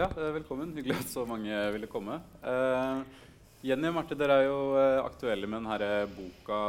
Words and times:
Ja, 0.00 0.06
eh, 0.16 0.30
velkommen. 0.32 0.70
Hyggelig 0.72 0.94
at 0.96 1.10
så 1.12 1.26
mange 1.28 1.56
ville 1.74 1.88
komme. 1.90 2.14
Uh, 2.40 3.02
Jenny 3.60 3.90
og 3.90 3.98
Marte, 3.98 4.16
dere 4.16 4.38
er 4.40 4.46
jo 4.46 4.54
uh, 4.72 5.02
aktuelle 5.02 5.44
med 5.44 5.60
denne 5.60 6.06
boka 6.14 6.60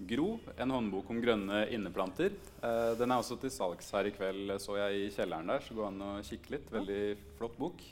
'Gro'. 0.00 0.38
En 0.56 0.72
håndbok 0.72 1.10
om 1.12 1.20
grønne 1.20 1.66
inneplanter. 1.76 2.32
Uh, 2.62 2.96
den 2.96 3.12
er 3.12 3.20
også 3.20 3.36
til 3.36 3.52
salgs 3.52 3.92
her 3.92 4.08
i 4.08 4.14
kveld, 4.16 4.54
så 4.64 4.78
jeg 4.80 5.02
i 5.02 5.12
kjelleren 5.12 5.52
der. 5.52 5.60
Så 5.60 5.76
gå 5.76 5.84
an 5.84 6.00
å 6.00 6.10
kikke 6.24 6.56
litt. 6.56 6.72
Veldig 6.72 7.02
flott 7.36 7.60
bok. 7.60 7.84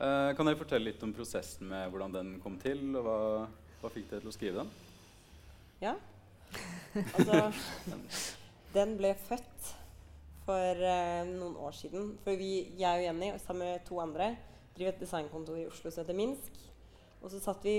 kan 0.00 0.46
dere 0.48 0.58
fortelle 0.58 0.90
litt 0.90 1.02
om 1.06 1.14
prosessen 1.14 1.68
med 1.70 1.90
hvordan 1.92 2.14
den 2.18 2.36
kom 2.42 2.58
til, 2.58 2.96
og 2.96 3.04
hva, 3.06 3.18
hva 3.82 3.90
fikk 3.94 4.10
dere 4.10 4.24
til 4.24 4.32
å 4.32 4.34
skrive 4.34 4.64
den? 4.64 4.78
Ja. 5.86 5.94
Altså 7.14 7.52
Den 8.74 8.96
ble 8.98 9.14
født 9.28 9.76
for 10.50 10.82
uh, 10.82 11.22
noen 11.30 11.56
år 11.62 11.74
siden. 11.76 12.14
For 12.24 12.38
vi, 12.38 12.72
jeg 12.80 12.98
og 12.98 13.06
Jenny 13.06 13.30
sammen 13.42 13.68
med 13.68 13.86
to 13.86 14.00
andre 14.02 14.32
driver 14.74 14.94
et 14.94 15.02
designkontor 15.02 15.58
i 15.60 15.66
Oslo 15.70 15.92
som 15.92 16.02
heter 16.02 16.18
Minsk. 16.18 16.60
Og 17.20 17.30
så 17.32 17.40
satt 17.42 17.64
vi 17.66 17.76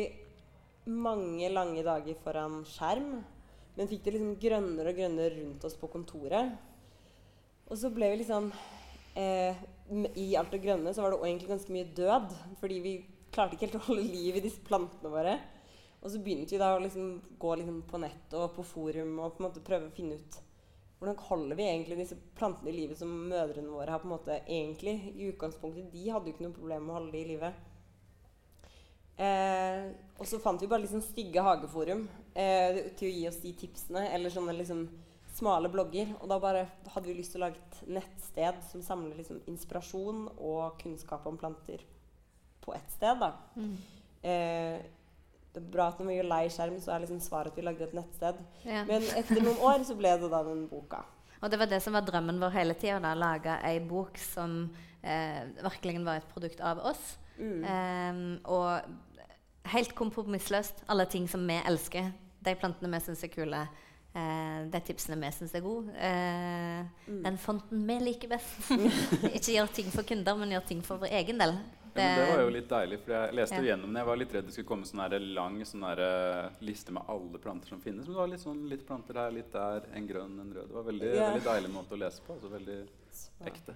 mange 0.86 1.50
lange 1.52 1.84
dager 1.86 2.18
foran 2.24 2.62
skjerm, 2.68 3.22
men 3.76 3.90
fikk 3.90 4.06
det 4.06 4.16
liksom 4.16 4.36
grønnere 4.42 4.94
og 4.94 5.00
grønnere 5.00 5.34
rundt 5.40 5.66
oss 5.68 5.78
på 5.80 5.90
kontoret. 5.92 6.54
Og 7.68 7.80
så 7.80 7.92
ble 7.94 8.10
vi 8.12 8.20
liksom 8.22 8.50
eh, 9.16 9.58
I 10.20 10.28
alt 10.40 10.52
det 10.52 10.62
grønne 10.64 10.92
så 10.94 11.04
var 11.04 11.14
det 11.14 11.22
egentlig 11.24 11.52
ganske 11.54 11.76
mye 11.76 11.90
død, 11.98 12.36
fordi 12.60 12.80
vi 12.84 12.94
klarte 13.32 13.56
ikke 13.56 13.70
helt 13.70 13.80
å 13.80 13.88
holde 13.88 14.06
liv 14.06 14.38
i 14.38 14.44
disse 14.44 14.64
plantene 14.68 15.12
våre. 15.14 15.38
Og 16.02 16.10
så 16.12 16.22
begynte 16.22 16.56
vi 16.56 16.62
da 16.62 16.74
å 16.76 16.82
liksom 16.82 17.14
gå 17.40 17.58
liksom 17.62 17.84
på 17.88 18.02
nett 18.02 18.38
og 18.38 18.56
på 18.58 18.66
forum 18.66 19.20
og 19.22 19.36
på 19.36 19.44
en 19.44 19.48
måte 19.48 19.64
prøve 19.66 19.88
å 19.88 19.96
finne 19.96 20.18
ut 20.20 20.40
hvordan 21.02 21.18
holder 21.18 21.58
vi 21.58 21.66
egentlig 21.66 21.96
disse 21.98 22.16
plantene 22.38 22.70
i 22.70 22.76
livet 22.76 23.00
som 23.00 23.10
mødrene 23.10 23.74
våre 23.74 23.90
har 23.90 24.02
på 24.04 24.06
en 24.06 24.14
måte 24.14 24.36
egentlig 24.44 24.94
i 25.16 25.32
utgangspunktet 25.32 25.88
De 25.90 26.04
hadde 26.14 26.30
jo 26.30 26.36
ikke 26.36 26.46
noe 26.46 26.58
problem 26.60 26.84
med 26.86 26.94
å 26.94 26.98
holde 27.00 27.16
de 27.16 27.22
i 27.24 27.30
livet. 27.32 27.64
Eh, 29.18 29.88
og 30.22 30.30
så 30.30 30.38
fant 30.44 30.62
vi 30.62 30.70
bare 30.70 30.84
liksom 30.84 31.02
stygge 31.02 31.42
hageforum 31.42 32.04
eh, 32.38 32.94
til 33.00 33.10
å 33.10 33.16
gi 33.16 33.24
oss 33.32 33.42
de 33.42 33.56
tipsene. 33.64 34.06
Eller 34.14 34.34
sånne 34.34 34.54
liksom 34.60 34.84
smale 35.34 35.74
blogger. 35.74 36.14
Og 36.20 36.30
da 36.30 36.38
bare 36.44 36.68
hadde 36.94 37.10
vi 37.10 37.18
lyst 37.18 37.34
til 37.34 37.42
å 37.42 37.48
lage 37.48 37.58
et 37.58 37.82
nettsted 37.98 38.62
som 38.70 38.86
samler 38.86 39.18
liksom 39.18 39.42
inspirasjon 39.50 40.28
og 40.38 40.78
kunnskap 40.86 41.26
om 41.26 41.42
planter 41.42 41.82
på 42.62 42.78
ett 42.78 42.94
sted. 42.94 43.26
da. 43.26 43.34
Mm. 43.58 43.78
Eh, 44.22 44.78
det 45.52 45.60
er 45.60 45.72
bra 45.74 45.90
at 45.92 46.00
når 46.00 46.08
vi 46.08 46.18
gjør 46.20 46.30
lei 46.32 46.44
skjerm, 46.54 46.78
så 46.80 46.94
er 46.94 47.04
liksom 47.04 47.20
svaret 47.24 47.52
at 47.52 47.58
vi 47.60 47.66
lagde 47.66 47.84
et 47.84 47.96
nettsted. 47.98 48.40
Ja. 48.64 48.86
Men 48.88 49.04
etter 49.20 49.42
noen 49.44 49.60
år 49.68 49.84
så 49.88 49.98
ble 50.00 50.14
det 50.22 50.30
da 50.32 50.40
den 50.48 50.64
boka. 50.72 51.02
Og 51.42 51.52
det 51.52 51.60
var 51.60 51.68
det 51.68 51.82
som 51.84 51.98
var 51.98 52.06
drømmen 52.08 52.40
vår 52.40 52.54
hele 52.56 52.78
tida. 52.80 53.14
Lage 53.18 53.58
ei 53.68 53.82
bok 53.84 54.20
som 54.22 54.64
eh, 55.02 55.42
virkelig 55.60 56.06
var 56.06 56.22
et 56.22 56.32
produkt 56.32 56.62
av 56.64 56.84
oss. 56.92 57.02
Mm. 57.42 57.64
Eh, 57.66 58.20
og 58.54 59.72
helt 59.74 59.96
kompromissløst. 59.98 60.86
Alle 60.88 61.08
ting 61.10 61.28
som 61.30 61.44
vi 61.48 61.58
elsker. 61.68 62.12
De 62.46 62.56
plantene 62.58 62.94
vi 62.94 63.04
syns 63.04 63.26
er 63.26 63.34
kule. 63.34 63.66
Eh, 64.12 64.58
de 64.72 64.82
tipsene 64.88 65.20
vi 65.20 65.34
syns 65.36 65.58
er 65.58 65.66
gode. 65.66 65.92
Eh, 65.98 66.86
mm. 67.08 67.22
Den 67.26 67.42
fonten 67.42 67.84
vi 67.90 68.00
liker 68.06 68.32
best. 68.32 68.72
Ikke 69.36 69.58
gjør 69.58 69.76
ting 69.76 69.92
for 69.92 70.08
kunder, 70.08 70.40
men 70.40 70.54
gjør 70.56 70.68
ting 70.72 70.86
for 70.86 71.02
vår 71.02 71.16
egen 71.20 71.42
del. 71.42 71.58
Det, 71.94 72.04
ja, 72.04 72.16
det 72.16 72.28
var 72.30 72.42
jo 72.46 72.52
litt 72.56 72.68
deilig, 72.72 72.98
for 73.04 73.14
jeg 73.18 73.36
leste 73.36 73.58
jo 73.60 73.68
gjennom 73.68 73.92
det. 73.92 74.00
Jeg 74.00 74.08
var 74.08 74.20
litt 74.22 74.34
redd 74.36 74.46
det 74.48 74.54
skulle 74.56 74.70
komme 74.70 74.88
sånn 74.88 75.16
lang 75.36 75.58
sånn 75.68 75.84
uh, 75.84 76.52
liste 76.64 76.94
med 76.96 77.10
alle 77.12 77.42
planter 77.44 77.74
som 77.74 77.82
finnes. 77.84 78.06
Men 78.08 78.16
det 78.16 78.22
var 78.22 78.32
litt 78.32 78.44
sånn 78.44 78.62
litt 78.72 78.86
planter 78.88 79.20
her, 79.20 79.34
litt 79.36 79.50
der, 79.52 79.88
en 80.00 80.08
grønn, 80.08 80.38
en 80.40 80.54
rød. 80.56 80.70
Det 80.70 80.78
var 80.78 80.86
veldig, 80.88 81.10
ja. 81.12 81.26
veldig 81.28 81.44
deilig 81.50 81.74
måte 81.74 81.98
å 81.98 82.00
lese 82.00 82.24
på. 82.24 82.38
Altså 82.38 82.54
veldig 82.54 82.78
ekte. 83.52 83.76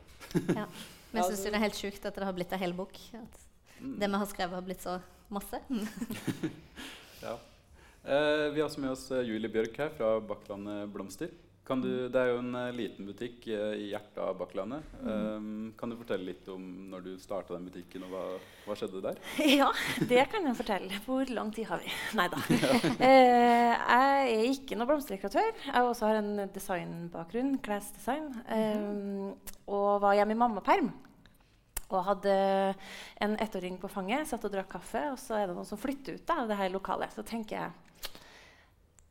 ja. 0.62 0.70
Men 1.12 1.22
jeg 1.22 1.32
syns 1.32 1.44
det 1.44 1.52
er 1.52 1.66
helt 1.66 1.82
sjukt 1.82 2.08
at 2.08 2.22
det 2.22 2.30
har 2.30 2.38
blitt 2.38 2.56
en 2.56 2.64
hel 2.64 2.76
bok. 2.78 3.02
At 3.20 3.44
mm. 3.82 3.98
det 4.00 4.10
vi 4.10 4.22
har 4.24 4.32
skrevet, 4.32 4.56
har 4.60 4.70
blitt 4.70 4.86
så 4.86 4.96
masse. 5.36 5.60
ja. 7.26 7.36
Eh, 8.06 8.48
vi 8.54 8.62
har 8.62 8.68
også 8.70 8.84
med 8.84 8.94
oss 8.94 9.10
uh, 9.12 9.24
Julie 9.26 9.52
Bjørk 9.52 9.80
her 9.82 9.92
fra 9.98 10.16
Bakklandet 10.24 10.88
Blomster. 10.94 11.32
Du, 11.66 12.10
det 12.14 12.20
er 12.20 12.28
jo 12.30 12.42
en 12.44 12.54
uh, 12.54 12.70
liten 12.76 13.08
butikk 13.10 13.48
uh, 13.50 13.74
i 13.74 13.88
hjertet 13.90 14.20
av 14.22 14.36
Bakklandet. 14.38 14.86
Um, 15.02 15.72
kan 15.78 15.90
du 15.90 15.96
fortelle 15.98 16.28
litt 16.28 16.46
om 16.54 16.62
når 16.92 17.06
du 17.08 17.10
starta 17.18 17.56
den 17.56 17.66
butikken, 17.66 18.04
og 18.06 18.12
hva, 18.14 18.22
hva, 18.68 18.76
skjedde 18.78 19.02
der? 19.02 19.18
Ja, 19.64 19.72
det 20.06 20.28
kan 20.30 20.46
jeg 20.46 20.60
fortelle. 20.60 21.00
Hvor 21.08 21.26
lang 21.34 21.50
tid 21.56 21.66
har 21.72 21.82
vi? 21.82 21.90
Nei 22.20 22.28
da. 22.30 22.38
uh, 22.38 23.00
jeg 23.02 24.36
er 24.36 24.52
ikke 24.52 24.78
noen 24.78 24.92
blomsterdekoratør. 24.92 25.50
Jeg 25.66 25.90
også 25.90 26.12
har 26.12 26.20
en 26.22 26.46
designbakgrunn, 26.54 27.56
klesdesign, 27.66 28.30
um, 28.46 29.32
og 29.66 29.90
var 30.06 30.20
hjemme 30.20 30.38
i 30.38 30.42
mammaperm. 30.44 30.92
Og 31.90 32.02
hadde 32.12 32.36
en 33.26 33.38
ettåring 33.42 33.82
på 33.82 33.90
fanget, 33.90 34.30
satt 34.30 34.46
og 34.46 34.54
drakk 34.54 34.70
kaffe, 34.78 35.02
og 35.16 35.18
så 35.22 35.40
er 35.40 35.50
det 35.50 35.58
noen 35.58 35.70
som 35.70 35.82
flytter 35.82 36.20
ut 36.20 36.36
av 36.38 36.46
det 36.50 36.62
her 36.62 36.70
lokalet. 36.74 37.14
Så 37.18 37.26
tenker 37.26 37.58
jeg 37.58 37.74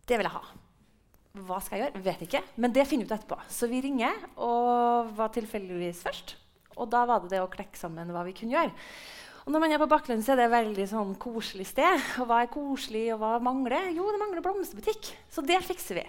det 0.06 0.20
vil 0.20 0.28
jeg 0.28 0.36
ha. 0.36 0.44
Hva 1.34 1.56
skal 1.58 1.80
jeg 1.80 1.88
gjøre? 1.88 2.00
Vet 2.04 2.20
ikke. 2.28 2.40
Men 2.62 2.74
det 2.74 2.84
finner 2.86 3.08
vi 3.08 3.10
ut 3.10 3.16
etterpå. 3.16 3.38
Så 3.50 3.66
vi 3.66 3.80
ringer, 3.82 4.14
og 4.38 5.10
var 5.18 5.32
tilfeldigvis 5.34 6.04
først. 6.06 6.36
Og 6.78 6.86
da 6.90 7.00
var 7.10 7.24
det 7.24 7.32
det 7.32 7.40
å 7.42 7.50
klekke 7.50 7.78
sammen 7.78 8.12
hva 8.14 8.22
vi 8.26 8.34
kunne 8.38 8.54
gjøre. 8.54 8.70
Og 9.44 9.52
når 9.52 9.60
man 9.64 9.74
er 9.74 9.80
på 9.82 9.88
Bakkland, 9.90 10.22
så 10.24 10.32
er 10.32 10.38
det 10.38 10.46
et 10.46 10.54
veldig 10.54 10.86
sånn 10.88 11.10
koselig 11.20 11.66
sted. 11.72 11.98
Og 12.22 12.30
hva 12.30 12.44
er 12.44 12.52
koselig, 12.54 13.08
og 13.16 13.20
hva 13.20 13.32
mangler? 13.42 13.90
Jo, 13.96 14.06
det 14.14 14.22
mangler 14.22 14.46
blomsterbutikk. 14.46 15.10
Så 15.34 15.42
det 15.44 15.58
fikser 15.66 16.00
vi. 16.00 16.06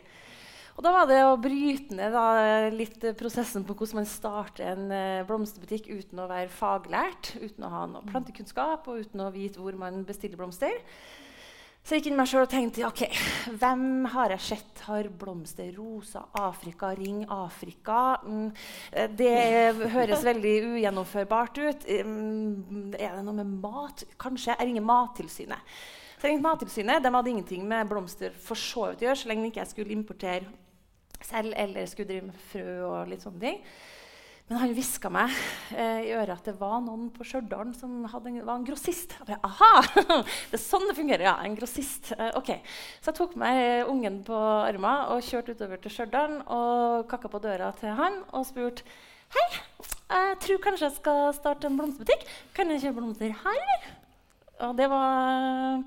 Og 0.75 0.83
da 0.85 0.91
var 0.91 1.09
det 1.09 1.21
å 1.23 1.35
bryte 1.39 1.95
ned 1.97 2.13
da, 2.13 2.69
litt 2.69 3.01
prosessen 3.17 3.65
på 3.65 3.73
hvordan 3.73 4.01
man 4.01 4.09
starter 4.11 4.73
en 4.73 4.89
uh, 4.91 5.25
blomsterbutikk 5.27 5.87
uten 5.87 6.19
å 6.19 6.29
være 6.29 6.51
faglært, 6.51 7.33
uten 7.39 7.65
å 7.65 7.71
ha 7.71 7.85
noe 7.89 8.07
plantekunnskap 8.11 8.89
og 8.91 9.05
uten 9.05 9.23
å 9.23 9.31
vite 9.33 9.63
hvor 9.63 9.77
man 9.79 10.03
bestiller 10.05 10.37
blomster. 10.37 10.75
Så 11.85 11.93
jeg 11.93 12.01
gikk 12.01 12.07
inn 12.09 12.17
meg 12.17 12.29
selv 12.31 12.47
og 12.47 12.49
tenkte 12.49 12.81
ok, 12.87 13.01
hvem 13.61 14.07
har 14.09 14.31
jeg 14.33 14.41
sett 14.41 14.79
har 14.87 15.05
blomster, 15.21 15.67
rosa, 15.77 16.23
Afrika, 16.41 16.89
ring 16.97 17.19
Afrika? 17.29 18.15
Mm, 18.25 18.47
det 19.13 19.35
høres 19.93 20.25
veldig 20.25 20.53
ugjennomførbart 20.71 21.59
ut. 21.61 21.85
Mm, 21.85 22.89
er 22.97 23.13
det 23.19 23.21
noe 23.27 23.37
med 23.37 23.53
mat? 23.61 24.01
Kanskje. 24.17 24.55
Jeg 24.55 24.71
ringer 24.71 24.87
Mattilsynet. 24.87 25.77
Så 26.15 26.25
jeg 26.25 26.33
ringte 26.33 26.47
Mattilsynet. 26.47 27.05
De 27.05 27.13
hadde 27.19 27.33
ingenting 27.35 27.69
med 27.69 27.93
blomster 27.93 28.33
for 28.33 28.57
så 28.57 28.89
vidt 28.89 29.05
å 29.05 29.11
gjøre, 29.11 29.21
så 29.21 29.29
lenge 29.29 29.51
ikke 29.51 29.61
jeg 29.61 29.73
skulle 29.75 29.93
importere 29.93 31.21
selv 31.21 31.53
eller 31.53 31.85
skulle 31.85 32.09
drive 32.15 32.31
med 32.31 32.41
frø 32.49 32.79
og 32.89 33.13
litt 33.13 33.21
sånne 33.21 33.45
ting. 33.45 33.61
Men 34.45 34.59
han 34.61 34.73
hviska 34.77 35.09
meg 35.09 35.31
eh, 35.73 36.03
i 36.05 36.11
øret 36.13 36.35
at 36.35 36.45
det 36.45 36.53
var 36.59 36.77
noen 36.85 37.07
på 37.13 37.25
Stjørdal 37.25 37.71
som 37.73 38.03
en, 38.05 38.35
var 38.45 38.53
en 38.59 38.67
grossist. 38.67 39.15
Jeg 39.17 39.25
bare, 39.25 39.39
Aha! 39.47 40.19
Det 40.51 40.59
er 40.59 40.61
sånn 40.61 40.85
det 40.85 40.93
fungerer, 40.99 41.25
ja. 41.25 41.33
En 41.41 41.55
grossist. 41.57 42.11
Eh, 42.13 42.29
ok. 42.37 42.51
Så 42.99 43.09
jeg 43.09 43.17
tok 43.17 43.33
meg 43.41 43.89
ungen 43.89 44.19
på 44.27 44.37
armen 44.37 45.09
og 45.15 45.25
kjørte 45.25 45.55
utover 45.57 45.81
til 45.81 45.95
Stjørdal 45.95 46.37
og 46.45 47.07
kakka 47.09 47.31
på 47.33 47.41
døra 47.41 47.71
til 47.79 47.97
han 47.97 48.21
og 48.37 48.45
spurte 48.45 48.85
Hei, 49.33 49.45
jeg 50.13 50.35
tror 50.43 50.59
kanskje 50.61 50.85
jeg 50.85 50.97
skal 50.99 51.23
starte 51.33 51.65
en 51.65 51.79
blomsterbutikk. 51.79 52.27
Kan 52.53 52.69
jeg 52.69 52.83
kjøpe 52.83 52.99
blomster 53.01 53.33
her, 53.33 53.57
eller? 53.63 53.87
Og 54.69 54.77
det 54.77 54.85
var 54.93 55.81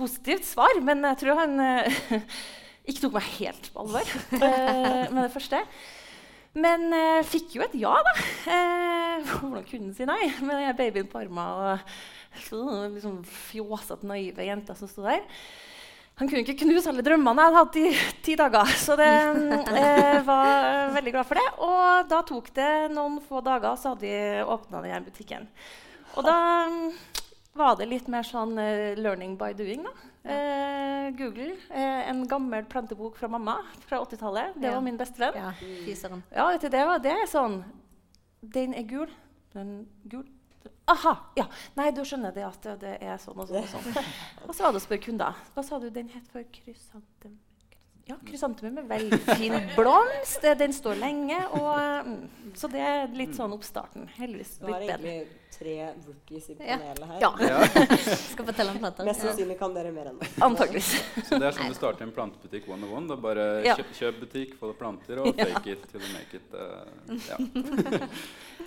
positivt 0.00 0.48
svar, 0.48 0.80
men 0.82 1.04
jeg 1.10 1.20
tror 1.20 1.44
han 1.44 1.60
eh, 1.60 2.00
ikke 2.88 3.04
tok 3.04 3.20
meg 3.20 3.30
helt 3.36 3.68
på 3.74 3.84
alvor 3.84 4.16
eh, 4.40 5.04
med 5.12 5.20
det 5.20 5.30
første. 5.36 5.60
Men 6.56 6.88
eh, 6.96 7.24
fikk 7.28 7.58
jo 7.58 7.64
et 7.64 7.76
ja, 7.78 7.92
da. 7.92 8.14
Eh, 8.48 9.28
hvordan 9.28 9.64
kunne 9.68 9.90
han 9.90 9.96
si 9.96 10.08
nei 10.08 10.22
med 10.40 10.54
den 10.56 10.76
babyen 10.78 11.10
på 11.10 11.20
armen 11.20 11.44
og 11.44 12.92
liksom 12.94 13.20
fjåsete, 13.28 14.08
naive 14.08 14.46
jenta 14.48 14.76
som 14.78 14.90
sto 14.90 15.04
der? 15.06 15.24
Han 16.18 16.26
kunne 16.26 16.42
ikke 16.42 16.64
knuse 16.64 16.90
alle 16.90 17.04
drømmene 17.06 17.44
jeg 17.44 17.54
hadde 17.54 17.60
hatt 17.60 17.76
i 17.78 18.22
ti 18.26 18.34
dager. 18.38 18.72
Så 18.74 18.96
jeg 18.98 19.52
eh, 19.82 20.18
var 20.26 20.96
veldig 20.96 21.14
glad 21.14 21.28
for 21.28 21.38
det. 21.38 21.46
Og 21.62 22.08
da 22.10 22.24
tok 22.26 22.50
det 22.56 22.72
noen 22.90 23.20
få 23.22 23.42
dager, 23.46 23.76
så 23.78 23.92
hadde 23.92 24.08
vi 24.08 24.42
åpna 24.42 24.82
denne 24.82 25.04
butikken. 25.06 25.46
Og 26.18 26.26
da 26.26 26.38
var 27.58 27.78
det 27.78 27.86
litt 27.90 28.08
mer 28.10 28.26
sånn 28.26 28.58
uh, 28.58 28.98
'learning 28.98 29.36
by 29.38 29.52
doing'. 29.54 29.86
da. 29.86 30.07
Uh, 30.24 31.10
Google. 31.16 31.56
Eh, 31.70 32.08
en 32.10 32.26
gammel 32.28 32.64
plantebok 32.64 33.16
fra 33.16 33.28
mamma 33.28 33.58
fra 33.86 34.00
80-tallet. 34.02 34.56
Det 34.56 34.66
ja. 34.66 34.74
var 34.74 34.80
min 34.84 34.96
bestevenn. 34.96 35.54
Ja, 36.30 36.52
ja, 36.52 36.58
det, 36.58 36.84
var, 36.84 36.98
det 37.02 37.14
er 37.14 37.30
sånn 37.30 37.62
Den 38.40 38.74
er 38.76 38.84
gul. 38.88 39.12
Den 39.54 39.88
gul. 40.04 40.26
Aha! 40.88 41.14
Ja. 41.36 41.46
Nei, 41.76 41.90
du 41.92 42.02
skjønner 42.06 42.32
det 42.32 42.44
at 42.46 42.68
det 42.80 42.94
er 43.04 43.18
sånn 43.20 43.40
og 43.40 43.50
sånn. 43.50 43.64
Og 43.64 43.68
sånn. 43.72 44.08
Og 44.48 44.54
så 44.54 44.66
var 44.66 44.74
det 44.74 44.82
å 44.82 44.86
spørre 44.86 45.04
kunder. 45.04 45.42
Hva 45.54 45.64
sa 45.66 45.80
du 45.82 45.88
den 45.92 46.10
het 46.12 46.28
for? 46.32 46.44
Krysanten? 46.54 47.36
Ja, 48.08 48.16
krysantemum 48.24 48.78
er 48.80 48.86
veldig 48.88 49.18
fin 49.36 49.52
blomst. 49.76 50.44
Den 50.58 50.72
står 50.72 50.96
lenge. 50.96 51.36
Og, 51.58 52.06
mm, 52.06 52.54
så 52.56 52.70
det 52.72 52.80
er 52.80 53.10
litt 53.12 53.34
sånn 53.36 53.52
oppstarten. 53.52 54.06
Heldigvis 54.16 54.54
Du 54.62 54.64
har 54.70 54.78
blitt 54.80 54.94
bedre. 54.94 55.12
egentlig 55.12 55.34
tre 55.58 55.74
rookies 56.06 56.46
i 56.52 56.54
panelet 56.56 57.02
her. 57.10 57.20
Ja, 57.24 57.30
Skal 58.32 58.46
fortelle 58.48 58.72
om 58.72 58.78
planter. 58.80 59.04
Mest 59.08 59.24
sannsynlig 59.26 59.58
kan 59.60 59.74
dere 59.76 59.92
mer 59.92 60.08
enn 60.12 60.20
oss. 60.24 60.32
antakeligvis. 60.46 60.90
Så 61.28 61.36
det 61.40 61.48
er 61.50 61.56
sånn 61.58 61.68
du 61.72 61.76
starter 61.76 62.06
en 62.06 62.14
plantebutikk 62.16 62.68
one 62.72 62.88
on 62.88 62.96
one. 63.02 63.10
Da 63.12 63.16
bare 63.20 63.46
Ja. 63.66 63.76
kjøp, 63.76 63.92
kjøp 64.00 64.20
butikk, 64.24 64.56
få 64.60 64.72
deg 64.72 64.78
planter, 64.80 65.20
og 65.24 65.34
fake 65.36 65.74
it 65.76 65.84
till 65.92 66.00
you 66.00 66.12
make 66.14 66.40
it. 66.40 66.48
Uh, 66.54 67.12
ja. 67.28 68.08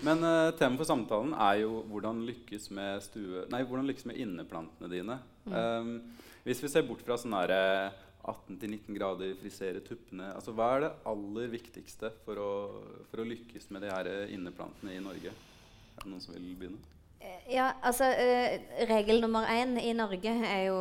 Men 0.06 0.22
uh, 0.26 0.52
temaet 0.58 0.82
for 0.82 0.90
samtalen 0.90 1.34
er 1.38 1.62
jo 1.64 1.82
hvordan 1.90 2.22
lykkes 2.30 2.70
med, 2.78 3.02
stue, 3.06 3.46
nei, 3.54 3.64
hvordan 3.66 3.90
lykkes 3.90 4.06
med 4.10 4.22
inneplantene 4.22 4.90
dine. 4.92 5.18
Um, 5.50 5.96
hvis 6.46 6.62
vi 6.64 6.70
ser 6.74 6.86
bort 6.88 7.02
fra 7.06 7.18
sånn 7.22 7.36
herre 7.38 7.62
18-19 8.22 8.96
grader, 8.98 9.34
frisere 9.40 9.82
tuppene 9.86 10.30
altså, 10.36 10.54
Hva 10.54 10.68
er 10.76 10.84
det 10.86 10.92
aller 11.10 11.52
viktigste 11.56 12.12
for 12.26 12.42
å, 12.42 12.52
for 13.10 13.24
å 13.24 13.28
lykkes 13.28 13.72
med 13.74 13.86
de 13.86 13.92
her 13.94 14.12
inneplantene 14.34 14.96
i 14.98 15.04
Norge? 15.04 15.34
Er 15.34 16.04
det 16.04 16.12
noen 16.12 16.24
som 16.24 16.36
vil 16.38 16.54
begynne? 16.60 16.82
Ja, 17.50 17.72
altså 17.86 18.08
eh, 18.18 18.62
Regel 18.90 19.22
nummer 19.22 19.46
én 19.50 19.76
i 19.82 19.92
Norge 19.98 20.32
er 20.48 20.64
jo 20.70 20.80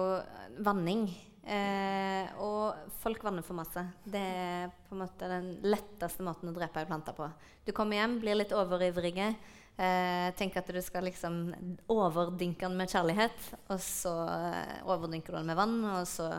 vanning. 0.64 1.08
Eh, 1.44 2.28
og 2.40 2.92
folk 3.00 3.24
vanner 3.24 3.44
for 3.44 3.58
masse. 3.58 3.82
Det 4.04 4.20
er 4.20 4.70
på 4.86 4.94
en 4.94 5.02
måte 5.02 5.30
den 5.30 5.54
letteste 5.66 6.24
måten 6.24 6.50
å 6.50 6.54
drepe 6.56 6.82
ei 6.82 6.88
plante 6.88 7.14
på. 7.16 7.26
Du 7.66 7.72
kommer 7.76 8.00
hjem, 8.00 8.20
blir 8.22 8.38
litt 8.38 8.54
overivrige. 8.56 9.32
Eh, 9.80 10.28
tenker 10.36 10.60
at 10.60 10.72
du 10.72 10.80
skal 10.84 11.06
liksom 11.08 11.40
overdynke 11.90 12.68
den 12.68 12.76
med 12.78 12.92
kjærlighet. 12.92 13.50
Og 13.72 13.80
så 13.82 14.14
eh, 14.28 14.80
overdynker 14.84 15.34
du 15.34 15.40
den 15.40 15.52
med 15.52 15.60
vann, 15.60 15.78
og 15.92 16.08
så 16.08 16.30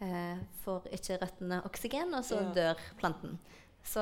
eh, 0.00 0.38
får 0.64 0.82
ikke 0.92 1.18
røttene 1.22 1.62
oksygen, 1.64 2.14
og 2.14 2.24
så 2.24 2.40
Ja. 2.42 2.52
dør 2.52 2.76
planten. 2.98 3.38
Så 3.86 4.00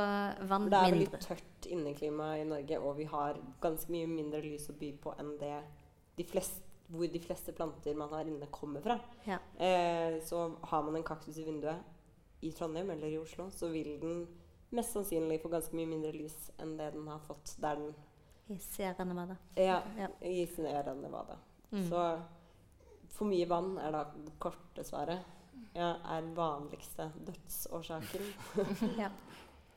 vann 0.48 0.62
mindre. 0.64 0.70
det 0.70 0.78
er 0.88 0.92
veldig 0.98 1.20
tørt 1.20 1.66
inneklima 1.66 2.38
i 2.40 2.44
Norge, 2.44 2.78
og 2.80 2.96
vi 2.96 3.04
har 3.04 3.34
ganske 3.60 3.90
mye 3.90 4.06
mindre 4.08 4.40
lys 4.42 4.68
å 4.70 4.78
by 4.78 4.92
på 4.96 5.14
enn 5.18 5.38
det 5.38 5.62
de 6.16 6.24
fleste, 6.24 6.62
hvor 6.90 7.06
de 7.12 7.18
fleste 7.18 7.52
planter 7.52 7.94
man 7.94 8.08
har 8.10 8.24
inne, 8.24 8.46
kommer 8.50 8.80
fra. 8.80 8.98
Ja. 9.26 9.38
Eh, 9.58 10.20
så 10.20 10.56
har 10.62 10.82
man 10.82 10.96
en 10.96 11.02
kaktus 11.02 11.36
i 11.38 11.44
vinduet 11.44 11.76
i 12.42 12.50
Trondheim 12.52 12.90
eller 12.90 13.08
i 13.08 13.18
Oslo, 13.18 13.50
så 13.50 13.70
vil 13.70 13.98
den 14.00 14.26
mest 14.72 14.92
sannsynlig 14.94 15.40
få 15.42 15.48
ganske 15.50 15.72
mye 15.74 15.86
mindre 15.86 16.12
lys 16.12 16.50
enn 16.58 16.76
det 16.76 16.92
den 16.94 17.06
har 17.06 17.18
fått 17.20 17.54
der 17.60 17.76
den 17.76 17.94
I 18.50 18.58
Sierra 18.58 19.04
Nevada. 19.04 19.36
ja, 19.56 19.82
Ja. 19.96 20.08
i 20.22 20.46
Sierra 20.46 20.94
Nevada. 20.94 21.36
Mm. 21.72 21.88
Så 21.88 22.22
for 23.08 23.24
mye 23.26 23.46
vann 23.48 23.78
er 23.78 23.90
da 23.92 24.04
det 24.04 24.38
korte 24.38 24.84
svaret. 24.84 25.20
Ja, 25.74 25.94
er 26.04 26.24
den 26.24 26.34
vanligste 26.36 27.10
dødsårsaken. 27.26 28.32
Ja. 29.02 29.10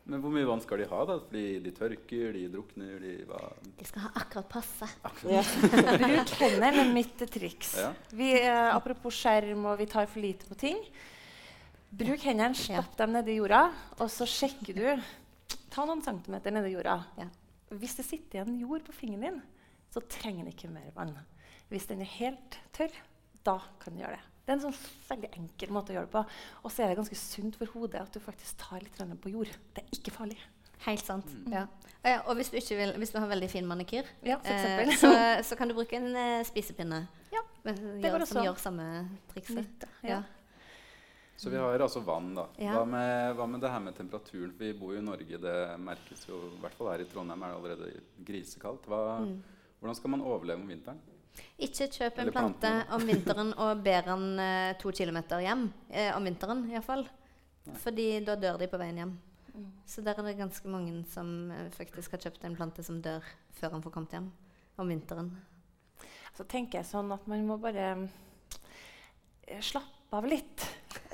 Men 0.08 0.22
hvor 0.24 0.32
mye 0.32 0.48
vann 0.48 0.62
skal 0.64 0.80
de 0.80 0.86
ha? 0.88 1.00
da? 1.04 1.18
Fordi 1.20 1.58
de 1.60 1.72
tørker, 1.76 2.30
de 2.32 2.46
drukner, 2.48 2.94
de 3.04 3.26
hva? 3.28 3.42
De 3.76 3.88
skal 3.90 4.06
ha 4.06 4.12
akkurat 4.22 4.48
passe. 4.48 4.88
Ja. 5.28 5.42
Bruk 6.04 6.32
hendene 6.40 6.70
med 6.78 6.94
mitt 6.96 7.24
triks. 7.34 7.74
Ja. 7.82 7.90
Vi, 8.16 8.30
eh, 8.40 8.70
apropos 8.72 9.18
skjerm, 9.20 9.66
og 9.68 9.82
vi 9.82 9.90
tar 9.92 10.08
for 10.08 10.24
lite 10.24 10.48
på 10.48 10.56
ting. 10.64 10.80
Bruk 11.92 12.24
hendene, 12.24 12.56
stapp 12.56 12.96
dem 13.00 13.18
nedi 13.18 13.36
jorda, 13.36 13.66
og 13.98 14.08
så 14.14 14.28
sjekker 14.32 14.80
du. 14.80 15.58
Ta 15.76 15.84
noen 15.84 16.06
centimeter 16.06 16.56
nedi 16.56 16.72
jorda. 16.78 17.02
Ja. 17.20 17.28
Hvis 17.76 18.00
det 18.00 18.08
sitter 18.08 18.40
igjen 18.40 18.62
jord 18.64 18.88
på 18.88 18.96
fingeren 18.96 19.28
din, 19.28 19.44
så 19.92 20.04
trenger 20.08 20.46
den 20.46 20.56
ikke 20.56 20.72
mer 20.72 20.88
vann. 20.96 21.18
Hvis 21.68 21.88
den 21.92 22.00
er 22.04 22.16
helt 22.16 22.62
tørr, 22.76 22.96
da 23.44 23.60
kan 23.84 23.96
du 23.96 24.06
gjøre 24.06 24.16
det. 24.16 24.37
Det 24.48 24.54
er 24.54 24.62
en 24.62 24.62
sånn 24.70 24.78
veldig 25.10 25.30
enkel 25.36 25.72
måte 25.76 25.92
å 25.92 25.98
gjøre 25.98 26.08
det 26.08 26.14
på. 26.14 26.22
Og 26.64 26.72
så 26.72 26.86
er 26.86 26.94
det 26.94 27.02
ganske 27.02 27.18
sunt 27.20 27.58
for 27.60 27.74
hodet 27.76 28.00
at 28.00 28.14
du 28.16 28.22
faktisk 28.24 28.62
tar 28.62 28.80
litt 28.80 28.96
på 29.20 29.34
jord. 29.34 29.52
Det 29.76 29.84
er 29.84 29.98
ikke 29.98 30.14
farlig. 30.16 30.38
Helt 30.86 31.04
sant. 31.04 31.34
Ja. 31.52 31.66
Ja, 32.06 32.22
Og 32.30 32.38
hvis 32.40 32.54
du, 32.54 32.56
ikke 32.56 32.78
vil, 32.80 32.94
hvis 33.02 33.12
du 33.12 33.18
har 33.20 33.28
veldig 33.28 33.50
fin 33.52 33.68
manikyr, 33.68 34.08
Ja, 34.24 34.38
eh, 34.48 34.94
så, 34.96 35.10
så 35.44 35.58
kan 35.60 35.68
du 35.68 35.76
bruke 35.76 35.98
en 35.98 36.16
eh, 36.16 36.46
spisepinne 36.48 37.02
Ja, 37.34 37.42
går 37.66 38.00
gjør, 38.06 38.22
også 38.22 38.30
som 38.38 38.46
gjør 38.46 38.62
samme 38.62 38.86
trikset. 39.34 39.58
Nytte, 39.66 39.90
ja. 40.06 40.22
Ja. 40.22 40.24
Så 41.38 41.52
vi 41.52 41.60
har 41.60 41.84
altså 41.84 42.00
vann, 42.06 42.32
da. 42.38 42.48
Ja. 42.62 42.78
Hva, 42.78 42.86
med, 42.88 43.36
hva 43.36 43.50
med 43.52 43.62
det 43.62 43.74
her 43.74 43.84
med 43.84 43.98
temperaturen? 44.00 44.56
Vi 44.58 44.72
bor 44.80 44.96
jo 44.96 45.02
i 45.02 45.06
Norge, 45.06 45.42
det 45.44 45.58
merkes 45.84 46.24
jo 46.30 46.40
I 46.56 46.62
hvert 46.64 46.80
fall 46.80 46.94
her 46.94 47.04
i 47.04 47.10
Trondheim 47.12 47.44
er 47.44 47.52
det 47.52 47.60
allerede 47.60 47.92
grisekaldt. 48.32 48.88
Hva, 48.88 49.04
Mm. 49.28 49.38
Hvordan 49.78 49.96
skal 50.00 50.10
man 50.10 50.24
overleve 50.26 50.64
om 50.64 50.70
vinteren? 50.72 50.98
Ikke 51.58 51.88
kjøp 51.90 52.20
en 52.22 52.32
plante 52.34 52.72
om 52.94 53.06
vinteren 53.08 53.54
og 53.58 53.82
ber 53.86 54.06
den 54.06 54.26
eh, 54.42 54.76
to 54.82 54.92
kilometer 54.94 55.42
hjem. 55.42 55.68
Eh, 55.90 56.12
om 56.16 56.26
vinteren 56.28 56.66
iallfall. 56.70 57.08
Fordi 57.84 58.12
da 58.26 58.38
dør 58.40 58.60
de 58.62 58.70
på 58.72 58.80
veien 58.80 59.02
hjem. 59.02 59.14
Mm. 59.58 59.68
Så 59.90 60.04
der 60.06 60.18
er 60.18 60.28
det 60.28 60.38
ganske 60.38 60.70
mange 60.70 61.02
som 61.12 61.52
eh, 61.52 61.70
faktisk 61.74 62.14
har 62.16 62.24
kjøpt 62.28 62.46
en 62.46 62.58
plante 62.58 62.86
som 62.86 63.02
dør 63.02 63.26
før 63.58 63.74
han 63.76 63.84
får 63.84 63.96
kommet 63.96 64.18
hjem. 64.18 64.32
Om 64.78 64.94
vinteren. 64.94 65.32
Så 66.38 66.46
tenker 66.46 66.80
jeg 66.80 66.90
sånn 66.92 67.10
at 67.16 67.24
man 67.30 67.46
må 67.48 67.58
bare 67.62 67.88
eh, 69.48 69.62
slappe 69.66 69.96
av 70.14 70.28
litt. 70.30 70.68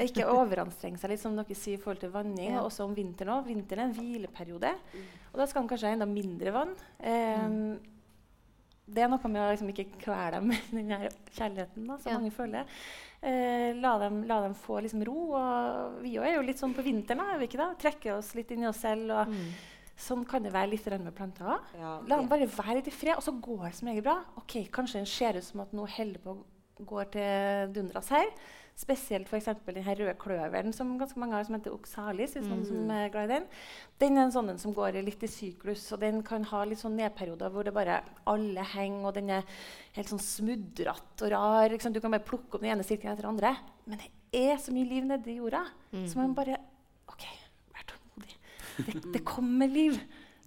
Ikke 0.03 0.27
overanstrenge 0.27 0.99
seg 0.99 1.13
litt, 1.13 1.21
som 1.21 1.37
dere 1.37 1.55
sier 1.55 1.79
i 1.79 1.81
forhold 1.81 2.03
til 2.03 2.11
vanning. 2.13 2.51
Ja. 2.51 2.59
Og 2.59 2.67
også 2.67 2.83
om 2.89 2.97
vinteren 2.97 3.37
òg. 3.37 3.47
Vinteren 3.47 3.85
er 3.85 3.93
en 3.93 3.95
hvileperiode. 3.95 4.73
Og 5.31 5.39
da 5.39 5.47
skal 5.47 5.63
man 5.63 5.71
kanskje 5.71 5.89
ha 5.89 5.95
enda 5.95 6.09
mindre 6.09 6.53
vann. 6.53 6.75
Eh, 6.99 7.47
Det 8.85 9.03
er 9.03 9.07
noe 9.07 9.29
med 9.31 9.39
å 9.41 9.51
liksom 9.53 9.69
ikke 9.71 9.85
kvele 10.01 10.31
dem 10.35 10.47
med 10.51 10.71
den 10.75 10.89
kjærligheten 11.31 11.85
da, 11.87 11.97
som 11.97 12.11
Ja. 12.11 12.17
mange 12.19 12.31
føler. 12.35 12.65
Eh, 13.23 13.73
la, 13.79 13.93
dem, 14.01 14.23
la 14.27 14.41
dem 14.43 14.53
få 14.59 14.81
liksom 14.83 15.03
ro. 15.07 15.33
Og 15.39 16.01
vi 16.03 16.17
òg 16.19 16.27
er 16.27 16.35
jo 16.35 16.41
litt 16.43 16.59
sånn 16.59 16.75
på 16.75 16.83
vinteren, 16.83 17.21
da, 17.23 17.29
er 17.33 17.39
vi 17.39 17.47
ikke 17.47 17.61
da? 17.61 17.69
Trekker 17.79 18.17
oss 18.17 18.33
litt 18.35 18.51
inn 18.51 18.63
i 18.65 18.67
oss 18.67 18.81
selv. 18.83 19.09
Og 19.15 19.31
sånn 19.95 20.25
kan 20.27 20.43
det 20.43 20.51
være 20.51 20.71
litt 20.73 20.85
med 20.99 21.15
planter 21.15 21.45
òg. 21.45 21.61
Ja, 21.79 21.93
La 22.09 22.17
dem 22.17 22.27
bare 22.27 22.47
være 22.49 22.75
litt 22.81 22.87
i 22.91 22.95
fred, 22.95 23.15
og 23.15 23.23
så 23.23 23.31
går 23.39 23.69
det 23.69 23.75
som 23.75 23.87
regel 23.87 24.03
bra. 24.03 24.17
Ok, 24.37 24.57
Kanskje 24.73 24.99
den 24.99 25.05
ser 25.05 25.37
ut 25.37 25.43
som 25.47 25.61
at 25.61 25.71
noe 25.71 25.87
holder 25.87 26.19
på 26.19 26.35
å 26.35 26.85
gå 26.85 27.05
til 27.13 27.71
dundras 27.71 28.09
her. 28.09 28.27
Spesielt 28.75 29.29
f.eks. 29.29 29.51
den 29.67 29.83
her 29.85 29.99
røde 29.99 30.15
kløveren 30.17 30.73
som 30.73 30.95
ganske 30.97 31.19
mange 31.21 31.35
har, 31.37 31.45
som 31.45 31.53
heter 31.55 31.75
oxalis. 31.75 32.33
hvis 32.33 32.47
noen 32.47 32.63
som 32.65 32.89
er 32.91 33.11
glad 33.13 33.29
i 33.29 33.33
Den 33.35 33.45
Den 34.01 34.17
er 34.17 34.23
en 34.25 34.33
sånn 34.33 34.49
som 34.59 34.73
går 34.73 34.97
litt 35.05 35.21
i 35.23 35.29
syklus, 35.29 35.85
og 35.93 36.01
den 36.01 36.23
kan 36.25 36.43
ha 36.49 36.63
litt 36.65 36.81
sånn 36.81 36.97
nedperioder 36.97 37.53
hvor 37.53 37.63
det 37.67 37.75
bare 37.75 38.01
alle 38.25 38.65
henger, 38.73 39.05
og 39.07 39.13
den 39.13 39.29
er 39.29 39.45
helt 39.93 40.09
sånn 40.09 40.19
smudrete 40.23 41.27
og 41.27 41.31
rar. 41.35 41.69
Du 41.69 42.01
kan 42.01 42.11
bare 42.11 42.25
plukke 42.25 42.57
opp 42.57 42.65
den 42.65 42.73
ene 42.73 42.83
sirkelen 42.87 43.13
etter 43.13 43.27
den 43.27 43.35
andre. 43.35 43.53
Men 43.85 44.01
det 44.01 44.09
er 44.33 44.57
så 44.57 44.73
mye 44.73 44.89
liv 44.89 45.05
nedi 45.05 45.37
jorda, 45.37 45.65
så 45.93 46.17
man 46.17 46.33
bare 46.33 46.57
OK, 47.13 47.23
vær 47.77 47.85
tålmodig. 47.93 48.37
Det, 48.89 49.01
det 49.13 49.23
kommer 49.27 49.69
liv. 49.69 50.01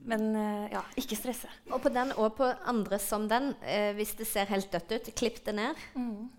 Men 0.07 0.37
eh, 0.39 0.69
ja, 0.71 0.83
ikke 0.97 1.17
stresse. 1.19 1.49
Og 1.75 1.81
på 1.83 1.91
den 1.91 2.13
og 2.15 2.37
på 2.39 2.47
andre 2.71 2.99
som 3.03 3.25
den, 3.29 3.49
eh, 3.67 3.91
hvis 3.99 4.13
det 4.21 4.27
ser 4.31 4.47
helt 4.53 4.71
dødt 4.71 4.93
ut, 4.95 5.09
klipp 5.19 5.41
det 5.45 5.55
ned, 5.59 5.75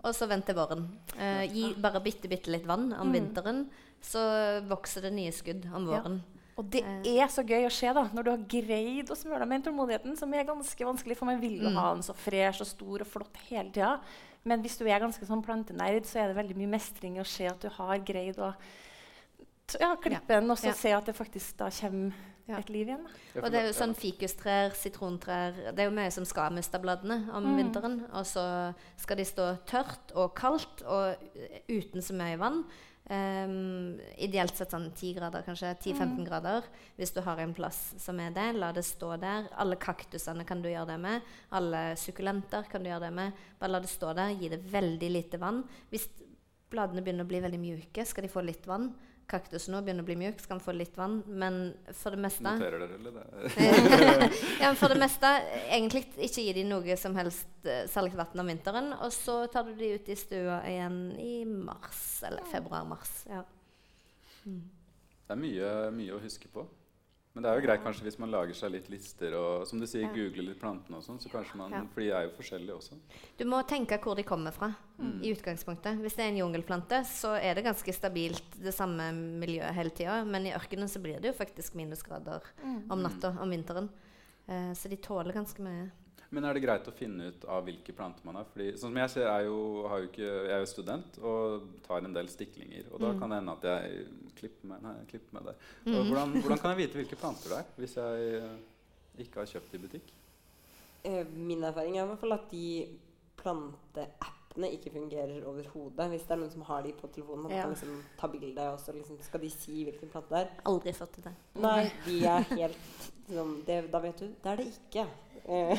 og 0.02 0.14
så 0.16 0.28
vent 0.30 0.46
til 0.48 0.56
våren. 0.56 0.86
Eh, 1.18 1.44
gi 1.52 1.74
bare 1.76 2.00
bitte, 2.00 2.30
bitte 2.32 2.48
litt 2.54 2.64
vann 2.68 2.94
om 2.96 3.12
vinteren, 3.12 3.66
så 4.00 4.62
vokser 4.70 5.02
det 5.04 5.12
nye 5.12 5.32
skudd 5.36 5.66
om 5.74 5.84
Ja. 5.90 6.00
våren. 6.00 6.20
Og 6.58 6.70
det 6.72 6.80
er 7.06 7.28
så 7.30 7.44
gøy 7.46 7.66
å 7.68 7.70
se 7.70 7.92
da, 7.94 8.08
når 8.12 8.24
du 8.24 8.30
har 8.32 8.38
greid 8.50 9.10
å 9.12 9.14
smøre 9.14 9.44
deg 9.44 9.48
med 9.48 9.62
den 9.62 9.66
tålmodigheten, 9.72 10.16
som 10.18 10.32
er 10.34 10.42
ganske 10.48 10.84
vanskelig, 10.88 11.16
for 11.16 11.26
man 11.26 11.38
vil 11.40 11.60
jo 11.62 11.70
ha 11.70 11.92
den 11.94 12.02
så 12.02 12.16
fresh 12.16 12.60
og 12.64 12.66
stor 12.66 13.00
og 13.04 13.06
flott 13.06 13.36
hele 13.48 13.70
tida. 13.70 14.00
Men 14.44 14.62
hvis 14.64 14.78
du 14.78 14.84
er 14.88 14.98
ganske 14.98 15.22
sånn 15.28 15.44
plantenerd, 15.44 16.02
så 16.08 16.18
er 16.24 16.32
det 16.32 16.36
veldig 16.40 16.56
mye 16.56 16.72
mestring 16.72 17.16
i 17.16 17.20
å 17.22 17.26
se 17.26 17.46
at 17.46 17.60
du 17.60 17.68
har 17.68 17.98
greid 17.98 18.38
å 18.42 18.54
ja, 19.78 19.92
klippe 20.00 20.26
den, 20.34 20.50
og 20.50 20.56
så 20.58 20.68
Ja. 20.68 20.72
se 20.72 20.92
at 20.92 21.04
det 21.06 21.14
faktisk 21.14 21.56
da 21.58 21.68
kommer 21.70 22.12
Ja. 22.48 22.58
et 22.62 22.70
liv 22.72 22.88
igjen. 22.88 23.04
Da. 23.04 23.42
Og 23.42 23.52
det 23.52 23.60
er 23.60 23.66
jo 23.68 23.76
sånn 23.76 23.94
fikustrær, 23.98 24.72
sitrontrær 24.72 25.56
Det 25.68 25.82
er 25.82 25.90
jo 25.90 25.96
mye 25.98 26.12
som 26.14 26.24
skal 26.28 26.54
miste 26.56 26.80
bladene 26.80 27.20
om 27.36 27.48
vinteren. 27.58 28.00
Og 28.16 28.24
så 28.28 28.44
skal 28.96 29.20
de 29.20 29.26
stå 29.28 29.48
tørt 29.68 30.14
og 30.16 30.32
kaldt 30.38 30.84
og 30.88 31.28
uten 31.68 32.04
så 32.04 32.16
mye 32.16 32.38
vann. 32.40 32.62
Um, 33.08 33.96
ideelt 34.20 34.52
sett 34.52 34.74
sånn 34.74 34.90
10 34.90 35.14
grader, 35.16 35.44
kanskje. 35.46 35.70
10-15 35.80 36.26
grader. 36.28 36.66
Hvis 36.98 37.14
du 37.16 37.22
har 37.24 37.40
en 37.40 37.54
plass 37.56 37.78
som 38.00 38.18
er 38.20 38.34
det, 38.36 38.50
la 38.60 38.68
det 38.76 38.84
stå 38.84 39.14
der. 39.20 39.48
Alle 39.56 39.78
kaktusene 39.80 40.44
kan 40.48 40.60
du 40.60 40.68
gjøre 40.68 40.90
det 40.92 40.98
med. 41.04 41.28
Alle 41.56 41.82
sukkulenter 42.00 42.68
kan 42.68 42.84
du 42.84 42.90
gjøre 42.90 43.06
det 43.06 43.14
med. 43.16 43.44
Bare 43.60 43.72
la 43.72 43.80
det 43.84 43.92
stå 43.92 44.12
der. 44.16 44.36
Gi 44.36 44.52
det 44.52 44.60
veldig 44.72 45.12
lite 45.14 45.40
vann. 45.40 45.62
Hvis 45.92 46.08
bladene 46.68 47.00
begynner 47.04 47.24
å 47.24 47.30
bli 47.30 47.40
veldig 47.44 47.62
mjuke, 47.62 48.04
skal 48.04 48.26
de 48.26 48.32
få 48.32 48.44
litt 48.44 48.68
vann. 48.68 48.90
Kaktusen 49.28 49.74
nå 49.74 49.82
begynner 49.84 50.04
å 50.04 50.08
bli 50.08 50.16
mjuk, 50.16 50.38
skal 50.40 50.56
den 50.56 50.64
få 50.64 50.72
litt 50.76 50.96
vann. 50.96 51.18
Men 51.28 51.58
for 51.92 52.16
det 52.16 52.22
meste 52.24 52.46
Noterer 52.46 52.80
dere, 52.80 52.96
eller? 52.96 53.18
Det? 53.18 53.50
ja, 54.62 54.70
men 54.70 54.78
for 54.80 54.94
det 54.94 55.00
meste 55.02 55.32
egentlig 55.66 56.06
ikke 56.16 56.46
gi 56.46 56.54
dem 56.56 56.70
noe 56.72 56.96
som 57.00 57.16
helst 57.18 57.68
uh, 57.68 57.84
vann 57.92 58.40
om 58.40 58.48
vinteren. 58.48 58.90
Og 59.04 59.12
så 59.12 59.42
tar 59.52 59.68
du 59.68 59.74
de 59.76 59.92
ut 59.98 60.08
i 60.08 60.16
stua 60.16 60.62
igjen 60.70 60.98
i 61.20 61.42
mars, 61.44 62.02
eller 62.28 62.48
februar-mars. 62.48 63.14
Ja. 63.28 63.44
Det 64.48 65.36
er 65.36 65.40
mye, 65.44 65.72
mye 65.92 66.16
å 66.16 66.22
huske 66.24 66.48
på. 66.52 66.64
Men 67.38 67.44
det 67.44 67.50
er 67.52 67.60
jo 67.60 67.66
greit 67.68 67.82
kanskje 67.84 68.02
hvis 68.02 68.16
man 68.18 68.32
lager 68.34 68.56
seg 68.58 68.72
litt 68.74 68.88
lister 68.90 69.34
og 69.38 69.64
som 69.70 69.78
du 69.78 69.86
sier, 69.86 70.02
Ja. 70.02 70.10
googler 70.10 70.42
litt 70.48 70.58
plantene 70.58 70.96
og 70.98 71.04
sånn. 71.06 71.20
så 71.22 71.30
kanskje 71.30 71.54
man, 71.54 71.70
Ja. 71.70 71.82
For 71.94 72.00
de 72.00 72.10
er 72.10 72.22
jo 72.26 72.30
forskjellige 72.34 72.74
også. 72.74 72.98
Du 73.38 73.44
må 73.44 73.62
tenke 73.64 73.96
hvor 74.02 74.16
de 74.16 74.24
kommer 74.24 74.50
fra 74.52 74.74
Mm. 74.98 75.22
i 75.22 75.30
utgangspunktet. 75.32 76.00
Hvis 76.02 76.16
det 76.16 76.24
er 76.24 76.28
en 76.30 76.36
jungelplante, 76.52 77.04
så 77.06 77.40
er 77.40 77.54
det 77.54 77.62
ganske 77.64 77.94
stabilt 77.94 78.42
det 78.60 78.74
samme 78.74 79.12
miljøet 79.14 79.72
hele 79.72 79.90
tida. 79.90 80.24
Men 80.26 80.46
i 80.46 80.52
ørkenen 80.52 80.88
så 80.90 81.00
blir 81.00 81.20
det 81.20 81.32
jo 81.38 81.44
faktisk 81.44 81.76
minusgrader 81.76 82.42
om 82.90 83.00
natta 83.00 83.28
om 83.40 83.48
vinteren. 83.48 83.88
Eh, 84.48 84.72
så 84.74 84.88
de 84.90 84.96
tåler 84.96 85.32
ganske 85.32 85.60
mye. 85.60 85.92
Men 86.30 86.44
er 86.44 86.52
det 86.54 86.60
greit 86.62 86.84
å 86.86 86.92
finne 86.92 87.30
ut 87.32 87.44
av 87.48 87.64
hvilke 87.64 87.94
planter 87.96 88.20
man 88.28 88.36
har? 88.36 88.44
Fordi, 88.52 88.72
sånn 88.76 88.90
som 88.92 88.96
jeg 89.00 89.10
ser, 89.14 89.26
er 89.32 89.46
jo, 89.46 89.86
har 89.88 90.02
jo 90.02 90.08
ikke, 90.10 90.26
jeg 90.28 90.52
er 90.52 90.60
jo 90.60 90.66
student 90.68 91.18
og 91.24 91.62
tar 91.86 92.04
en 92.04 92.12
del 92.12 92.28
stiklinger. 92.28 92.84
Og 92.92 93.00
da 93.00 93.12
Mm. 93.14 93.18
kan 93.20 93.30
det 93.30 93.38
hende 93.38 93.52
at 93.56 93.62
jeg 93.62 94.06
klipper 94.36 94.68
meg, 94.68 94.82
nei, 94.82 94.94
klipper 95.08 95.44
der. 95.44 95.54
Mm. 95.86 95.94
hvordan, 96.10 96.32
hvordan 96.42 96.58
kan 96.58 96.70
jeg 96.76 96.80
vite 96.88 96.98
hvilke 97.00 97.16
planter 97.16 97.48
det 97.48 97.58
er 97.58 97.64
hvis 97.78 97.94
jeg 97.96 98.34
eh, 98.42 98.58
ikke 99.24 99.40
har 99.40 99.46
kjøpt 99.46 99.74
i 99.74 99.78
butikk? 99.78 100.12
Eh, 101.04 101.24
min 101.32 101.62
erfaring 101.64 101.96
er 101.96 102.04
i 102.04 102.08
hvert 102.12 102.20
fall 102.20 102.32
at 102.36 102.50
de 102.50 102.98
planteappene 103.38 104.68
ikke 104.74 104.92
fungerer 104.92 105.44
overhodet. 105.48 106.08
Hvis 106.12 106.24
det 106.26 106.34
er 106.34 106.40
noen 106.42 106.52
som 106.52 106.64
har 106.68 106.82
de 106.84 106.92
på 106.92 107.08
telefonen, 107.14 107.42
man 107.44 107.52
Ja. 107.52 107.62
kan 107.62 107.70
liksom 107.74 108.02
ta 108.18 108.26
bilde, 108.28 108.58
og 108.72 108.78
så 108.80 108.92
liksom 108.92 109.18
skal 109.22 109.40
de 109.40 109.50
si 109.50 109.84
hvilken 109.84 110.10
plante 110.10 110.28
det 110.34 110.38
er. 110.44 110.50
Aldri 110.66 110.92
fått 110.92 111.12
til 111.14 111.24
det. 111.24 111.34
Nei, 111.56 111.90
de 112.04 112.24
er 112.26 112.42
helt 112.52 112.76
sånn 113.30 113.64
det, 113.64 113.90
Da 113.90 113.98
vet 114.00 114.16
du. 114.18 114.28
Det 114.42 114.46
er 114.52 114.56
det 114.56 114.66
ikke. 114.74 115.06
Eh, 115.44 115.78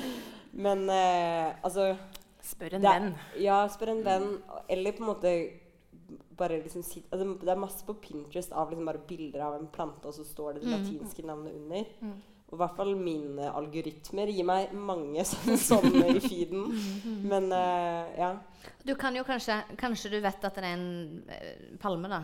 men 0.66 0.88
eh, 0.90 1.54
altså 1.62 1.96
Spør 2.46 2.76
en 2.76 2.82
Det 2.84 2.90
venn. 2.94 3.14
Ja, 3.42 3.66
spør 3.68 3.90
en 3.96 4.04
venn. 4.06 4.26
Eller 4.70 4.92
på 4.94 5.02
en 5.02 5.08
måte 5.10 5.32
bare 6.36 6.60
liksom 6.62 6.82
altså, 7.10 7.26
Det 7.42 7.48
er 7.50 7.58
masse 7.58 7.82
på 7.86 7.94
Pinterest 7.98 8.52
av 8.52 8.70
liksom 8.70 8.86
bare 8.86 9.00
bilder 9.08 9.40
av 9.48 9.54
en 9.58 9.66
plante, 9.72 10.06
og 10.06 10.14
så 10.14 10.24
står 10.24 10.54
det 10.54 10.62
det 10.62 10.70
Mm. 10.70 10.76
latinske 10.76 11.24
navnet 11.26 11.54
under. 11.56 11.84
Mm. 12.02 12.12
Og 12.46 12.52
i 12.54 12.60
hvert 12.60 12.76
fall 12.76 12.92
mine 12.94 13.48
algoritmer 13.58 14.30
gir 14.30 14.44
meg 14.46 14.72
mange 14.72 15.24
sånne, 15.32 15.56
sånne 15.58 16.04
i 16.14 16.20
feeden. 16.22 16.68
Men 17.32 17.50
eh, 17.52 18.14
ja. 18.20 18.30
Du 18.86 18.94
kan 18.94 19.16
jo 19.16 19.24
kanskje 19.26 19.56
Kanskje 19.76 20.10
du 20.14 20.20
vet 20.20 20.44
at 20.44 20.54
det 20.54 20.64
er 20.64 20.76
en 20.76 21.78
palme, 21.82 22.08
da. 22.08 22.20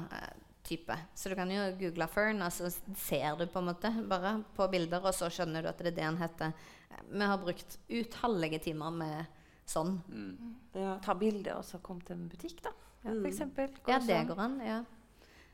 Type. 0.73 0.97
Så 1.15 1.29
du 1.29 1.35
kan 1.39 1.51
jo 1.53 1.61
google 1.81 2.07
fern, 2.09 2.41
og 2.43 2.53
så 2.53 2.71
ser 2.97 3.37
du 3.37 3.47
på 3.47 3.59
en 3.61 3.69
måte 3.69 3.91
bare 4.09 4.37
på 4.57 4.69
bilder, 4.73 5.05
og 5.05 5.13
så 5.15 5.29
skjønner 5.33 5.63
du 5.63 5.69
at 5.69 5.79
det 5.79 5.93
er 5.93 5.97
det 5.99 6.05
han 6.09 6.17
heter. 6.21 6.53
Vi 7.11 7.29
har 7.29 7.39
brukt 7.39 7.79
utallige 7.91 8.59
timer 8.71 8.91
med 8.91 9.27
sånn. 9.69 9.99
Mm. 10.09 10.55
ja. 10.75 10.95
Ta 11.05 11.15
bilde 11.15 11.55
og 11.57 11.65
så 11.65 11.79
kom 11.83 12.01
til 12.01 12.17
en 12.17 12.29
butikk, 12.29 12.63
da. 12.63 12.73
Ja, 13.05 13.11
Mm. 13.11 13.21
for 13.23 13.29
eksempel. 13.31 13.69
Ja, 13.89 13.99
det 13.99 14.07
sånn. 14.09 14.27
går 14.29 14.39
an. 14.39 14.61
ja. 14.65 14.85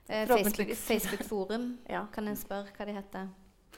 Eh, 0.09 0.27
Facebook-forum 0.27 0.77
Facebook-forum 0.89 1.79
Ja. 1.89 2.07
kan 2.13 2.29
en 2.29 2.37
spørre 2.37 2.73
hva 2.77 2.87
de 2.87 2.93
heter. 2.93 3.29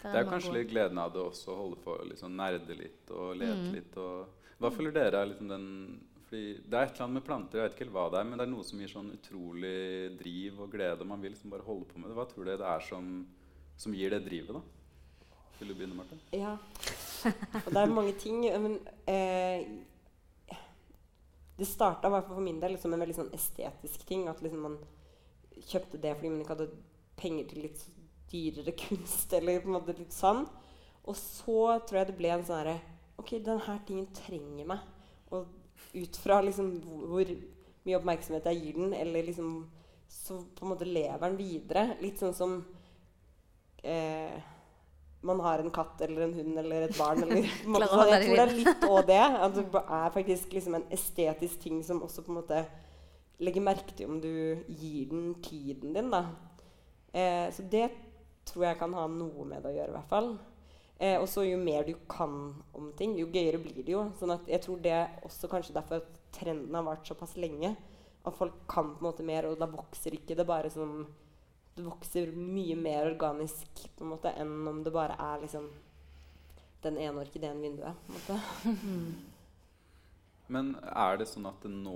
Der 0.03 0.13
Det 0.13 0.21
er 0.27 0.31
kanskje 0.31 0.53
litt 0.55 0.71
gleden 0.71 0.99
av 0.99 1.13
det 1.13 1.21
også, 1.21 1.49
å 1.53 1.57
holde 1.57 1.77
på 1.85 1.97
å 1.99 2.09
liksom 2.09 2.35
nerde 2.37 2.77
litt 2.79 3.11
og 3.11 3.37
lete 3.37 3.57
Mm. 3.57 3.73
litt. 3.75 3.97
Og, 3.97 4.27
hva 4.61 4.71
føler 4.73 4.93
dere 4.93 5.23
er 5.23 5.27
liksom 5.27 5.49
den 5.49 6.01
fordi 6.31 6.63
Det 6.63 6.77
er 6.79 6.85
et 6.87 6.93
eller 6.95 7.05
annet 7.09 7.19
med 7.19 7.25
planter, 7.27 7.59
jeg 7.59 7.67
vet 7.67 7.81
ikke 7.81 7.91
hva 7.91 8.05
det 8.13 8.21
er, 8.21 8.27
men 8.29 8.39
det 8.39 8.45
er 8.47 8.51
noe 8.53 8.67
som 8.67 8.79
gir 8.79 8.91
sånn 8.93 9.09
utrolig 9.17 9.79
driv 10.21 10.61
og 10.63 10.71
glede. 10.71 11.03
og 11.03 11.09
Man 11.11 11.23
vil 11.25 11.33
liksom 11.35 11.51
bare 11.51 11.67
holde 11.67 11.89
på 11.91 11.99
med 11.99 12.07
det. 12.07 12.15
Hva 12.21 12.27
tror 12.31 12.47
du 12.47 12.51
det 12.53 12.69
er 12.71 12.85
som, 12.87 13.09
som 13.75 13.97
gir 13.99 14.15
det 14.15 14.21
drivet, 14.29 14.55
da? 14.55 14.61
Vil 15.59 15.73
du 15.73 15.75
begynne, 15.75 15.97
Marte? 15.99 16.19
ja. 16.33 16.53
Og 17.67 17.71
det 17.75 17.81
er 17.81 17.91
mange 17.93 18.15
ting. 18.23 18.45
Men 18.63 18.79
eh, 19.11 19.67
det 21.59 21.67
starta 21.69 22.09
i 22.09 22.15
hvert 22.15 22.31
fall 22.31 22.39
for 22.39 22.47
min 22.47 22.63
del 22.63 22.79
som 22.81 22.95
en 22.95 23.03
veldig 23.03 23.19
sånn 23.19 23.35
estetisk 23.37 24.07
ting. 24.09 24.29
At 24.31 24.39
liksom 24.41 24.63
man 24.69 24.79
kjøpte 25.59 25.99
det 26.01 26.15
fordi 26.15 26.31
man 26.31 26.45
ikke 26.45 26.55
hadde 26.55 26.71
penger 27.21 27.51
til 27.51 27.67
litt 27.67 27.83
dyrere 28.31 28.77
kunst. 28.87 29.35
Eller 29.35 29.61
på 29.61 29.73
en 29.73 29.77
måte 29.81 29.99
litt 29.99 30.15
sånn. 30.15 30.47
Og 31.11 31.19
så 31.19 31.59
tror 31.83 32.05
jeg 32.05 32.13
det 32.13 32.19
ble 32.23 32.33
en 32.37 32.47
sånn 32.47 32.63
herre 32.63 32.79
Ok, 33.21 33.35
denne 33.45 33.75
tingen 33.85 34.07
trenger 34.17 34.69
meg. 34.71 34.89
Ut 35.95 36.17
fra 36.23 36.41
liksom 36.45 36.77
hvor 36.85 37.35
mye 37.87 37.99
oppmerksomhet 37.99 38.47
jeg 38.51 38.61
gir 38.63 38.79
den, 38.79 38.95
eller 38.95 39.27
liksom 39.27 39.53
Så 40.11 40.41
på 40.55 40.65
en 40.67 40.73
måte 40.73 40.87
lever 40.89 41.23
den 41.23 41.39
videre. 41.39 41.85
Litt 42.03 42.19
sånn 42.19 42.35
som 42.35 42.57
eh, 43.87 44.41
man 45.23 45.41
har 45.45 45.63
en 45.63 45.71
katt 45.71 46.01
eller 46.01 46.25
en 46.25 46.35
hund 46.35 46.59
eller 46.59 46.89
et 46.89 46.99
barn. 46.99 47.23
Eller, 47.23 47.47
på 47.63 47.69
en 47.69 47.75
måte, 47.77 47.87
Klarer 47.87 47.87
å 47.87 47.93
så 47.93 48.01
holde 48.01 48.17
jeg 48.17 48.27
tror 48.27 48.41
det 48.41 48.45
er 48.45 48.55
litt 48.59 48.87
òg 48.89 49.01
det. 49.11 49.23
At 49.47 49.57
det 49.59 49.83
er 49.83 50.15
faktisk 50.17 50.57
liksom 50.57 50.79
en 50.79 50.87
estetisk 50.99 51.63
ting 51.63 51.83
som 51.87 52.03
også 52.07 52.25
på 52.27 52.35
en 52.35 52.41
måte 52.41 52.63
legger 53.41 53.65
merke 53.65 53.95
til 53.97 54.11
om 54.11 54.19
du 54.21 54.33
gir 54.69 55.11
den 55.13 55.35
tiden 55.45 55.95
din. 55.97 56.11
da. 56.13 56.25
Eh, 57.13 57.47
så 57.55 57.65
det 57.71 57.89
tror 58.51 58.67
jeg 58.67 58.81
kan 58.81 58.95
ha 58.97 59.07
noe 59.11 59.47
med 59.47 59.63
det 59.63 59.71
å 59.71 59.77
gjøre, 59.77 59.93
i 59.93 59.97
hvert 59.99 60.11
fall. 60.11 60.33
Eh, 61.01 61.17
og 61.17 61.29
så 61.33 61.47
jo 61.47 61.57
mer 61.57 61.87
du 61.89 61.95
kan 62.09 62.35
om 62.77 62.91
ting, 62.97 63.15
jo 63.17 63.31
gøyere 63.33 63.61
blir 63.63 63.81
det 63.81 63.95
jo. 63.95 64.03
Sånn 64.19 64.35
at 64.35 64.49
jeg 64.51 64.61
tror 64.67 64.83
det 64.85 64.93
er 64.93 65.15
også 65.25 65.49
kanskje 65.49 65.77
derfor 65.79 66.03
at 66.03 66.19
trenden 66.37 66.77
har 66.77 66.85
vart 66.85 67.09
såpass 67.09 67.39
lenge. 67.41 67.73
At 68.21 68.37
folk 68.37 68.59
kan 68.69 68.93
på 68.93 69.01
en 69.01 69.09
måte 69.09 69.25
mer, 69.25 69.49
og 69.49 69.57
da 69.61 69.69
vokser 69.71 70.19
ikke 70.19 70.37
det 70.37 70.47
bare 70.49 70.71
som 70.73 71.07
Det 71.71 71.85
vokser 71.87 72.33
mye 72.35 72.75
mer 72.77 73.07
organisk 73.07 73.85
på 73.97 74.03
en 74.05 74.11
måte 74.11 74.33
enn 74.37 74.67
om 74.69 74.81
det 74.85 74.91
bare 74.93 75.15
er 75.15 75.41
liksom 75.41 75.69
den 76.83 76.99
ene 76.99 77.23
orkideen 77.23 77.63
i 77.63 77.69
vinduet. 77.69 77.95
på 78.07 78.13
en 78.13 78.19
måte. 78.19 79.30
Men 80.51 80.73
er 80.83 81.21
det 81.21 81.29
sånn 81.31 81.47
at 81.47 81.63
det 81.63 81.71
nå, 81.71 81.95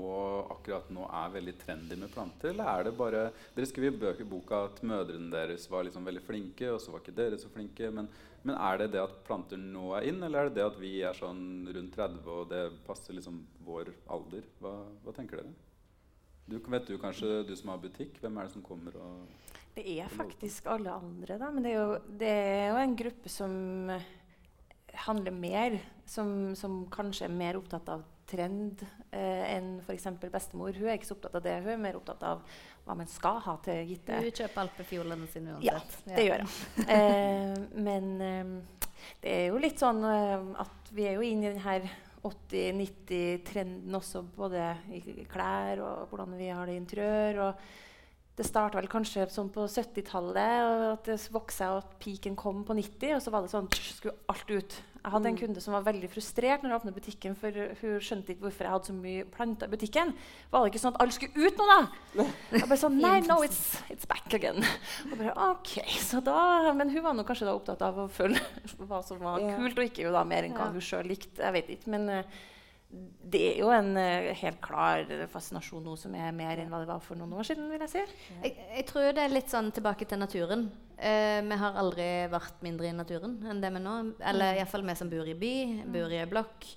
akkurat 0.54 0.86
nå 0.94 1.08
er 1.08 1.32
veldig 1.34 1.54
trendy 1.58 1.96
med 1.98 2.12
planter? 2.14 2.52
Eller 2.52 2.70
er 2.70 2.86
det 2.86 2.92
bare 2.98 3.24
Dere 3.56 3.66
skrev 3.66 3.98
i 4.12 4.28
boka 4.28 4.64
at 4.68 4.78
mødrene 4.86 5.32
deres 5.32 5.66
var 5.70 5.86
liksom 5.86 6.06
veldig 6.06 6.22
flinke, 6.22 6.70
og 6.70 6.78
så 6.82 6.94
var 6.94 7.02
ikke 7.02 7.16
dere 7.18 7.40
så 7.40 7.50
flinke. 7.50 7.90
Men, 7.94 8.08
men 8.46 8.54
er 8.54 8.78
det 8.80 8.92
det 8.94 9.02
at 9.02 9.18
planter 9.26 9.58
nå 9.58 9.90
er 9.98 10.06
inn, 10.10 10.22
eller 10.22 10.44
er 10.44 10.52
det 10.52 10.60
det 10.60 10.68
at 10.68 10.78
vi 10.78 10.94
er 11.02 11.18
sånn 11.18 11.66
rundt 11.74 11.98
30 11.98 12.30
og 12.36 12.48
det 12.52 12.62
passer 12.86 13.18
liksom 13.18 13.42
vår 13.66 13.90
alder? 14.14 14.46
Hva, 14.62 14.76
hva 15.02 15.16
tenker 15.16 15.42
dere? 15.42 15.54
Du, 16.46 16.58
vet 16.60 16.86
du 16.86 16.98
kanskje, 17.00 17.40
du 17.48 17.54
som 17.56 17.72
har 17.72 17.82
butikk, 17.82 18.20
hvem 18.22 18.38
er 18.38 18.46
det 18.46 18.54
som 18.54 18.64
kommer 18.64 18.94
og 19.00 19.44
Det 19.74 19.82
er 19.96 20.10
faktisk 20.12 20.68
alle 20.70 20.92
andre, 20.94 21.40
da. 21.40 21.50
Men 21.50 21.64
det 21.66 21.74
er 21.74 21.80
jo, 21.80 22.00
det 22.22 22.34
er 22.38 22.66
jo 22.68 22.82
en 22.84 22.98
gruppe 23.02 23.32
som 23.32 23.54
handler 25.08 25.34
mer, 25.34 25.80
som, 26.06 26.52
som 26.54 26.84
kanskje 26.92 27.26
er 27.26 27.34
mer 27.34 27.58
opptatt 27.58 27.88
av 27.90 28.04
trend 28.30 28.84
eh, 29.10 29.56
enn 29.56 29.78
f.eks. 29.84 30.06
bestemor. 30.32 30.76
Hun 30.76 30.88
er 30.88 30.98
ikke 30.98 31.10
så 31.10 31.16
opptatt 31.16 31.38
av 31.38 31.44
det. 31.44 31.58
Hun 31.64 31.74
er 31.74 31.82
mer 31.82 31.98
opptatt 31.98 32.24
av 32.26 32.42
hva 32.84 32.96
man 32.98 33.08
skal 33.08 33.40
ha 33.44 33.56
til 33.64 33.84
gitte 33.88 34.20
Hun 34.20 34.38
kjøper 34.40 34.62
alpefiolene 34.64 35.28
sine 35.32 35.56
uansett. 35.56 35.98
Ja, 36.04 36.08
det 36.08 36.16
det 36.18 36.26
gjør 36.28 36.44
hun. 36.44 36.56
Eh, 36.94 37.54
men 37.84 38.10
eh, 38.24 38.80
det 39.22 39.36
er 39.36 39.46
jo 39.50 39.60
litt 39.62 39.80
sånn 39.80 40.02
eh, 40.08 40.50
at 40.64 40.92
vi 40.94 41.08
er 41.08 41.18
jo 41.18 41.24
inne 41.26 41.50
i 41.50 41.54
denne 41.54 41.94
80-90-trenden 42.24 43.96
også, 43.98 44.22
både 44.36 44.70
i 44.96 45.26
klær 45.28 45.82
og 45.84 46.12
hvordan 46.12 46.38
vi 46.38 46.48
har 46.48 46.68
det 46.68 46.76
i 46.76 46.80
interiør. 46.80 47.42
og 47.48 47.66
det 48.34 48.46
starta 48.48 48.80
vel 48.80 48.88
kanskje 48.90 49.28
sånn 49.30 49.50
på 49.54 49.62
70-tallet, 49.70 50.64
og 50.66 50.80
at 50.96 51.04
det 51.06 51.20
vokste 51.30 51.68
og 51.70 51.84
at 51.84 51.92
peaken 52.02 52.34
kom 52.36 52.64
på 52.66 52.74
90. 52.74 53.12
Og 53.14 53.22
så 53.22 53.30
var 53.30 53.44
det 53.44 53.52
sånn, 53.52 53.68
skulle 53.78 54.16
alt 54.32 54.50
ut. 54.50 54.74
Jeg 55.04 55.12
hadde 55.12 55.28
en 55.28 55.34
Mm. 55.36 55.40
kunde 55.42 55.60
som 55.60 55.74
var 55.76 55.82
veldig 55.84 56.08
frustrert 56.08 56.62
når 56.64 56.70
jeg 56.72 56.78
åpnet 56.80 56.94
butikken, 56.96 57.34
for 57.36 57.50
hun 57.52 58.00
skjønte 58.00 58.32
ikke 58.32 58.46
hvorfor 58.46 58.64
jeg 58.64 58.72
hadde 58.72 58.88
så 58.88 58.94
mye 58.96 59.24
planter 59.28 59.68
i 59.68 59.70
butikken. 59.76 60.14
Var 60.50 60.64
det 60.64 60.70
ikke 60.72 60.80
sånn 60.80 60.94
at 60.96 61.02
alt 61.04 61.12
skulle 61.12 61.44
ut 61.46 61.58
nå, 61.60 61.66
da? 61.68 62.24
Jeg 62.56 62.68
bare 62.70 62.80
sånn, 62.80 62.96
Nei, 63.04 63.20
no, 63.28 63.36
it's, 63.44 63.76
it's 63.92 64.08
back 64.08 64.32
again. 64.32 64.64
Og 65.12 65.18
bare, 65.20 65.34
ok, 65.52 65.74
så 66.00 66.22
da, 66.24 66.72
Men 66.72 66.88
hun 66.90 67.02
var 67.04 67.12
nok 67.14 67.28
kanskje 67.28 67.44
da 67.46 67.54
opptatt 67.54 67.82
av 67.84 67.98
å 68.00 68.08
følge 68.08 68.40
hva 68.88 69.02
som 69.04 69.20
var 69.20 69.44
kult, 69.44 69.76
og 69.78 69.84
ikke 69.92 70.08
jo 70.08 70.12
da 70.16 70.24
mer 70.24 70.48
enn 70.48 70.56
hva 70.56 70.72
hun 70.72 70.80
sjøl 70.80 71.04
likte. 71.06 71.38
Jeg 71.44 71.52
vet 71.52 71.68
ikke, 71.76 71.92
men 71.92 72.08
eh, 72.08 72.24
det 73.34 73.40
er 73.50 73.60
jo 73.62 73.70
en 73.74 73.96
eh, 73.98 74.30
helt 74.38 74.60
klar 74.62 75.08
fascinasjon 75.32 75.84
nå 75.84 75.96
som 75.98 76.14
er 76.18 76.34
mer 76.36 76.60
enn 76.60 76.70
hva 76.72 76.82
det 76.82 76.90
var 76.90 77.02
for 77.02 77.18
noen 77.18 77.34
år 77.38 77.48
siden. 77.48 77.68
vil 77.72 77.82
jeg 77.86 77.92
si. 77.92 78.02
Jeg, 78.44 78.56
jeg 78.78 78.86
tror 78.90 79.08
det 79.16 79.24
er 79.24 79.34
litt 79.34 79.52
sånn 79.52 79.72
tilbake 79.74 80.08
til 80.08 80.20
naturen. 80.22 80.68
Uh, 80.94 81.40
vi 81.42 81.56
har 81.58 81.78
aldri 81.80 82.04
vært 82.30 82.60
mindre 82.62 82.86
i 82.86 82.94
naturen 82.94 83.40
enn 83.50 83.62
det 83.62 83.72
vi 83.74 83.82
nå. 83.82 83.96
Eller 84.30 84.60
iallfall 84.60 84.86
vi 84.86 84.98
som 85.00 85.10
bor 85.10 85.26
i 85.26 85.36
by, 85.38 85.54
bor 85.90 86.14
i 86.14 86.22
blokk, 86.30 86.68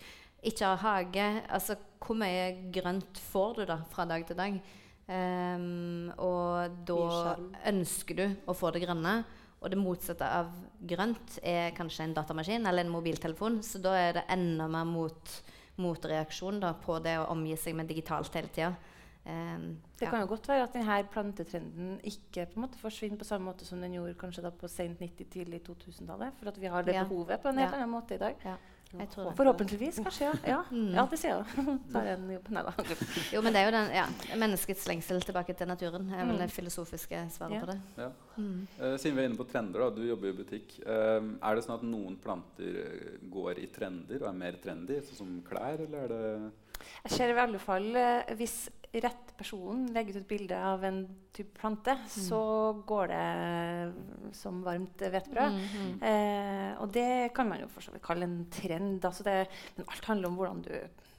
ikke 0.47 0.73
har 0.73 0.83
hage. 0.83 1.29
Altså, 1.53 1.77
hvor 2.01 2.17
mye 2.17 2.49
grønt 2.73 3.21
får 3.31 3.61
du 3.61 3.65
da 3.69 3.81
fra 3.91 4.07
dag 4.09 4.25
til 4.27 4.39
dag? 4.39 4.59
Um, 5.07 6.09
og 6.19 6.81
da 6.87 7.35
ønsker 7.69 8.17
du 8.17 8.25
å 8.47 8.55
få 8.57 8.73
det 8.75 8.83
grønne. 8.83 9.21
Og 9.57 9.71
det 9.73 9.79
motsatte 9.79 10.27
av 10.27 10.51
grønt 10.85 11.39
er 11.41 11.71
kanskje 11.77 12.05
en 12.05 12.13
datamaskin 12.17 12.67
eller 12.69 12.85
en 12.85 12.93
mobiltelefon. 12.93 13.61
Så 13.65 13.81
da 13.81 13.95
er 13.97 14.19
det 14.19 14.27
enda 14.33 14.67
mer 14.69 14.85
mot, 14.85 15.37
motreaksjon 15.77 16.59
da, 16.63 16.73
på 16.73 16.99
det 17.03 17.17
å 17.21 17.27
omgi 17.33 17.55
seg 17.57 17.75
med 17.75 17.87
digitalt 17.87 18.33
hele 18.35 18.47
tida. 18.53 18.75
Um, 19.27 19.81
Det 19.99 20.05
ja. 20.05 20.09
kan 20.11 20.21
jo 20.21 20.27
godt 20.27 20.47
være 20.47 20.63
at 20.63 20.73
denne 20.73 21.03
plantetrenden 21.11 21.97
ikke 22.07 22.45
på 22.47 22.55
en 22.59 22.63
måte 22.63 22.79
forsvinner 22.79 23.17
på 23.19 23.25
samme 23.27 23.49
måte 23.51 23.65
som 23.67 23.81
den 23.81 23.93
gjorde 23.97 24.13
kanskje 24.15 24.41
da 24.45 24.51
på 24.55 24.69
sent 24.71 24.99
90-, 25.03 25.27
tidlig 25.33 25.59
2000-tallet. 25.67 26.33
For 26.39 26.47
at 26.47 26.57
vi 26.61 26.67
har 26.71 26.83
det 26.83 26.95
Ja. 26.95 27.03
behovet 27.03 27.41
på 27.43 27.49
en 27.49 27.57
helt 27.57 27.71
Ja. 27.71 27.77
annen 27.81 27.89
måte 27.91 28.15
i 28.15 28.17
dag. 28.17 28.35
Forhåpentligvis, 29.37 29.99
kanskje. 30.03 30.25
Ja, 30.25 30.33
ja. 30.47 30.63
Mm. 30.71 30.93
ja 30.95 31.05
det 31.11 31.19
sier 31.19 31.43
jeg. 31.43 31.79
Jo, 33.33 33.41
men 33.41 33.53
det 33.53 33.61
er 33.61 33.65
jo 33.67 33.73
den, 33.75 33.89
ja, 33.95 34.05
menneskets 34.39 34.85
lengsel 34.87 35.21
tilbake 35.25 35.53
til 35.57 35.67
naturen. 35.67 36.09
er 36.13 36.25
vel 36.25 36.35
Mm. 36.37 36.41
det 36.43 36.51
filosofiske 36.51 37.23
svaret 37.31 37.53
Ja. 37.53 37.59
på 37.59 37.71
det. 37.71 37.79
Ja. 37.97 38.09
Mm. 38.37 38.67
Eh, 38.79 38.97
siden 38.97 39.15
vi 39.17 39.21
er 39.23 39.29
inne 39.29 39.37
på 39.37 39.47
trender, 39.51 39.79
da, 39.79 39.89
du 39.89 40.01
jobber 40.07 40.29
i 40.29 40.37
butikk. 40.37 40.77
Uh, 40.85 41.35
er 41.41 41.55
det 41.55 41.63
sånn 41.65 41.75
at 41.79 41.83
noen 41.83 42.15
planter 42.21 42.79
eh, 42.83 43.17
går 43.31 43.59
i 43.59 43.67
trender 43.67 44.21
og 44.23 44.29
er 44.29 44.37
mer 44.37 44.53
trendy, 44.63 45.01
sånn 45.01 45.17
som 45.17 45.41
klær, 45.47 45.79
eller 45.87 46.03
er 46.03 46.07
det 46.07 46.51
Jeg 47.07 47.11
ser 47.17 47.29
i 47.33 47.39
alle 47.39 47.59
fall 47.59 47.87
hvis 48.37 48.69
rett 48.93 49.33
person 49.37 49.85
legger 49.93 50.15
ut 50.15 50.21
et 50.21 50.29
bilde 50.29 50.57
av 50.57 50.83
en 50.87 51.01
type 51.35 51.53
plante, 51.59 51.93
så 52.09 52.39
går 52.87 53.11
det 53.11 53.25
som 54.37 54.61
varmt 54.65 55.03
hvetebrød. 55.03 55.57
Mm, 55.57 55.65
mm. 55.73 55.91
Eh, 56.09 56.71
og 56.81 56.93
det 56.95 57.33
kan 57.35 57.49
man 57.49 57.61
jo 57.61 57.69
for 57.71 57.85
så 57.85 57.93
vidt 57.93 58.05
kalle 58.05 58.27
en 58.27 58.39
trend. 58.53 59.05
Altså 59.05 59.27
det, 59.27 59.37
men 59.75 59.89
alt 59.91 60.09
handler 60.09 60.31
om 60.31 60.39
hvordan 60.39 60.63
du 60.65 60.73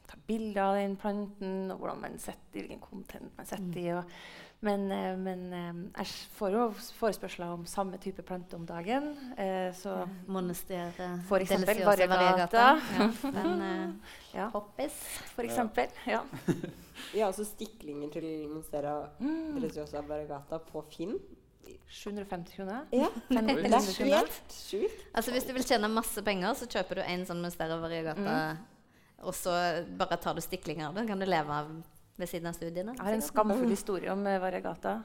tar 0.08 0.20
bilder 0.28 0.62
av 0.64 0.76
den 0.80 0.96
planten, 1.00 1.70
og 1.72 1.80
hvordan 1.82 2.02
man 2.04 2.18
setter, 2.22 2.60
hvilken 2.62 2.80
content 2.82 3.32
man 3.38 3.48
setter 3.48 3.80
i. 3.82 3.88
Og, 3.94 4.18
men 4.66 4.88
eh, 4.90 5.12
men 5.20 5.42
eh, 5.54 5.80
jeg 6.00 6.30
får 6.34 6.54
jo 6.56 6.62
forespørsler 6.98 7.52
om 7.54 7.66
samme 7.70 8.00
type 8.02 8.24
plante 8.26 8.58
om 8.58 8.64
dagen. 8.66 9.12
Eh, 9.38 9.68
så 9.78 10.00
Monester 10.26 10.90
eh, 10.98 11.16
For 11.28 11.44
eksempel 11.44 11.84
variegata. 11.86 12.64
Ja, 12.98 13.08
den 13.38 13.62
eh, 13.70 14.14
ja, 14.34 14.48
hoppis. 14.56 14.96
for 15.36 15.46
eksempel. 15.46 15.92
Ja. 16.10 16.24
Vi 17.12 17.20
har 17.22 17.28
også 17.30 17.46
stiklinger 17.46 18.10
til 18.16 18.48
Monstera 18.50 18.96
Mm. 19.20 19.54
Deliciosa 19.60 20.02
Variegata 20.02 20.58
på 20.58 20.82
Finn. 20.90 21.14
750 21.88 22.56
kroner. 22.56 22.86
Ja, 22.92 23.08
det 23.28 23.38
er 23.68 24.04
helt 24.04 24.52
sjukt. 24.52 25.04
Altså 25.14 25.32
Hvis 25.32 25.44
du 25.44 25.52
vil 25.52 25.64
tjene 25.64 25.88
masse 25.92 26.22
penger, 26.24 26.54
så 26.58 26.66
kjøper 26.68 27.00
du 27.00 27.02
en 27.04 27.24
sånn 27.28 27.40
Monstera 27.44 27.78
variegata, 27.80 28.34
og 29.22 29.34
så 29.34 29.54
bare 29.98 30.18
tar 30.20 30.36
du 30.36 30.42
stiklinger 30.44 30.88
av 30.88 30.98
det. 30.98 31.06
kan 31.08 31.18
du 31.18 31.26
leve 31.26 31.54
av 31.54 31.70
ved 32.18 32.30
siden 32.30 32.50
av 32.50 32.56
studiene. 32.56 32.96
Jeg 32.96 33.06
har 33.06 33.16
en 33.16 33.24
skamfull 33.24 33.70
historie 33.70 34.12
om 34.12 34.26
eh, 34.26 34.40
variegata. 34.42 34.98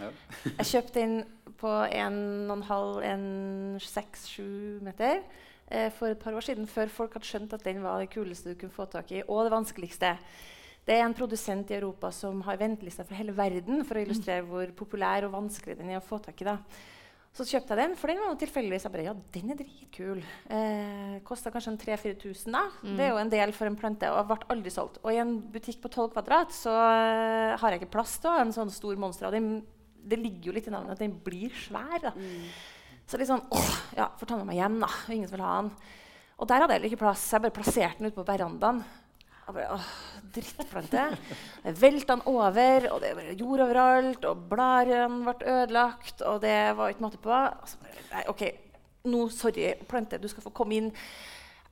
Ja. 0.00 0.10
Jeg 0.58 0.68
kjøpte 0.72 1.00
den 1.00 1.16
på 1.60 1.70
1,5, 1.70 3.78
6-7 3.86 4.42
meter 4.84 5.22
eh, 5.70 5.88
for 5.94 6.10
et 6.10 6.20
par 6.20 6.36
år 6.36 6.44
siden, 6.44 6.66
før 6.70 6.90
folk 6.92 7.16
hadde 7.16 7.28
skjønt 7.28 7.54
at 7.56 7.64
den 7.64 7.80
var 7.84 8.02
det 8.02 8.10
kuleste 8.12 8.52
du 8.52 8.60
kunne 8.60 8.74
få 8.74 8.88
tak 8.90 9.14
i, 9.14 9.22
og 9.26 9.46
det 9.46 9.54
vanskeligste. 9.54 10.16
Det 10.86 10.94
er 10.94 11.06
en 11.06 11.16
produsent 11.18 11.70
i 11.72 11.78
Europa 11.78 12.12
som 12.14 12.42
har 12.46 12.60
ventelister 12.60 13.06
for 13.06 13.18
hele 13.18 13.34
verden 13.34 13.82
for 13.86 13.98
å 13.98 14.04
illustrere 14.04 14.44
hvor 14.46 14.70
populær 14.76 15.26
og 15.26 15.34
vanskelig 15.34 15.74
den 15.80 15.90
er 15.90 15.98
å 15.98 16.06
få 16.06 16.20
tak 16.22 16.42
i. 16.42 16.46
da. 16.46 16.60
Så 17.36 17.44
kjøpte 17.44 17.74
jeg 17.76 17.82
den, 17.82 17.94
for 18.00 18.08
den 18.08 18.16
var 18.22 18.30
jo 18.30 18.38
tilfeldigvis 18.40 18.86
jeg 18.86 18.92
bare, 18.94 19.02
ja, 19.04 19.12
den 19.34 19.50
er 19.52 19.58
dritkul. 19.58 20.22
Eh, 20.56 21.16
Kosta 21.26 21.50
kanskje 21.52 21.74
en 21.74 21.80
3000-4000, 21.82 22.54
da. 22.54 22.62
Det 22.96 23.04
er 23.04 23.10
jo 23.12 23.18
en 23.20 23.32
del 23.34 23.52
for 23.52 23.68
en 23.68 23.76
plante, 23.76 24.08
og 24.08 24.30
ble 24.30 24.38
aldri 24.54 24.72
solgt. 24.72 24.96
Og 25.04 25.12
i 25.12 25.18
en 25.20 25.34
butikk 25.52 25.82
på 25.84 25.90
12 25.92 26.14
kvadrat 26.14 26.54
så 26.56 26.72
eh, 26.72 27.52
har 27.60 27.74
jeg 27.76 27.82
ikke 27.82 27.92
plass 27.98 28.16
til 28.24 28.32
en 28.40 28.54
sånn 28.56 28.72
stor 28.72 28.96
monster. 28.96 29.28
Og 29.28 29.36
den, 29.36 29.50
det 30.00 30.16
ligger 30.22 30.48
jo 30.48 30.56
litt 30.56 30.70
i 30.70 30.72
navnet 30.72 30.96
at 30.96 31.04
den 31.04 31.18
blir 31.26 31.52
svær. 31.66 31.98
da. 32.08 32.14
Så 33.06 33.20
litt 33.20 33.28
sånn 33.28 33.44
åh, 33.52 33.72
ja, 34.00 34.08
får 34.16 34.32
ta 34.32 34.40
med 34.40 34.48
meg 34.54 34.62
hjem, 34.62 34.80
da. 34.80 34.88
og 34.88 35.12
Ingen 35.14 35.28
som 35.28 35.36
vil 35.36 35.44
ha 35.46 35.56
den. 35.60 35.70
Og 36.40 36.48
der 36.48 36.60
hadde 36.64 36.72
jeg 36.72 36.80
heller 36.80 36.90
ikke 36.94 37.04
plass, 37.04 37.26
jeg 37.32 37.44
bare 37.44 37.54
plasserte 37.60 38.00
den 38.00 38.08
ute 38.08 38.16
på 38.16 38.24
verandaen. 38.32 38.80
Jeg 39.46 39.54
bare, 39.54 39.76
åh, 39.76 39.90
drittplante. 40.34 41.02
Velta 41.78 42.16
han 42.16 42.24
over, 42.26 42.88
og 42.90 43.00
det 43.04 43.12
var 43.14 43.28
jord 43.38 43.62
overalt, 43.62 44.24
og 44.26 44.40
bladene 44.50 45.22
ble 45.22 45.52
ødelagt, 45.52 46.24
og 46.26 46.40
det 46.42 46.58
var 46.74 46.90
ikke 46.90 47.04
måte 47.04 47.22
på. 47.22 47.30
Og 47.30 47.70
så 47.70 47.78
bare, 47.84 48.06
nei, 48.10 48.24
OK, 48.32 48.42
nå, 49.06 49.22
sorry, 49.30 49.68
plante, 49.86 50.18
du 50.18 50.26
skal 50.32 50.42
få 50.42 50.50
komme 50.56 50.80
inn. 50.80 50.90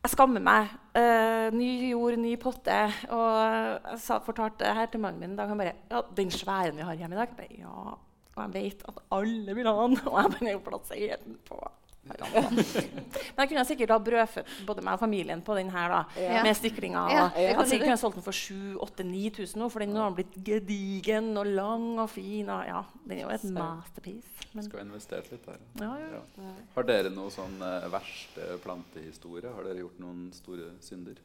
Jeg 0.04 0.12
skammer 0.12 0.43
meg. 0.45 0.73
Uh, 0.93 1.49
ny 1.57 1.69
jord, 1.90 2.19
ny 2.21 2.35
potte. 2.38 2.78
Og 3.09 3.28
jeg 3.40 4.00
sa, 4.04 4.19
fortalte 4.23 4.75
her 4.76 4.90
til 4.93 5.00
mannen 5.00 5.23
min. 5.23 5.37
Da 5.38 5.49
han 5.49 5.59
bare 5.59 5.78
Ja, 5.90 6.02
den 6.16 6.31
sværen 6.31 6.76
vi 6.76 6.85
har 6.85 6.99
hjemme 6.99 7.16
i 7.16 7.23
dag. 7.23 7.33
Jeg 7.33 7.38
bare, 7.38 7.62
ja, 7.62 7.95
og 8.35 8.43
jeg 8.43 8.52
vet 8.54 8.85
at 8.90 9.00
alle 9.16 9.57
vil 9.57 9.71
ha 9.71 9.75
den. 9.81 9.97
Og 10.11 10.19
jeg 10.21 10.35
bare 10.37 10.61
plasserte 10.69 11.25
den 11.25 11.40
på. 11.49 11.59
Men 12.04 13.40
jeg 13.44 13.49
kunne 13.50 13.64
sikkert 13.68 13.92
ha 13.94 13.99
brødfødt 14.04 14.50
både 14.68 14.82
meg 14.84 14.96
og 14.99 15.00
familien 15.04 15.40
på 15.44 15.56
den 15.56 15.70
her, 15.73 15.88
da. 15.88 16.00
Ja. 16.20 16.42
Med 16.44 16.56
stiklinga. 16.58 17.04
Ja, 17.12 17.25
jeg 17.40 17.56
hadde 17.56 17.68
sikkert 17.70 17.88
kunnet 17.88 18.02
solgt 18.02 18.18
den 18.20 18.26
for 18.26 18.37
7000-8000-9000 18.37 19.61
nå, 19.62 19.68
for 19.73 19.84
den 19.84 19.96
har 19.96 20.14
blitt 20.16 20.34
gedigen 20.46 21.30
og 21.40 21.46
lang 21.49 21.87
og 22.02 22.11
fin. 22.12 22.49
Og, 22.52 22.64
ja, 22.68 22.82
den 23.04 23.18
er 23.18 23.23
jo 23.25 23.32
et 23.34 23.44
Så. 23.46 23.52
masterpiece. 23.56 24.49
Men, 24.54 24.64
Skal 24.68 24.84
investert 24.84 25.30
litt 25.32 25.46
der. 25.49 25.61
ja, 25.80 25.92
ja. 25.99 26.20
Ja. 26.44 26.50
Har 26.76 26.87
dere 26.87 27.11
noe 27.11 27.30
sånn 27.34 27.56
eh, 27.64 27.88
verste 27.90 28.58
plantehistorie? 28.62 29.50
Har 29.50 29.64
dere 29.66 29.80
gjort 29.82 29.99
noen 30.04 30.28
store 30.37 30.75
synder? 30.84 31.18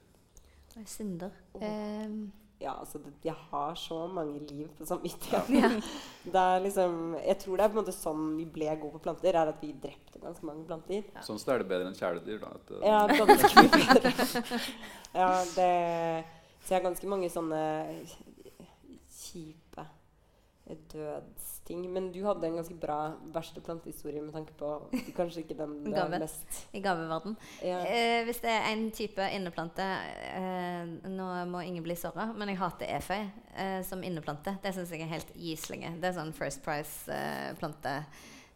Synder. 0.88 1.32
Ehm, 1.60 2.32
Ja, 2.60 2.74
altså, 2.76 3.00
jeg 3.24 3.36
har 3.52 3.76
så 3.80 4.02
mange 4.12 4.40
liv 4.50 4.68
på 4.78 4.86
samvittigheten. 4.86 5.56
ja. 5.62 5.70
Det 6.34 6.42
er 6.42 6.60
liksom, 6.62 7.16
jeg 7.24 7.38
tror 7.40 7.56
det 7.58 7.64
er 7.64 7.70
på 7.72 7.78
en 7.78 7.82
måte 7.82 7.94
sånn 7.96 8.26
vi 8.38 8.44
ble 8.46 8.68
gode 8.82 8.98
på 8.98 9.04
planter, 9.06 9.32
er 9.32 9.50
at 9.54 9.62
vi 9.64 9.72
drepte 9.82 10.20
ganske 10.20 10.46
mange 10.46 10.66
planter. 10.68 11.06
Sånn 11.26 11.40
sett 11.40 11.54
er 11.54 11.64
det 11.64 11.70
bedre 11.72 11.88
enn 11.88 11.96
kjæledyr. 11.98 12.42
da. 12.44 12.52
At, 12.60 12.74
eh, 12.76 12.84
Ja, 12.84 13.00
ganske 13.08 13.64
mye 13.64 13.72
bedre. 13.78 14.12
Ja, 15.20 15.30
det, 15.56 15.70
så 16.62 16.74
jeg 16.76 16.76
har 16.76 16.84
ganske 16.86 17.08
mange 17.10 17.32
sånne 17.34 17.62
kjipe 19.10 19.59
dødsting. 20.94 21.84
Men 21.94 22.12
du 22.12 22.20
hadde 22.26 22.48
en 22.48 22.56
ganske 22.60 22.76
bra 22.82 22.98
verste 23.34 23.62
plantehistorie 23.62 24.22
med 24.22 24.34
tanke 24.34 24.54
på 24.58 24.70
kanskje 25.18 25.44
ikke 25.44 25.58
den 25.60 25.76
det 25.86 25.94
Gave. 25.96 26.20
mest 26.20 26.60
I 26.74 26.82
gaveverden. 26.86 27.38
ja. 27.66 27.80
Eh, 27.86 28.24
hvis 28.28 28.42
det 28.44 28.50
er 28.54 28.68
en 28.72 28.88
type 28.92 29.30
inneplante 29.36 29.86
eh, 30.34 30.90
Nå 31.10 31.30
må 31.50 31.62
ingen 31.66 31.84
bli 31.86 31.96
såra, 32.00 32.30
men 32.34 32.50
jeg 32.54 32.62
hater 32.62 32.96
eføy 32.98 33.22
eh, 33.56 33.80
som 33.86 34.04
inneplante. 34.04 34.58
Det 34.64 34.74
syns 34.76 34.92
jeg 34.92 35.06
er 35.06 35.14
helt 35.16 35.32
gislinge. 35.36 35.96
Det 36.02 36.10
er 36.12 36.18
sånn 36.20 36.34
First 36.38 36.64
Price-plante 36.66 37.96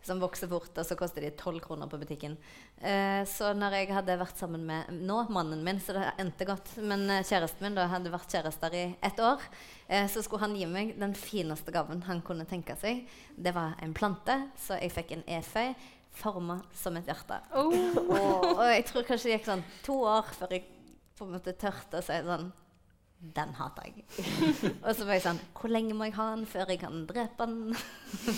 som 0.03 0.19
vokser 0.19 0.49
fort, 0.51 0.71
og 0.75 0.85
så 0.85 0.97
koster 0.99 1.23
de 1.23 1.31
tolv 1.39 1.61
kroner 1.63 1.87
på 1.91 1.99
butikken. 2.01 2.35
Eh, 2.77 3.23
så 3.29 3.53
når 3.55 3.77
jeg 3.77 3.91
hadde 3.95 4.17
vært 4.19 4.39
sammen 4.39 4.65
med 4.67 4.91
nå 5.07 5.21
mannen 5.33 5.63
min, 5.63 5.79
så 5.79 5.95
det 5.95 6.09
endte 6.21 6.47
godt, 6.47 6.75
men 6.83 7.05
eh, 7.09 7.23
kjæresten 7.23 7.63
min 7.63 7.77
da 7.77 7.87
hadde 7.91 8.11
vært 8.13 8.35
kjærester 8.35 8.75
i 8.75 8.83
ett 8.99 9.21
år, 9.23 9.43
eh, 9.87 10.07
så 10.11 10.23
skulle 10.23 10.43
han 10.43 10.57
gi 10.59 10.67
meg 10.69 10.95
den 10.99 11.15
fineste 11.17 11.73
gaven 11.73 12.03
han 12.09 12.23
kunne 12.25 12.47
tenke 12.49 12.75
seg. 12.79 13.05
Det 13.35 13.55
var 13.55 13.77
en 13.83 13.95
plante, 13.95 14.37
så 14.59 14.79
jeg 14.81 14.91
fikk 14.95 15.15
en 15.15 15.27
eføy 15.39 15.71
forma 16.13 16.59
som 16.77 16.97
et 16.99 17.07
hjerte. 17.09 17.39
Og 17.57 18.65
jeg 18.69 18.83
tror 18.89 19.07
kanskje 19.07 19.31
det 19.31 19.37
gikk 19.39 19.47
sånn 19.49 19.63
to 19.85 20.01
år 20.05 20.27
før 20.35 20.57
jeg 20.57 20.67
på 21.17 21.25
en 21.25 21.33
måte 21.37 21.55
tørte 21.57 22.01
å 22.01 22.05
si 22.05 22.19
sånn 22.27 22.51
Den 23.23 23.53
hater 23.55 23.85
jeg. 23.87 24.03
og 24.85 24.89
så 24.97 25.05
var 25.07 25.15
jeg 25.15 25.23
sånn 25.23 25.37
Hvor 25.55 25.71
lenge 25.71 25.95
må 25.95 26.09
jeg 26.09 26.15
ha 26.17 26.25
den 26.33 26.41
før 26.49 26.71
jeg 26.73 26.81
kan 26.81 27.05
drepe 27.07 27.45
den? 27.47 27.77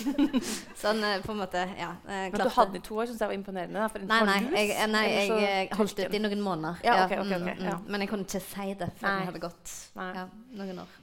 sånn 0.82 1.00
eh, 1.02 1.16
på 1.24 1.34
en 1.34 1.40
måte, 1.40 1.64
ja. 1.74 1.88
eh, 2.06 2.28
Men 2.30 2.36
du 2.38 2.52
hadde 2.54 2.76
den 2.76 2.78
i 2.78 2.84
to 2.86 3.00
år, 3.00 3.08
syns 3.10 3.24
jeg 3.24 3.32
var 3.32 3.34
imponerende. 3.34 3.80
Da, 3.80 3.88
for 3.90 4.04
en 4.04 4.12
Nei, 4.12 4.20
nei, 4.28 4.36
jeg, 4.54 4.76
eh, 4.76 4.86
nei, 4.92 5.02
jeg, 5.10 5.72
holdt 5.80 6.04
ut 6.04 6.14
i 6.14 6.20
noen 6.22 6.44
måneder. 6.44 6.84
Ja, 6.86 7.00
okay, 7.02 7.18
okay, 7.18 7.40
okay, 7.40 7.56
ok, 7.56 7.64
mm. 7.64 7.66
ja. 7.66 7.80
Men 7.88 8.04
jeg 8.04 8.12
kunne 8.12 8.28
ikke 8.28 8.42
si 8.46 8.68
det 8.78 8.88
før 9.00 9.08
Nei. 9.08 9.16
den 9.16 9.32
hadde 9.32 9.42
gått 9.42 9.74
ja, 10.20 10.28
noen 10.60 10.80
år. 10.84 10.94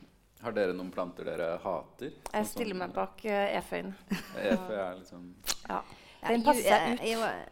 Har 0.44 0.56
dere 0.56 0.78
noen 0.78 0.94
planter 0.96 1.28
dere 1.28 1.50
hater? 1.64 2.16
Sånn 2.22 2.40
Jeg 2.40 2.50
stiller 2.54 2.80
meg 2.80 2.96
bak 2.96 3.20
uh, 3.28 3.44
eføyen. 3.60 3.92
Eføy 4.54 4.80
er 4.80 4.96
liksom 5.02 5.28
Ja. 5.68 5.84
Den 6.24 6.44
passer 6.48 6.86
ut. 6.88 7.02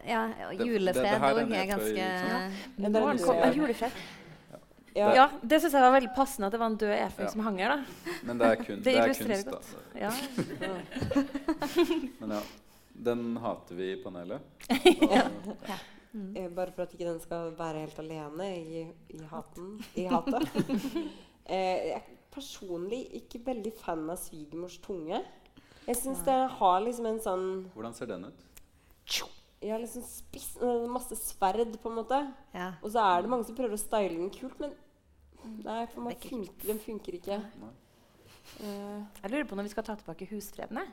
ja, 0.08 0.20
julefred 0.56 1.04
er 1.04 1.24
òg 1.28 1.50
er 1.52 1.66
ganske. 1.68 2.08
Ja, 2.08 2.38
det 2.78 2.88
er 2.88 2.94
Nå 2.96 3.02
en 3.12 3.56
julefred. 3.58 4.00
Ja. 4.96 5.12
Ja, 5.16 5.26
det 5.42 5.60
syns 5.62 5.72
jeg 5.76 5.82
var 5.84 5.92
veldig 5.94 6.10
passende 6.16 6.46
at 6.48 6.52
det 6.52 6.60
var 6.60 6.70
en 6.72 6.76
død 6.80 6.92
eføy 6.98 7.22
Ja. 7.24 7.30
som 7.32 7.40
hang 7.46 7.58
her. 7.58 7.68
da. 7.76 7.78
Men 8.28 8.38
det 8.42 8.46
er, 8.50 8.56
kun, 8.64 8.82
Det 8.84 8.84
det 8.84 8.96
er 8.96 9.14
kunst, 9.14 9.46
da. 9.46 9.50
godt. 9.50 9.68
Ja. 9.96 10.12
Men 12.20 12.30
ja, 12.36 12.42
den 13.08 13.24
hater 13.42 13.74
vi 13.78 13.92
i 13.92 13.98
panelet. 14.04 14.40
Ja. 15.10 15.26
Og, 15.46 15.56
Eh, 16.36 16.44
Bare 16.52 16.68
for 16.76 16.82
at 16.84 16.90
ikke 16.92 17.06
den 17.08 17.20
skal 17.22 17.54
være 17.56 17.86
helt 17.86 17.98
alene 18.02 18.46
i, 18.60 18.82
i 19.16 19.20
haten. 19.30 19.78
I 19.96 20.02
hatet. 20.10 20.42
eh, 21.46 21.78
jeg 21.88 21.94
er 21.96 22.02
personlig 22.34 22.98
ikke 23.16 23.40
veldig 23.46 23.72
fan 23.80 24.02
av 24.12 24.18
svigermors 24.20 24.76
tunge. 24.84 25.22
Jeg 25.86 25.96
syns 25.96 26.20
det 26.26 26.36
har 26.58 26.84
liksom 26.84 27.08
en 27.08 27.22
sånn 27.24 27.46
hvordan 27.72 27.96
ser 27.96 28.10
den 28.12 28.26
ut? 28.28 28.44
Ja, 29.62 29.76
liksom 29.78 30.02
spiss, 30.02 30.56
eh, 30.60 30.86
masse 30.90 31.14
sverd, 31.16 31.76
på 31.82 31.88
en 31.90 31.96
måte. 32.00 32.18
ja. 32.54 32.72
Og 32.82 32.90
så 32.90 32.98
er 32.98 33.22
det 33.22 33.30
mange 33.30 33.44
som 33.46 33.54
prøver 33.54 33.76
å 33.76 33.78
style 33.78 34.16
den 34.18 34.30
kult, 34.30 34.58
men 34.60 34.72
nei, 35.64 35.86
for 35.86 36.00
meg 36.02 36.18
Det 36.18 36.24
er 36.24 36.28
funker, 36.30 36.66
den 36.66 36.78
funker 36.82 37.12
ikke. 37.20 37.38
Eh, 38.60 39.02
Jeg 39.22 39.30
lurer 39.30 39.44
på 39.48 39.54
når 39.56 39.62
vi 39.68 39.68
skal 39.74 39.84
ta 39.84 39.94
tilbake 39.96 40.26
husfredene. 40.30 40.86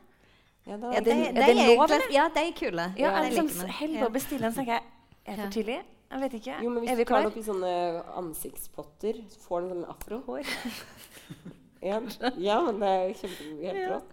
ja, 0.67 0.77
da, 0.77 0.91
Er 0.91 1.01
De, 1.01 1.09
det- 1.09 1.33
de 1.35 1.41
er 1.41 1.53
det 1.53 1.57
er 1.57 1.75
lov, 1.77 1.89
Ja, 2.11 2.29
de 2.29 2.39
er 2.39 2.51
kule. 2.53 2.93
Ja, 2.97 3.09
Ja, 3.11 3.23
jeg 3.23 3.33
liksom 3.33 3.69
holder 3.69 3.99
på 3.99 4.09
å 4.09 4.13
bestille 4.13 4.43
en, 4.45 4.53
tenker 4.53 4.73
jeg 4.73 4.83
Er 5.25 5.35
det 5.35 5.45
for 5.45 5.51
tidlig? 5.61 5.83
Jeg 6.11 6.19
vet 6.21 6.33
ikke. 6.41 6.61
jo, 6.63 6.69
men 6.69 6.83
hvis 6.83 6.89
er 6.91 6.95
du 6.95 7.03
tar 7.03 7.05
klar? 7.05 7.21
den 7.21 7.31
opp 7.31 7.37
i 7.37 7.41
sånne 7.41 8.15
ansiktspotter, 8.17 9.13
så 9.29 9.37
får 9.47 9.61
den 9.61 9.69
sånn 9.83 9.89
afrohår. 9.89 10.45
Ja, 11.81 12.01
ja 12.35 12.61
men 12.65 12.79
det 12.81 12.89
er 12.89 13.13
kjempe, 13.13 13.61
helt 13.63 13.77
Ja. 13.77 13.89
rått. 13.95 14.11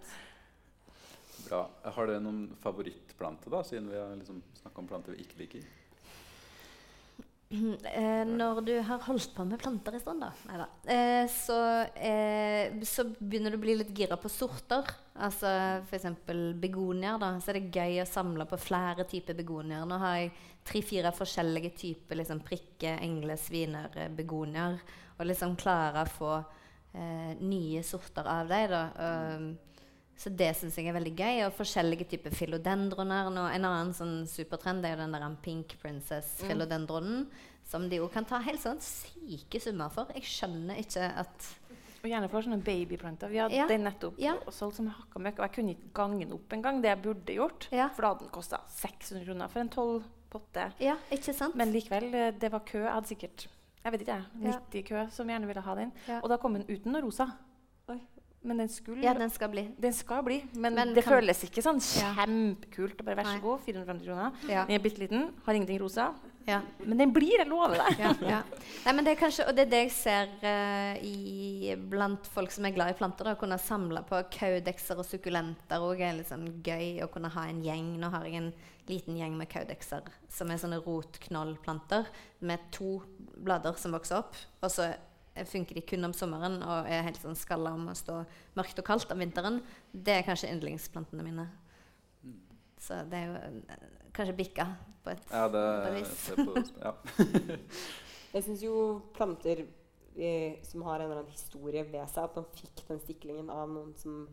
Bra. 1.49 1.69
Har 1.83 2.07
dere 2.07 2.21
noen 2.21 2.55
favorittplante, 3.17 3.49
da, 3.49 3.63
siden 3.63 3.89
vi 3.89 3.99
har 3.99 4.15
liksom 4.15 4.41
snakka 4.61 4.81
om 4.81 4.87
planter 4.87 5.11
vi 5.11 5.23
ikke 5.23 5.41
liker? 5.41 5.67
Eh, 7.49 8.25
når 8.27 8.61
du 8.61 8.73
har 8.83 8.99
holdt 9.05 9.33
på 9.33 9.45
med 9.45 9.59
planter 9.59 9.93
en 9.93 10.01
stund, 10.01 10.21
da, 10.21 10.31
Neida. 10.49 10.67
Eh, 10.83 11.27
så, 11.31 11.57
eh, 11.95 12.83
så 12.83 13.05
begynner 13.19 13.51
du 13.51 13.57
å 13.57 13.61
bli 13.61 13.75
litt 13.77 13.93
gira 13.95 14.17
på 14.17 14.29
sorter. 14.29 14.83
Altså 15.15 15.47
F.eks. 15.87 16.05
begonier. 16.59 17.17
da, 17.17 17.39
Så 17.39 17.51
er 17.51 17.59
det 17.59 17.71
gøy 17.71 18.01
å 18.01 18.05
samle 18.05 18.45
på 18.45 18.57
flere 18.59 19.05
typer 19.05 19.33
begonier. 19.33 19.85
Nå 19.85 19.97
har 19.97 20.17
jeg 20.17 20.33
tre-fire 20.65 21.11
forskjellige 21.11 21.71
typer 21.77 22.19
liksom 22.19 22.41
prikke, 22.43 22.99
engle, 22.99 23.37
sviner, 23.37 23.89
eh, 23.95 24.09
begonier. 24.09 24.79
Og 25.17 25.25
liksom 25.25 25.55
klare 25.55 26.03
å 26.03 26.11
få 26.11 26.33
eh, 26.93 27.33
nye 27.39 27.81
sorter 27.81 28.27
av 28.27 28.47
dem. 28.47 28.69
da. 28.69 29.66
Så 30.17 30.31
det 30.35 30.55
syns 30.57 30.75
jeg 30.79 30.87
er 30.89 30.93
veldig 30.97 31.15
gøy. 31.15 31.43
Og 31.45 31.53
forskjellige 31.53 32.07
typer 32.09 32.31
philodendroner. 32.33 33.29
Nå, 33.33 33.43
en 33.53 33.65
annen 33.69 33.93
sånn 33.93 34.25
supertrend 34.27 34.85
er 34.85 34.95
jo 34.95 35.03
den 35.03 35.11
der 35.13 35.35
Pink 35.43 35.75
Princess 35.81 36.41
philodendronen. 36.41 37.27
Som 37.67 37.89
de 37.89 37.97
jo 37.99 38.07
kan 38.07 38.25
ta 38.25 38.39
helt 38.39 38.61
sånn 38.63 38.79
syke 38.81 39.59
summer 39.61 39.89
for. 39.91 40.07
Jeg 40.15 40.23
skjønner 40.23 40.77
ikke 40.79 41.03
at 41.19 41.47
Og 42.03 42.09
gjerne 42.11 42.29
for 42.29 42.41
sånne 42.45 42.61
babyplanter. 42.63 43.27
Vi 43.29 43.37
hadde 43.41 43.55
Ja. 43.57 43.65
den 43.67 43.83
nettopp 43.83 44.15
Ja. 44.17 44.33
og 44.45 44.53
solgt 44.53 44.75
som 44.77 44.87
hakka 44.87 45.19
møkk. 45.19 45.39
Og 45.39 45.49
jeg 45.49 45.51
kunne 45.53 45.69
ikke 45.75 45.93
gange 45.93 46.19
den 46.19 46.31
opp 46.33 46.49
engang, 46.53 46.81
det 46.81 46.89
jeg 46.89 47.01
burde 47.01 47.33
gjort. 47.35 47.67
Ja. 47.71 47.89
For 47.89 48.01
da 48.03 48.07
hadde 48.13 48.19
den 48.19 48.29
kosta 48.29 48.59
600 48.69 49.25
kroner 49.25 49.47
for 49.49 49.59
en 49.59 49.69
tolv 49.69 50.03
potte. 50.29 50.71
Ja, 50.79 50.95
ikke 51.11 51.33
sant? 51.33 51.55
Men 51.55 51.73
likevel, 51.73 52.13
eh, 52.13 52.31
det 52.31 52.51
var 52.51 52.59
kø. 52.61 52.79
Jeg 52.83 52.93
hadde 52.93 53.07
sikkert 53.07 53.47
jeg 53.83 53.91
vet 53.91 54.01
ikke, 54.01 54.15
jeg, 54.15 54.25
Ja. 54.43 54.51
90 54.51 54.83
kø 54.83 55.09
som 55.11 55.27
gjerne 55.27 55.47
ville 55.47 55.61
ha 55.61 55.75
den. 55.75 55.91
Og 56.21 56.29
da 56.29 56.37
kom 56.37 56.53
den 56.53 56.63
uten 56.67 56.91
noe 56.91 57.01
rosa. 57.01 57.27
Oi. 57.89 57.99
Men 58.41 58.61
den 58.61 58.69
skulle 58.69 59.03
ja, 59.03 59.13
den 59.17 59.29
skal 59.33 59.49
bli. 59.51 59.63
Den 59.81 59.93
skal 59.93 60.23
bli, 60.23 60.37
men, 60.53 60.75
Men 60.75 60.93
det 60.95 61.03
kan- 61.03 61.17
føles 61.17 61.43
ikke 61.43 61.63
sånn 61.65 61.81
kjempekult. 61.81 63.01
å 63.01 63.03
bare 63.03 63.17
være 63.17 63.37
så 63.37 63.41
god, 63.41 63.59
450 63.65 64.05
kroner. 64.05 64.31
Ja. 64.47 64.65
Den 64.65 64.75
er 64.77 64.83
bitte 64.83 64.99
liten, 64.99 65.31
har 65.45 65.53
ingenting 65.53 65.79
rosa. 65.81 66.13
Ja. 66.47 66.61
Men 66.79 66.97
den 66.97 67.11
blir, 67.11 67.33
jeg 67.41 67.47
lover 67.49 67.75
deg. 67.75 67.99
ja, 67.99 68.13
ja. 68.23 68.37
Nei, 68.85 68.93
men 68.95 69.03
det 69.03 69.17
er 69.17 69.19
kanskje, 69.19 69.49
og 69.49 69.55
det 69.57 69.65
er 69.65 69.71
det 69.73 69.81
jeg 69.81 69.91
ser 69.97 70.29
uh, 70.45 70.95
i, 71.03 71.73
blant 71.91 72.29
folk 72.31 72.53
som 72.55 72.63
er 72.63 72.71
glad 72.71 72.93
i 72.93 72.95
planter. 72.95 73.27
Da, 73.27 73.33
å 73.35 73.41
kunne 73.41 73.57
samle 73.59 73.99
på 74.07 74.21
kaudekser 74.31 75.01
og 75.01 75.07
sukkulenter 75.09 75.83
Det 75.97 76.07
er 76.07 76.15
litt 76.15 76.31
sånn 76.31 76.47
gøy 76.63 77.03
å 77.03 77.09
kunne 77.11 77.33
ha 77.35 77.43
en 77.51 77.59
gjeng. 77.65 77.97
Nå 77.99 78.11
har 78.13 78.29
jeg 78.29 78.39
en 78.39 78.53
liten 78.87 79.19
gjeng 79.19 79.35
med 79.35 79.51
kaudekser 79.51 80.07
som 80.31 80.53
er 80.53 80.61
sånne 80.61 80.79
rotknollplanter 80.85 82.07
med 82.47 82.63
to 82.71 83.01
blader 83.43 83.75
som 83.75 83.91
vokser 83.91 84.21
opp. 84.21 84.39
Og 84.63 84.71
så 84.71 84.93
funker 85.45 85.77
de 85.77 85.83
kun 85.85 86.07
om 86.07 86.13
sommeren 86.15 86.57
og 86.65 86.89
er 86.89 87.05
helt 87.05 87.21
sånn 87.21 87.37
skalla 87.37 87.73
om 87.77 87.89
å 87.91 87.95
stå 87.97 88.21
mørkt 88.57 88.81
og 88.81 88.87
kaldt 88.87 89.13
om 89.13 89.21
vinteren. 89.21 89.61
Det 89.91 90.17
er 90.17 90.27
kanskje 90.27 90.51
yndlingsplantene 90.55 91.25
mine. 91.25 91.47
Så 92.81 93.01
det 93.09 93.19
er 93.19 93.31
jo 93.31 93.39
eh, 93.73 93.87
kanskje 94.15 94.37
bikka 94.37 94.67
på 95.03 95.13
et 95.13 95.31
Ja, 95.31 95.47
det 95.51 95.63
På 95.83 95.89
et 95.89 95.97
vis. 96.01 96.29
på, 96.37 96.63
ja. 96.83 96.93
Jeg 98.35 98.43
syns 98.45 98.61
jo 98.63 98.75
planter 99.15 99.63
eh, 100.17 100.59
som 100.63 100.83
har 100.85 100.99
en 100.99 101.07
eller 101.07 101.23
annen 101.23 101.33
historie 101.33 101.83
ved 101.87 102.05
seg, 102.11 102.27
at 102.27 102.37
man 102.37 102.47
fikk 102.53 102.85
den 102.89 103.01
stiklingen 103.01 103.49
av 103.53 103.69
noen 103.71 103.95
som 103.97 104.27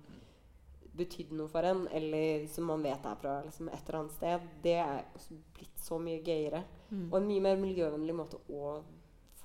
betydde 0.94 1.34
noe 1.38 1.50
for 1.50 1.66
en, 1.66 1.86
eller 1.94 2.46
som 2.50 2.68
man 2.70 2.82
vet 2.84 3.06
er 3.08 3.18
fra 3.18 3.38
liksom, 3.46 3.70
et 3.72 3.80
eller 3.82 4.00
annet 4.00 4.14
sted, 4.14 4.48
det 4.62 4.76
er 4.78 5.00
også 5.16 5.38
blitt 5.56 5.80
så 5.82 5.98
mye 5.98 6.22
gøyere. 6.22 6.62
Mm. 6.90 7.08
Og 7.08 7.16
en 7.18 7.28
mye 7.28 7.44
mer 7.48 7.58
miljøvennlig 7.58 8.14
måte 8.14 8.38
å 8.54 8.76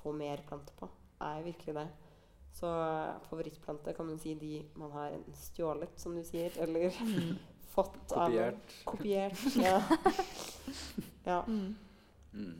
få 0.00 0.14
mer 0.16 0.42
planter 0.46 0.76
på, 0.78 0.88
er 1.20 1.42
virkelig 1.44 1.74
det. 1.76 1.88
Så 2.52 2.66
eh, 2.66 3.20
favorittplante 3.28 3.92
kan 3.92 4.06
man 4.06 4.18
si 4.18 4.34
de 4.34 4.62
man 4.74 4.90
har 4.92 5.14
enten 5.14 5.36
stjålet, 5.36 5.92
som 6.00 6.16
du 6.16 6.24
sier, 6.26 6.52
eller 6.60 6.90
fått 7.74 8.12
av 8.12 8.26
Kopiert. 8.26 8.74
Kopiert. 8.84 9.46
Ja. 9.64 9.82
ja. 11.24 11.44
Mm. 11.46 12.56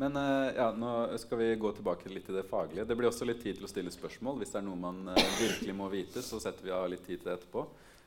Men 0.00 0.16
uh, 0.16 0.48
ja, 0.56 0.70
nå 0.72 1.18
skal 1.20 1.38
vi 1.38 1.48
gå 1.60 1.72
tilbake 1.76 2.08
litt 2.08 2.24
til 2.26 2.38
det 2.38 2.46
faglige. 2.48 2.86
Det 2.88 2.96
blir 2.96 3.10
også 3.10 3.26
litt 3.28 3.42
tid 3.42 3.58
til 3.58 3.66
å 3.66 3.70
stille 3.70 3.92
spørsmål. 3.92 4.38
Hvis 4.40 4.54
det 4.54 4.62
er 4.62 4.64
noe 4.64 4.80
man 4.80 5.02
uh, 5.12 5.18
virkelig 5.36 5.74
må 5.76 5.90
vite, 5.92 6.22
så 6.24 6.40
setter 6.40 6.64
vi 6.64 6.72
av 6.72 6.86
litt 6.88 7.04
tid 7.04 7.20
til 7.20 7.28
det 7.28 7.36
etterpå. 7.36 7.66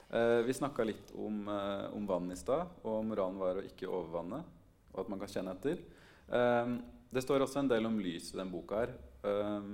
Uh, 0.09 0.41
vi 0.47 0.55
snakka 0.57 0.87
litt 0.87 1.13
om, 1.13 1.45
om 1.93 2.09
vann 2.09 2.33
i 2.33 2.39
stad, 2.39 2.71
og 2.81 3.05
moralen 3.05 3.37
var 3.41 3.61
å 3.61 3.65
ikke 3.67 3.91
overvanne. 3.91 4.41
Og 4.93 5.03
at 5.03 5.13
man 5.13 5.21
kan 5.21 5.29
kjenne 5.29 5.53
etter. 5.53 5.79
Det 7.13 7.21
står 7.21 7.45
også 7.45 7.63
en 7.63 7.69
del 7.69 7.85
om 7.89 7.97
lys 8.01 8.31
i 8.33 8.37
den 8.37 8.51
boka 8.53 8.83
her. 8.83 8.93
Eh, 9.23 9.69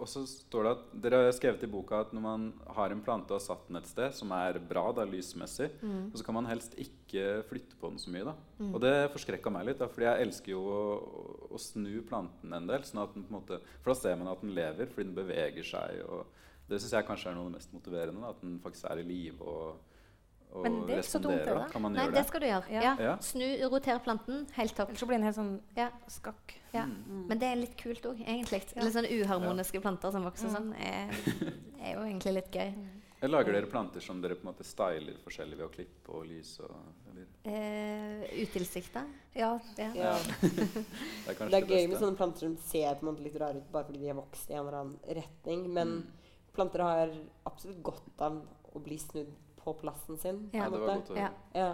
og 0.00 0.08
så 0.08 0.22
står 0.24 0.64
det 0.64 0.70
at 0.72 0.84
Dere 1.04 1.18
har 1.26 1.34
skrevet 1.36 1.64
i 1.66 1.68
boka 1.70 1.98
at 2.00 2.12
når 2.16 2.22
man 2.24 2.44
har 2.72 2.92
en 2.92 3.02
plante 3.04 3.34
og 3.34 3.36
har 3.36 3.44
satt 3.44 3.66
den 3.68 3.76
et 3.80 3.88
sted 3.90 4.14
som 4.16 4.32
er 4.32 4.56
bra 4.70 4.86
da, 4.96 5.04
lysmessig, 5.04 5.68
og 5.84 6.16
så 6.16 6.24
kan 6.24 6.38
man 6.38 6.48
helst 6.48 6.76
ikke 6.80 7.42
flytte 7.50 7.76
på 7.76 7.90
den 7.92 8.00
så 8.00 8.12
mye. 8.14 8.24
da. 8.30 8.34
Og 8.70 8.78
det 8.80 8.94
forskrekka 9.12 9.52
meg 9.52 9.68
litt, 9.68 9.80
da, 9.82 9.90
fordi 9.92 10.08
jeg 10.08 10.26
elsker 10.26 10.54
jo 10.54 10.62
å, 10.72 10.80
å, 11.50 11.60
snu 11.60 12.00
planten 12.08 12.56
en 12.56 12.70
del. 12.70 12.86
sånn 12.88 13.02
at 13.04 13.12
den 13.12 13.26
på 13.28 13.34
en 13.34 13.38
måte, 13.42 13.60
For 13.82 13.92
da 13.92 13.98
ser 14.00 14.16
man 14.16 14.32
at 14.32 14.40
den 14.40 14.56
lever, 14.56 14.88
fordi 14.88 15.10
den 15.10 15.18
beveger 15.20 15.68
seg. 15.68 16.00
og 16.08 16.70
Det 16.70 16.80
syns 16.80 16.96
jeg 16.96 17.08
kanskje 17.10 17.30
er 17.30 17.36
noe 17.36 17.50
av 17.50 17.52
det 17.52 17.60
mest 17.60 17.76
motiverende. 17.76 18.24
da, 18.24 18.32
At 18.32 18.40
den 18.40 18.58
faktisk 18.64 18.88
er 18.88 19.04
i 19.04 19.08
live 19.10 19.44
og, 19.44 19.89
og 20.52 20.62
Men 20.62 20.80
det 20.86 20.94
er 20.96 21.02
ikke 21.02 21.10
så 21.10 21.20
dumt, 21.22 21.44
det. 21.46 21.72
Kan 21.72 21.82
man 21.82 21.92
Nei, 21.92 22.02
gjøre 22.04 22.12
det 22.12 22.18
det? 22.20 22.26
skal 22.28 22.40
du 22.40 22.46
gjøre. 22.46 22.70
Ja. 22.72 22.80
Ja. 22.82 22.94
Ja. 23.00 23.16
Snu, 23.22 23.44
roter 23.70 23.98
planten. 24.04 24.46
Helt 24.56 24.74
topp. 24.76 24.88
Ellers 24.90 25.00
så 25.00 25.06
blir 25.06 25.18
den 25.18 25.24
helt 25.28 25.36
sånn 25.36 25.60
Ja. 25.76 25.90
skakk. 26.08 26.54
Ja. 26.72 26.84
Mm. 26.86 27.26
Men 27.28 27.38
det 27.38 27.46
er 27.52 27.56
litt 27.56 27.76
kult 27.76 28.02
òg, 28.02 28.18
egentlig. 28.26 28.64
Ja. 28.76 28.82
Litt 28.82 28.94
sånn 28.94 29.06
uharmoniske 29.10 29.80
planter 29.80 30.10
som 30.10 30.24
vokser 30.24 30.48
Mm. 30.48 30.56
sånn, 30.56 30.74
er, 30.80 31.10
er 31.82 31.94
jo 31.94 32.00
egentlig 32.00 32.34
litt 32.34 32.50
gøy. 32.50 32.74
Eller 33.22 33.36
Lager 33.36 33.52
dere 33.52 33.66
planter 33.66 34.00
som 34.00 34.20
dere 34.22 34.34
på 34.34 34.46
en 34.48 34.54
måte 34.54 34.64
styler 34.64 35.14
forskjellig 35.22 35.56
ved 35.58 35.66
å 35.66 35.70
klippe 35.70 36.08
og 36.08 36.24
lyse? 36.26 36.60
Og. 36.62 36.70
Eh, 37.44 38.22
utilsikta. 38.42 39.02
Ja, 39.34 39.58
Ja. 39.76 39.90
Ja. 39.94 40.18
Det 40.40 41.40
er 41.40 41.48
Det 41.48 41.54
er 41.54 41.66
gøy 41.66 41.88
med 41.88 41.98
sånne 42.00 42.16
planter 42.16 42.40
som 42.40 42.56
ser 42.56 42.94
på 42.96 43.06
en 43.06 43.14
måte 43.14 43.22
litt 43.22 43.36
rare 43.40 43.56
ut 43.58 43.70
bare 43.72 43.84
fordi 43.84 44.00
de 44.00 44.08
har 44.08 44.16
vokst 44.16 44.50
i 44.50 44.54
en 44.54 44.66
eller 44.66 44.78
annen 44.80 44.98
retning. 45.08 45.68
Men 45.72 45.88
Mm. 45.88 46.06
planter 46.54 46.80
har 46.82 47.10
absolutt 47.46 47.82
godt 47.82 48.20
av 48.20 48.42
å 48.74 48.82
bli 48.82 48.96
snudd 48.98 49.28
på 49.64 49.74
plassen 49.80 50.18
sin. 50.18 50.42
Ja, 50.52 50.68
det 50.70 50.78
var 50.78 50.96
godt 50.96 51.12
å 51.12 51.18
høre. 51.18 51.30
Ja. 51.56 51.70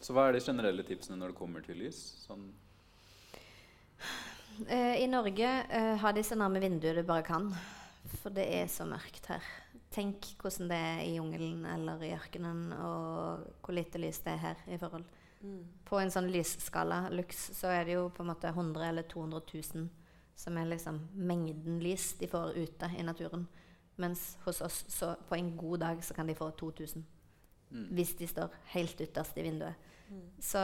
Så 0.00 0.16
hva 0.16 0.28
er 0.28 0.36
de 0.36 0.42
generelle 0.44 0.84
tipsene 0.88 1.18
når 1.20 1.32
det 1.32 1.38
kommer 1.40 1.64
til 1.64 1.76
lys? 1.82 1.98
Sånn, 2.24 2.46
uh, 4.64 4.94
I 4.96 5.06
Norge 5.10 5.50
uh, 5.68 5.94
ha 6.00 6.12
de 6.16 6.24
så 6.24 6.38
nærme 6.40 6.62
vinduet 6.62 6.96
du 6.96 7.04
bare 7.04 7.26
kan. 7.26 7.50
For 8.22 8.32
det 8.34 8.46
er 8.56 8.70
så 8.72 8.86
mørkt 8.88 9.28
her. 9.30 9.44
Tenk 9.92 10.32
hvordan 10.40 10.70
det 10.70 10.78
er 10.78 11.00
i 11.04 11.14
jungelen 11.18 11.64
eller 11.68 12.02
i 12.06 12.14
ørkenen, 12.16 12.70
og 12.78 13.46
hvor 13.60 13.76
lite 13.76 14.00
lys 14.00 14.22
det 14.24 14.36
er 14.36 14.44
her 14.44 14.64
i 14.70 14.78
forhold. 14.80 15.04
Mm. 15.40 15.62
På 15.88 16.00
en 16.00 16.12
sånn 16.12 16.28
lysskala 16.32 17.06
lux 17.14 17.50
så 17.56 17.72
er 17.72 17.86
det 17.88 17.96
jo 17.96 18.08
på 18.12 18.24
en 18.24 18.30
måte 18.32 18.50
100 18.52 18.88
eller 18.90 19.06
200 19.08 19.40
000 19.74 19.88
som 20.40 20.56
er 20.56 20.68
liksom 20.68 21.00
mengden 21.12 21.80
lys 21.84 22.14
de 22.18 22.28
får 22.28 22.56
ute 22.56 22.90
i 22.96 23.02
naturen. 23.04 23.46
Mens 23.96 24.38
hos 24.44 24.60
oss 24.60 24.84
så 24.88 25.14
på 25.28 25.34
en 25.36 25.56
god 25.56 25.78
dag 25.80 26.04
så 26.04 26.14
kan 26.14 26.26
de 26.26 26.34
få 26.34 26.50
2000 26.50 27.04
mm. 27.70 27.88
hvis 27.94 28.14
de 28.16 28.26
står 28.26 28.54
helt 28.74 29.00
ytterst 29.00 29.38
i 29.38 29.42
vinduet. 29.42 29.74
Mm. 30.10 30.22
Så 30.42 30.58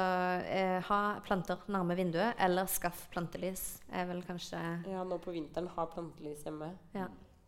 eh, 0.50 0.80
ha 0.82 1.00
planter 1.26 1.60
nærme 1.70 1.94
vinduet, 1.94 2.34
eller 2.38 2.66
skaff 2.66 3.08
plantelys 3.12 3.80
er 3.92 4.08
vel 4.08 4.22
kanskje 4.26 4.58
ja, 4.88 5.04
nå 5.06 5.18
på 5.22 5.34
vinteren 5.36 5.68
ha 5.76 5.86
plantelys 5.86 6.42
hjemme. 6.48 6.72
Ja. 6.96 7.06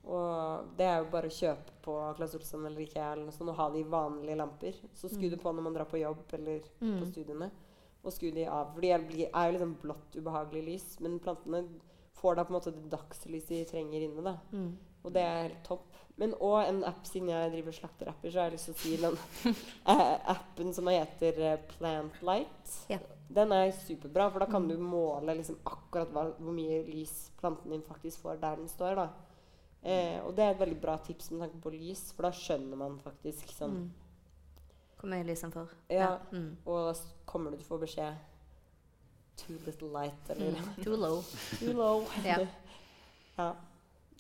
Og 0.09 0.69
det 0.79 0.87
er 0.89 1.03
jo 1.03 1.09
bare 1.13 1.29
å 1.29 1.35
kjøpe 1.35 1.75
på 1.85 1.95
Claes 2.17 2.37
Olsson 2.39 2.65
eller 2.65 2.81
IKEA 2.81 3.11
eller 3.13 3.27
noe 3.27 3.35
sånt, 3.35 3.51
og 3.53 3.59
ha 3.59 3.67
de 3.75 3.83
vanlige 3.85 4.39
lamper. 4.39 4.79
Så 4.95 5.11
skru 5.11 5.27
Mm. 5.27 5.31
det 5.35 5.41
på 5.43 5.53
når 5.53 5.63
man 5.63 5.75
drar 5.75 5.85
på 5.91 6.01
jobb 6.01 6.23
eller 6.33 6.61
på 6.79 6.85
mm. 6.87 7.11
studiene. 7.11 7.51
Og 8.05 8.13
skru 8.13 8.31
de 8.33 8.47
av. 8.47 8.73
For 8.73 8.81
de 8.81 8.91
er, 8.95 8.99
blir- 9.05 9.29
er 9.35 9.51
jo 9.51 9.59
liksom 9.59 9.75
blått, 9.83 10.17
ubehagelig 10.17 10.65
lys. 10.65 11.01
Men 11.01 11.19
plantene 11.19 11.65
får 12.15 12.37
da 12.37 12.45
på 12.45 12.55
en 12.55 12.57
måte 12.61 12.73
det 12.73 12.89
dagslyset 12.91 13.49
de 13.49 13.65
trenger 13.65 14.01
inne. 14.07 14.23
da. 14.23 14.39
Mm. 14.53 14.79
Og 15.05 15.13
det 15.15 15.23
er 15.23 15.43
helt 15.49 15.63
topp. 15.67 15.85
Men 16.19 16.33
òg 16.43 16.67
en 16.67 16.81
app, 16.89 17.05
siden 17.07 17.29
jeg 17.31 17.53
driver 17.53 17.77
slakter 17.77 18.09
apper, 18.11 18.31
så 18.33 18.41
har 18.41 18.49
jeg 18.49 18.57
lyst 18.57 18.67
til 18.67 18.75
å 18.75 18.81
si 18.83 18.97
den 18.99 19.55
eh, 19.93 20.33
appen 20.35 20.73
som 20.75 20.91
heter 20.91 21.39
eh, 21.47 21.61
Plantlight. 21.77 22.73
Ja. 22.91 22.99
Den 23.29 23.53
er 23.53 23.71
superbra, 23.77 24.27
for 24.33 24.43
da 24.43 24.49
kan 24.51 24.67
du 24.67 24.75
måle 24.81 25.37
liksom 25.39 25.61
akkurat 25.69 26.11
hva, 26.15 26.25
hvor 26.41 26.55
mye 26.57 26.81
lys 26.89 27.29
planten 27.39 27.71
din 27.75 27.85
faktisk 27.87 28.25
får 28.25 28.41
der 28.43 28.59
den 28.59 28.71
står. 28.73 29.03
Eh, 29.83 30.19
og 30.25 30.33
det 30.35 30.43
er 30.47 30.57
et 30.57 30.63
veldig 30.65 30.81
bra 30.83 30.97
tips 31.07 31.31
med 31.31 31.45
tanke 31.45 31.61
på 31.63 31.73
lys, 31.77 32.09
for 32.17 32.27
da 32.27 32.33
skjønner 32.35 32.81
man 32.81 32.99
faktisk 33.05 33.55
sånn 33.55 33.79
Mm. 33.79 33.89
Hvor 34.99 35.11
mye 35.13 35.23
lys 35.29 35.45
den 35.45 35.53
får. 35.55 35.71
Ja. 35.95 36.17
Mm. 36.33 36.57
Og 36.67 36.89
da 36.89 36.95
kommer 37.31 37.53
du 37.55 37.61
til 37.61 37.69
å 37.69 37.71
få 37.77 37.79
beskjed 37.85 38.17
Too 39.39 39.55
little 39.63 39.93
light, 39.95 40.31
eller 40.35 40.57
Mm. 40.59 40.83
Too 40.83 40.97
low. 40.97 41.21
Too 41.61 41.73
low. 41.79 42.07
Ja. 42.25 42.41
ja. 43.39 43.53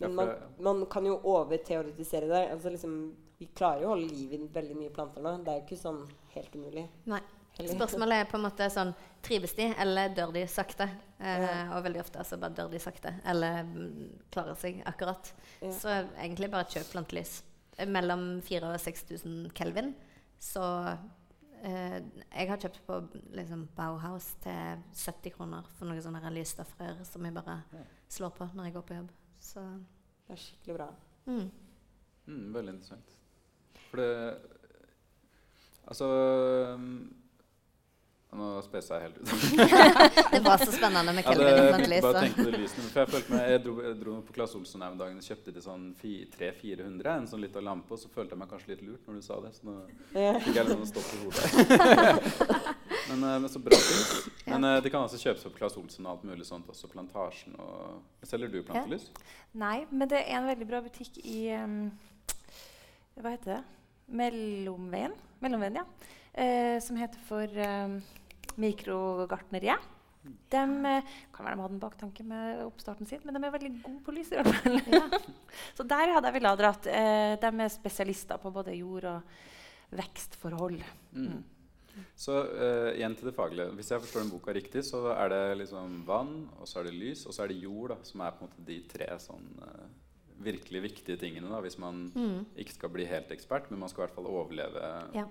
Men 0.00 0.14
man, 0.14 0.28
man 0.62 0.84
kan 0.90 1.06
jo 1.06 1.16
overteoretisere 1.32 2.28
det. 2.30 2.44
Altså 2.52 2.70
liksom, 2.70 2.94
vi 3.38 3.48
klarer 3.54 3.82
jo 3.82 3.88
å 3.90 3.94
holde 3.96 4.12
liv 4.12 4.36
i 4.36 4.38
veldig 4.54 4.76
mye 4.78 4.92
planter 4.94 5.24
nå. 5.24 5.32
Det 5.42 5.52
er 5.52 5.60
jo 5.60 5.66
ikke 5.66 5.80
sånn 5.80 6.04
helt 6.36 6.54
umulig. 6.54 6.86
Nei. 7.10 7.20
Heller. 7.58 7.74
Spørsmålet 7.74 8.20
er 8.22 8.28
på 8.30 8.36
en 8.38 8.44
måte 8.44 8.66
sånn 8.70 8.92
Trives 9.26 9.56
de, 9.58 9.64
eller 9.82 10.12
dør 10.14 10.30
de 10.36 10.44
sakte? 10.46 10.86
Eh, 11.18 11.40
Ja. 11.42 11.54
Og 11.74 11.82
veldig 11.82 12.00
ofte 12.04 12.20
altså 12.22 12.36
bare 12.38 12.54
dør 12.54 12.68
de 12.70 12.78
sakte. 12.78 13.10
Eller 13.26 13.64
mm, 13.66 14.28
klarer 14.30 14.54
seg 14.60 14.78
akkurat. 14.86 15.32
Ja. 15.60 15.72
Så 15.74 15.88
egentlig 16.22 16.50
bare 16.52 16.68
kjøp 16.70 16.92
plantelys. 16.92 17.40
Mellom 17.86 18.28
4000 18.46 18.74
og 18.74 18.80
6000 18.82 19.50
kelvin 19.58 19.90
så 20.38 20.62
eh, 21.62 21.98
Jeg 21.98 22.48
har 22.52 22.58
kjøpt 22.62 22.80
på 22.86 23.00
liksom, 23.34 23.66
Bauhaus 23.74 24.32
til 24.44 24.82
70 24.94 25.34
kroner 25.34 25.66
for 25.78 25.90
noen 25.90 26.02
sånne 26.02 26.30
lysstoffrør 26.34 27.02
som 27.06 27.26
jeg 27.26 27.34
bare 27.34 27.58
slår 28.08 28.30
på 28.38 28.48
når 28.54 28.68
jeg 28.70 28.74
går 28.78 28.86
på 28.92 29.00
jobb. 29.00 29.10
Så 29.40 29.60
Det 30.26 30.34
er 30.36 30.42
skikkelig 30.42 30.76
bra. 30.80 30.90
mm. 31.26 31.48
Mm, 32.28 32.48
veldig 32.52 32.72
interessant. 32.74 33.14
For 33.88 33.96
det 34.02 34.08
Altså 35.88 36.04
mm, 36.76 37.14
Nå 38.36 38.48
spesa 38.60 38.98
jeg 38.98 39.06
helt 39.06 39.16
ut. 39.22 39.30
Det 40.34 40.40
var 40.44 40.60
så 40.60 40.68
spennende 40.74 41.14
med 41.16 41.24
Ja, 41.24 41.32
Kelvin 41.32 41.88
det, 41.88 42.02
bare 42.04 42.28
på 42.36 42.44
det 42.44 42.58
lysene. 42.60 42.90
For 42.92 43.00
jeg 43.00 43.08
følte 43.14 43.32
meg, 43.32 43.46
jeg 43.54 43.62
dro, 43.64 43.72
jeg 43.86 43.96
dro 44.02 44.16
på 44.28 44.34
Claes 44.36 44.52
Olsson 44.58 44.84
her 44.84 44.92
om 44.92 44.98
dagen 45.00 45.16
og 45.22 45.24
kjøpte 45.24 45.54
til 45.56 45.64
sånn 45.64 45.86
300-400, 46.02 47.08
en 47.14 47.30
sånn 47.30 47.40
liten 47.46 47.64
lampe, 47.64 47.96
og 47.96 48.02
så 48.02 48.10
følte 48.12 48.36
jeg 48.36 48.42
meg 48.42 48.52
kanskje 48.52 48.74
litt 48.74 48.84
lurt 48.84 49.08
når 49.08 49.16
du 49.16 49.24
sa 49.24 49.40
det. 49.46 49.54
Så 49.56 49.64
nå 49.64 49.78
fikk 50.44 50.60
jeg 50.60 50.68
litt 50.68 50.76
sånn 50.76 50.92
stopp 50.92 51.08
i 51.08 51.22
hodet. 51.24 51.42
men, 53.08 53.24
eh, 53.24 53.38
men 53.42 53.48
så 53.52 53.62
bra 53.62 53.76
tips. 53.76 54.28
Men 54.48 54.64
ja. 54.64 54.78
de 54.80 54.90
kan 54.90 55.02
altså 55.04 55.18
kjøpes 55.20 55.44
opp 55.44 55.58
Claes 55.58 55.74
Olsen 55.76 56.06
og 56.06 56.14
alt 56.14 56.22
mulig 56.24 56.46
sånt, 56.48 56.68
også 56.72 56.88
Plantasjen 56.88 57.58
og 57.60 57.98
Selger 58.24 58.48
du 58.48 58.62
plantelys? 58.64 59.10
Nei, 59.60 59.82
men 59.90 60.08
det 60.08 60.22
er 60.22 60.38
en 60.38 60.48
veldig 60.48 60.68
bra 60.70 60.80
butikk 60.80 61.18
i 61.20 61.50
um, 61.52 61.90
Hva 63.20 63.34
heter 63.34 63.58
det? 63.58 63.60
Mellomveien? 64.08 65.12
Mellomveien, 65.44 65.82
ja. 65.82 66.14
Eh, 66.32 66.78
som 66.80 66.96
heter 66.96 67.20
for 67.28 67.60
um, 67.60 67.98
Mikrogartneriet. 68.56 69.84
De 70.52 70.62
eh, 70.90 71.12
kan 71.34 71.46
være 71.46 71.56
de 71.56 71.62
hadde 71.62 71.76
en 71.76 71.82
baktanke 71.82 72.24
med 72.26 72.62
oppstarten 72.64 73.08
sin, 73.08 73.20
men 73.24 73.36
de 73.36 73.44
er 73.44 73.54
veldig 73.54 73.74
gode 73.84 74.00
på 74.06 74.14
lys. 74.16 74.32
i 74.32 74.40
hvert 74.40 74.64
fall. 74.64 75.20
Så 75.76 75.86
der 75.88 76.14
hadde 76.14 76.30
jeg 76.30 76.38
villet 76.38 76.54
ha 76.54 76.60
dratt. 76.60 76.88
Eh, 76.88 77.36
de 77.40 77.52
er 77.64 77.72
spesialister 77.72 78.40
på 78.42 78.52
både 78.54 78.76
jord- 78.76 79.08
og 79.12 79.96
vekstforhold. 79.98 80.82
Mm. 81.16 81.38
Så 82.16 82.32
uh, 82.32 82.90
igjen 82.96 83.14
til 83.16 83.28
det 83.30 83.34
faglige. 83.36 83.70
Hvis 83.78 83.90
jeg 83.90 84.00
forstår 84.00 84.20
den 84.24 84.30
boka 84.30 84.52
riktig, 84.52 84.84
så 84.84 85.06
er 85.14 85.28
det 85.28 85.58
liksom 85.58 86.04
vann, 86.06 86.48
og 86.60 86.68
så 86.68 86.80
er 86.80 86.84
det 86.90 86.94
lys, 86.94 87.26
og 87.26 87.32
så 87.34 87.42
er 87.44 87.48
det 87.48 87.62
jord, 87.62 87.88
da, 87.90 87.96
som 88.02 88.20
er 88.20 88.30
på 88.30 88.44
en 88.44 88.48
måte 88.50 88.66
de 88.66 88.80
tre 88.88 89.08
sånn 89.18 89.48
uh, 89.62 89.86
virkelig 90.38 90.82
viktige 90.82 91.16
tingene 91.18 91.48
da, 91.50 91.58
hvis 91.60 91.78
man 91.82 92.04
Mm. 92.14 92.44
ikke 92.56 92.72
skal 92.76 92.88
bli 92.94 93.04
helt 93.10 93.30
ekspert, 93.34 93.70
men 93.70 93.80
man 93.80 93.88
skal 93.88 94.04
i 94.04 94.06
hvert 94.06 94.14
fall 94.14 94.26
overleve 94.30 95.14
Ja. 95.14 95.24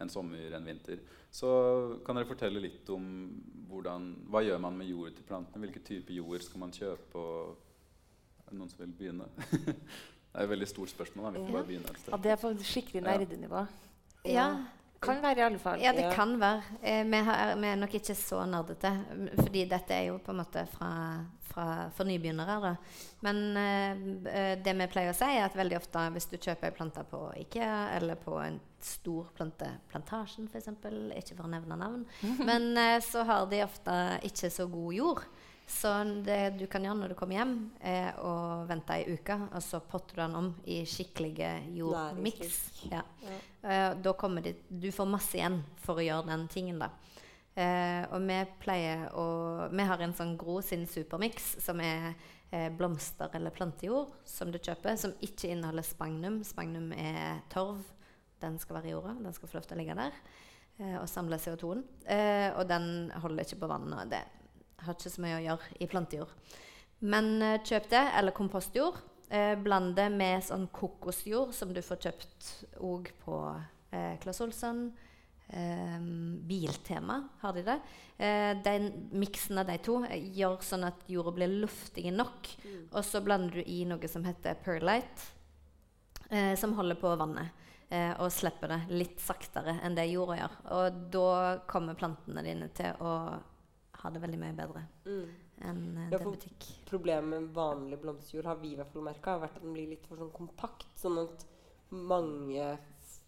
en 0.00 0.08
sommer, 0.08 0.52
en 0.56 0.64
vinter. 0.64 0.98
Så 1.30 2.00
kan 2.06 2.16
dere 2.16 2.24
fortelle 2.28 2.60
litt 2.60 2.88
om 2.90 3.04
hvordan, 3.68 4.14
hva 4.30 4.40
gjør 4.44 4.58
man 4.60 4.76
med 4.78 4.86
jordet 4.88 5.16
til 5.16 5.24
plantene? 5.28 5.60
Hvilke 5.66 5.84
typer 5.84 6.14
jord 6.14 6.40
skal 6.40 6.60
man 6.60 6.70
kjøpe? 6.72 7.14
Og 7.16 7.56
er 8.46 8.50
det 8.50 8.58
noen 8.58 8.68
som 8.70 8.78
vil 8.78 8.94
begynne? 8.96 9.24
det 9.66 9.76
er 10.34 10.42
et 10.44 10.48
veldig 10.50 10.68
stort 10.68 10.88
spørsmål. 10.92 11.24
Da. 11.24 11.30
Vi 11.38 11.44
får 11.44 11.48
Ja. 11.48 11.52
bare 11.58 11.66
begynne 11.66 11.90
et 11.90 11.98
sted. 12.00 12.12
Ja, 12.12 12.16
det 12.16 12.32
er 12.32 12.36
på 12.36 12.54
skikkelig 12.64 13.02
Ja. 13.04 13.16
nerdenivå. 13.18 13.66
Ja. 14.24 14.46
Kan 15.02 15.20
være 15.22 15.38
i 15.38 15.44
alle 15.46 15.58
fall. 15.60 15.80
Ja, 15.82 15.92
det 15.92 16.06
Ja. 16.06 16.12
kan 16.14 16.38
være. 16.40 16.62
Eh, 16.82 17.04
vi, 17.04 17.16
har, 17.26 17.54
vi 17.60 17.66
er 17.68 17.76
nok 17.76 17.94
ikke 17.94 18.14
så 18.16 18.44
nerdete, 18.48 18.92
fordi 19.42 19.64
dette 19.68 19.94
er 19.94 20.06
jo 20.08 20.18
på 20.18 20.32
en 20.32 20.40
måte 20.40 20.66
fra, 20.72 20.90
fra, 21.50 21.66
for 21.94 22.04
nybegynnere. 22.08 22.56
Da. 22.64 22.74
Men 23.26 23.56
eh, 23.56 23.90
eh, 24.32 24.52
det 24.64 24.74
vi 24.80 24.86
pleier 24.92 25.12
å 25.12 25.16
si, 25.16 25.24
er 25.28 25.44
at 25.44 25.56
veldig 25.58 25.76
ofte 25.78 26.06
hvis 26.16 26.30
du 26.32 26.36
kjøper 26.38 26.70
ei 26.70 26.76
plante 26.78 27.04
på 27.10 27.20
Ikea 27.44 27.90
eller 27.98 28.16
på 28.16 28.38
en 28.42 28.60
stor 28.80 29.28
plante, 29.36 29.68
Plantasjen 29.90 30.48
f.eks., 30.48 30.68
ikke 30.68 31.36
for 31.36 31.44
å 31.46 31.52
nevne 31.52 31.76
navn, 31.76 32.06
men 32.48 32.72
eh, 32.76 33.00
så 33.04 33.24
har 33.28 33.46
de 33.50 33.62
ofte 33.64 33.92
ikke 34.24 34.50
så 34.50 34.66
god 34.70 34.94
jord. 34.94 35.26
Så 35.66 35.90
det 36.22 36.60
du 36.60 36.68
kan 36.70 36.84
gjøre 36.86 36.94
når 37.00 37.08
du 37.10 37.14
kommer 37.18 37.40
hjem, 37.40 37.54
er 37.82 38.14
å 38.22 38.62
vente 38.68 38.94
ei 38.94 39.16
uke, 39.16 39.34
og 39.50 39.58
så 39.66 39.80
potter 39.82 40.14
du 40.14 40.20
den 40.22 40.36
om 40.38 40.50
i 40.70 40.84
skikkelige 40.86 41.48
jordmiks. 41.74 42.60
Ja. 42.92 43.00
Eh, 43.66 43.96
da 44.02 44.12
kommer 44.12 44.42
de, 44.42 44.54
du 44.68 44.92
får 44.94 45.08
masse 45.10 45.34
igjen 45.38 45.58
for 45.82 45.98
å 45.98 46.04
gjøre 46.04 46.28
den 46.30 46.46
tingen. 46.52 46.78
da. 46.78 46.90
Eh, 47.56 48.04
og 48.12 48.20
vi 48.28 48.36
pleier 48.60 49.06
å 49.16 49.70
Vi 49.72 49.82
har 49.88 50.02
en 50.04 50.12
sånn 50.14 50.36
Gro 50.36 50.60
sin 50.62 50.86
supermix 50.86 51.56
som 51.64 51.80
er 51.80 52.14
eh, 52.52 52.68
blomster- 52.70 53.32
eller 53.34 53.50
plantejord 53.50 54.12
som 54.24 54.52
du 54.52 54.58
kjøper, 54.58 54.96
som 54.96 55.14
ikke 55.20 55.50
inneholder 55.50 55.82
spagnum. 55.82 56.42
Spagnum 56.44 56.92
er 56.92 57.42
torv. 57.50 57.82
Den 58.40 58.58
skal 58.58 58.76
være 58.76 58.86
i 58.86 58.92
jorda. 58.92 59.16
Den 59.24 59.32
skal 59.32 59.48
få 59.48 59.58
lov 59.58 59.66
til 59.66 59.76
å 59.76 59.80
ligge 59.80 59.96
der 59.96 60.12
og 61.00 61.08
samle 61.08 61.38
CO2-en. 61.40 61.82
Eh, 62.04 62.50
og 62.52 62.66
den 62.68 63.10
holder 63.22 63.46
ikke 63.46 63.62
på 63.62 63.68
vann. 63.70 63.88
og 63.96 64.10
Det 64.10 64.20
har 64.84 64.92
ikke 64.92 65.10
så 65.10 65.22
mye 65.24 65.38
å 65.38 65.44
gjøre 65.46 65.78
i 65.80 65.86
plantejord. 65.88 66.34
Men 67.00 67.40
kjøp 67.64 67.88
det, 67.88 68.02
eller 68.12 68.36
kompostjord. 68.36 69.00
Eh, 69.28 69.56
bland 69.58 69.96
det 69.96 70.06
med 70.14 70.44
sånn 70.46 70.68
kokosjord 70.70 71.54
som 71.54 71.72
du 71.74 71.80
får 71.82 71.98
kjøpt 72.04 72.50
òg 72.86 73.08
på 73.24 73.40
eh, 73.90 74.14
Claes 74.22 74.40
Olsson. 74.44 74.84
Eh, 75.48 75.98
Biltema 76.46 77.20
har 77.40 77.52
de 77.56 77.62
det. 77.66 77.78
Eh, 78.18 78.52
den 78.62 78.86
Miksen 79.12 79.58
av 79.58 79.66
de 79.66 79.78
to 79.82 79.98
eh, 80.06 80.30
gjør 80.38 80.60
sånn 80.62 80.86
at 80.86 81.02
jorda 81.10 81.34
blir 81.40 81.56
luftig 81.64 82.06
nok. 82.14 82.52
Og 82.92 83.02
så 83.04 83.22
blander 83.22 83.58
du 83.58 83.62
i 83.66 83.80
noe 83.88 84.08
som 84.10 84.24
heter 84.26 84.54
perlite, 84.62 85.26
eh, 86.30 86.54
som 86.58 86.74
holder 86.78 86.98
på 87.02 87.14
vannet. 87.18 87.64
Eh, 87.88 88.12
og 88.18 88.32
slipper 88.34 88.72
det 88.72 88.80
litt 88.90 89.20
saktere 89.22 89.76
enn 89.86 89.94
det 89.94 90.08
jorda 90.10 90.38
gjør. 90.40 90.54
Og 90.74 91.02
da 91.14 91.28
kommer 91.70 91.94
plantene 91.98 92.42
dine 92.42 92.66
til 92.74 92.94
å 92.98 93.12
ha 94.02 94.10
det 94.10 94.22
veldig 94.22 94.38
mye 94.38 94.54
bedre 94.58 94.86
Mm. 95.06 95.26
Enn 95.62 95.96
eh, 95.98 96.10
Ja, 96.12 96.18
for- 96.18 96.32
butikk. 96.32 96.84
Problemet 96.86 97.24
med 97.28 97.54
vanlig 97.54 98.00
blomsterjord 98.00 98.44
har 98.44 98.56
vi 98.56 98.72
i 98.72 98.76
hvert 98.76 98.92
fall 98.92 99.02
merka, 99.02 99.30
har 99.38 99.40
vært 99.48 99.56
at 99.56 99.62
den 99.62 99.72
blir 99.74 99.88
litt 99.88 100.06
for 100.06 100.16
sånn 100.16 100.32
kompakt. 100.32 100.86
Sånn 100.96 101.18
at 101.22 101.44
mange 101.90 102.78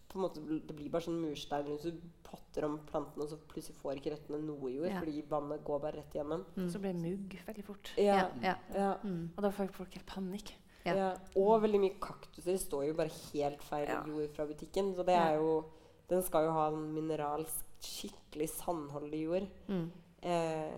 på 0.09 0.17
en 0.17 0.21
måte, 0.23 0.41
Det 0.65 0.73
blir 0.75 0.89
bare 0.89 1.03
sånn 1.05 1.21
murstein 1.21 1.65
rundt, 1.67 1.81
så 1.83 1.91
du 1.91 1.99
potter 2.23 2.63
om 2.65 2.79
plantene, 2.79 3.21
og 3.23 3.29
så 3.29 3.37
plutselig 3.47 3.75
får 3.77 3.99
ikke 3.99 4.11
røttene 4.15 4.39
noe 4.43 4.71
jord, 4.73 4.87
Ja. 4.89 4.99
fordi 4.99 5.21
vannet 5.29 5.63
går 5.63 5.79
bare 5.81 5.91
rett 5.97 6.13
igjennom. 6.15 6.45
Mm. 6.57 6.69
Så 6.71 6.79
blir 6.81 6.93
det 6.93 7.01
mugg 7.01 7.45
veldig 7.45 7.63
fort. 7.63 7.91
Ja, 7.95 8.03
Ja, 8.15 8.29
ja. 8.41 8.55
ja, 8.73 8.97
Mm. 9.03 9.29
Og 9.37 9.43
da 9.43 9.49
får 9.51 9.69
folk 9.71 9.93
helt 9.93 10.05
panikk. 10.07 10.51
Ja. 10.85 10.93
ja. 10.95 11.17
Og 11.35 11.61
veldig 11.61 11.79
mye 11.79 11.99
kaktuser. 11.99 12.57
Står 12.57 12.87
jo 12.87 12.93
bare 12.95 13.09
helt 13.33 13.61
feil 13.61 13.87
Ja. 13.87 14.03
jord 14.03 14.29
fra 14.33 14.45
butikken. 14.47 14.95
Så 14.95 15.05
det 15.05 15.15
er 15.15 15.35
jo 15.37 15.65
Den 16.09 16.23
skal 16.23 16.45
jo 16.45 16.51
ha 16.53 16.69
en 16.69 16.91
mineralsk, 16.95 17.63
skikkelig 17.79 18.49
sandholdig 18.49 19.21
jord. 19.21 19.47
Mm. 19.67 19.91
Eh, 20.23 20.71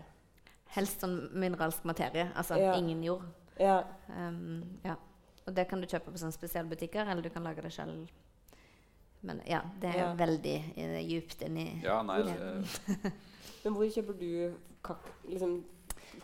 Helst 0.76 1.02
sånn 1.04 1.30
mineralsk 1.34 1.84
materie. 1.86 2.30
Altså 2.36 2.56
Ja. 2.60 2.74
ingen 2.78 3.04
jord. 3.04 3.24
ja. 3.60 3.84
Um, 4.10 4.80
ja. 4.86 4.96
Og 5.48 5.56
det 5.56 5.68
kan 5.68 5.82
du 5.82 5.88
kjøpe 5.88 6.12
på 6.12 6.18
sånne 6.22 6.32
spesialbutikker, 6.36 7.08
eller 7.10 7.22
du 7.22 7.30
kan 7.30 7.44
lage 7.44 7.62
det 7.62 7.74
selv. 7.74 8.08
Men 9.22 9.42
ja, 9.46 9.62
det 9.82 9.90
er 9.96 9.98
Ja. 10.00 10.14
veldig 10.16 10.74
uh, 10.78 11.00
djupt 11.10 11.42
inni 11.42 11.82
Ja, 11.84 12.02
nei, 12.02 12.22
det, 12.24 12.72
Men 13.64 13.74
hvor 13.74 13.86
kjøper 13.86 14.18
du 14.20 14.54
kak 14.84 14.98
liksom, 15.30 15.64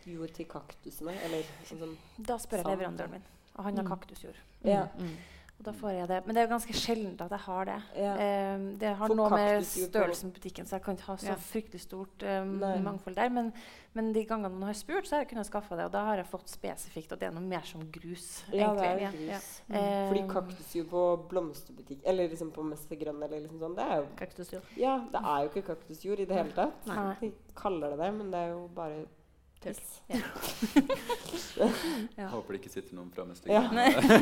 jord 0.06 0.34
til 0.34 0.46
kaktusene? 0.46 1.14
Eller 1.26 1.44
sånn 1.66 1.80
som 1.80 1.98
Da 2.18 2.38
spør 2.38 2.58
jeg 2.64 2.66
leverandøren 2.66 3.12
min, 3.12 3.24
og 3.56 3.64
han 3.66 3.76
har 3.78 3.84
Mm. 3.84 3.90
kaktusjord. 3.90 4.36
Ja. 4.64 4.88
Mm. 4.98 5.18
Og 5.58 5.66
da 5.66 5.72
får 5.74 5.90
jeg 5.96 6.08
det. 6.12 6.18
Men 6.28 6.36
det 6.38 6.42
er 6.44 6.50
ganske 6.52 6.74
sjeldent 6.78 7.22
at 7.26 7.32
jeg 7.34 7.42
har 7.48 7.66
det. 7.66 7.78
Ja. 7.98 8.12
Um, 8.56 8.66
det 8.78 8.92
har 9.00 9.10
For 9.10 9.18
noe 9.18 9.30
med 9.34 9.64
størrelsen 9.66 10.30
på 10.30 10.38
butikken, 10.38 10.68
så 10.70 10.76
jeg 10.78 10.84
kan 10.86 10.94
ikke 11.00 11.08
ha 11.10 11.16
så 11.18 11.32
Ja. 11.32 11.36
fryktelig 11.48 11.82
stort 11.82 12.26
um, 12.30 12.52
mangfold 12.86 13.16
der. 13.18 13.30
Men, 13.34 13.50
men 13.98 14.12
de 14.14 14.22
gangene 14.30 14.54
man 14.54 14.68
har 14.70 14.78
spurt, 14.78 15.08
så 15.10 15.16
har 15.16 15.24
jeg 15.26 15.32
kunnet 15.32 15.50
skaffe 15.50 15.76
det. 15.76 15.86
Og 15.90 15.92
da 15.98 16.04
har 16.12 16.22
jeg 16.22 16.30
fått 16.30 16.54
spesifikt 16.54 17.12
at 17.18 17.20
det 17.24 17.32
er 17.32 17.34
noe 17.34 17.42
mer 17.50 17.66
som 17.66 17.82
grus. 17.92 18.44
Ja, 18.54 18.70
det 18.78 18.86
er 18.86 19.02
grus. 19.08 19.18
jo 19.18 19.26
Ja. 19.74 19.82
Eh, 19.82 20.08
Fordi 20.12 20.24
kaktusjord 20.30 20.88
på 20.94 21.04
blomsterbutikk 21.34 22.06
Eller 22.06 22.30
liksom 22.30 22.52
på 22.54 22.64
Mestergrønn 22.64 23.24
eller 23.24 23.42
liksom 23.42 23.60
sånn, 23.60 23.76
det 23.76 23.84
er 23.90 23.98
jo 24.04 24.08
Kaktusjord. 24.22 24.64
Ja, 24.78 25.00
det 25.12 25.22
er 25.26 25.42
jo 25.44 25.50
ikke 25.56 25.66
kaktusjord 25.74 26.20
i 26.20 26.26
det 26.30 26.38
hele 26.38 26.54
tatt. 26.54 26.86
Nei. 26.86 27.16
De 27.20 27.34
kaller 27.58 27.98
det 27.98 27.98
det, 28.06 28.14
men 28.14 28.30
det 28.32 28.40
er 28.46 28.54
jo 28.54 28.68
bare 28.78 29.06
Tull. 29.64 29.80
Ja. 32.18 32.28
Håper 32.32 32.54
det 32.54 32.62
ikke 32.62 32.72
sitter 32.72 32.96
noen 32.98 33.10
fra 33.14 33.26
Mester 33.28 33.52
Ja. 33.52 33.64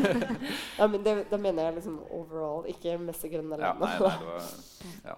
Ja, 0.79 0.87
men 0.87 1.03
det, 1.05 1.15
da 1.31 1.37
mener 1.39 1.67
jeg 1.67 1.79
liksom 1.79 1.99
overall, 2.09 2.65
ikke 2.71 2.97
Mester 3.01 3.31
Grønn 3.31 3.51
Ja, 3.59 3.73
ja. 5.05 5.17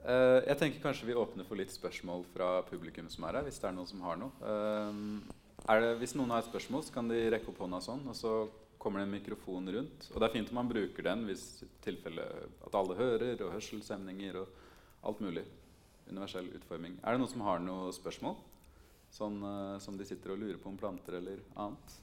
Eh, 0.00 0.38
jeg 0.48 0.56
tenker 0.60 0.80
kanskje 0.84 1.10
vi 1.10 1.18
åpner 1.18 1.44
for 1.48 1.60
litt 1.60 1.72
spørsmål 1.74 2.24
fra 2.32 2.62
publikum 2.68 3.10
som 3.12 3.26
er 3.28 3.40
her. 3.40 3.46
Hvis 3.48 3.60
det 3.60 3.68
er 3.68 3.76
noen 3.76 3.88
som 3.90 4.00
har 4.06 4.16
noe. 4.20 4.32
Uh, 4.40 5.20
er 5.68 5.82
det, 5.84 5.90
hvis 6.00 6.16
noen 6.16 6.32
har 6.32 6.40
et 6.40 6.48
spørsmål, 6.48 6.86
så 6.86 6.94
kan 6.94 7.10
de 7.10 7.20
rekke 7.34 7.50
opp 7.52 7.60
hånda 7.60 7.82
sånn, 7.84 8.06
og 8.08 8.16
så 8.16 8.34
kommer 8.80 9.02
det 9.02 9.10
en 9.10 9.16
mikrofon 9.18 9.68
rundt. 9.74 10.06
Og 10.14 10.16
det 10.16 10.28
er 10.28 10.36
fint 10.38 10.52
om 10.52 10.56
man 10.62 10.70
bruker 10.70 11.04
den 11.04 11.26
hvis 11.28 11.44
tilfelle 11.84 12.24
at 12.64 12.78
alle 12.80 12.96
hører, 12.96 13.34
og 13.44 13.52
hørselshemninger 13.58 14.40
og 14.40 15.10
alt 15.10 15.20
mulig. 15.20 15.44
Universell 16.08 16.48
utforming. 16.56 16.96
Er 17.04 17.14
det 17.14 17.22
noen 17.22 17.32
som 17.34 17.44
har 17.44 17.60
noe 17.62 17.92
spørsmål? 17.94 18.38
Sånn 19.10 19.40
uh, 19.42 19.78
som 19.82 19.96
de 19.98 20.06
sitter 20.06 20.34
og 20.34 20.40
lurer 20.40 20.58
på 20.62 20.70
om 20.70 20.78
planter 20.78 21.18
eller 21.18 21.42
annet? 21.58 21.96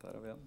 Der 0.00 0.16
er 0.16 0.22
vi 0.22 0.30
igjen. 0.30 0.46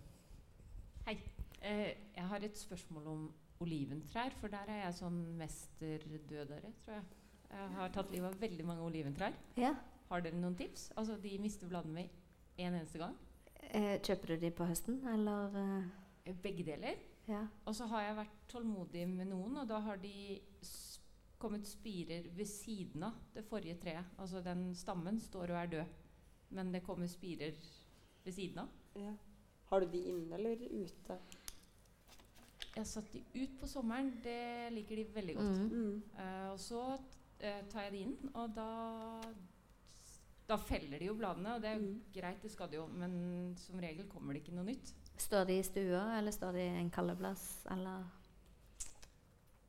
Hei. 1.07 1.17
Eh, 1.65 1.91
jeg 2.13 2.25
har 2.29 2.43
et 2.45 2.57
spørsmål 2.57 3.07
om 3.10 3.21
oliventrær, 3.63 4.36
for 4.38 4.53
der 4.53 4.69
er 4.69 4.83
jeg 4.83 4.97
sånn 4.99 5.17
mesterdødere, 5.39 6.73
tror 6.83 6.99
jeg. 6.99 7.07
Jeg 7.47 7.69
har 7.77 7.93
tatt 7.95 8.12
livet 8.12 8.29
av 8.29 8.41
veldig 8.41 8.65
mange 8.67 8.86
oliventrær. 8.86 9.38
Ja. 9.57 9.71
Har 10.10 10.23
dere 10.23 10.39
noen 10.39 10.57
tips? 10.60 10.91
Altså, 10.99 11.17
De 11.21 11.38
mister 11.41 11.69
bladene 11.69 11.93
med 11.93 12.10
en 12.57 12.75
eneste 12.75 13.01
gang. 13.01 13.15
Eh, 13.71 13.97
kjøper 14.03 14.33
du 14.33 14.45
de 14.45 14.51
på 14.53 14.67
høsten, 14.67 14.99
eller 15.07 15.57
eh, 15.63 16.33
Begge 16.43 16.65
deler. 16.67 16.99
Ja. 17.27 17.45
Og 17.65 17.75
så 17.75 17.88
har 17.91 18.03
jeg 18.03 18.17
vært 18.17 18.39
tålmodig 18.51 19.07
med 19.10 19.29
noen, 19.31 19.57
og 19.62 19.67
da 19.69 19.79
har 19.83 19.99
de 19.99 20.39
kommet 21.38 21.67
spirer 21.67 22.28
ved 22.36 22.45
siden 22.50 23.04
av 23.04 23.17
det 23.34 23.43
forrige 23.45 23.78
treet. 23.82 24.06
Altså 24.17 24.41
den 24.41 24.71
stammen 24.76 25.19
står 25.21 25.54
og 25.54 25.60
er 25.62 25.73
død, 25.76 25.97
men 26.58 26.71
det 26.73 26.84
kommer 26.84 27.08
spirer 27.08 27.54
ved 28.23 28.34
siden 28.34 28.63
av. 28.63 28.69
Ja. 28.95 29.13
Har 29.69 29.80
du 29.84 29.91
de 29.91 29.97
inne 30.13 30.36
eller 30.38 30.63
ute? 30.71 31.19
Jeg 32.78 32.84
har 32.84 32.89
satt 32.89 33.13
de 33.13 33.23
ut 33.36 33.60
på 33.60 33.67
sommeren. 33.67 34.12
Det 34.23 34.71
liker 34.73 34.95
de 34.95 35.06
veldig 35.13 35.36
godt. 35.36 35.62
Mm. 35.62 35.69
Mm. 35.69 36.02
Uh, 36.17 36.52
og 36.52 36.60
så 36.60 36.82
uh, 36.93 37.62
tar 37.71 37.88
jeg 37.88 37.91
de 37.91 38.02
inn, 38.06 38.17
og 38.34 38.54
da 38.56 38.67
da 40.47 40.56
feller 40.56 41.02
de 41.02 41.10
jo 41.10 41.13
bladene, 41.19 41.56
og 41.58 41.62
det 41.62 41.69
er 41.69 41.73
jo 41.76 41.82
Mm. 41.82 42.04
greit, 42.13 42.41
det 42.41 42.52
skal 42.52 42.69
de 42.71 42.78
jo, 42.78 42.86
men 42.88 43.54
som 43.58 43.80
regel 43.80 44.08
kommer 44.08 44.34
det 44.34 44.41
ikke 44.41 44.56
noe 44.56 44.63
nytt. 44.63 44.93
Står 45.17 45.43
de 45.43 45.58
i 45.60 45.63
stua, 45.63 46.17
eller 46.17 46.32
står 46.32 46.52
de 46.56 46.62
i 46.62 46.78
en 46.80 46.89
kaldeplass, 46.89 47.65
eller 47.71 48.06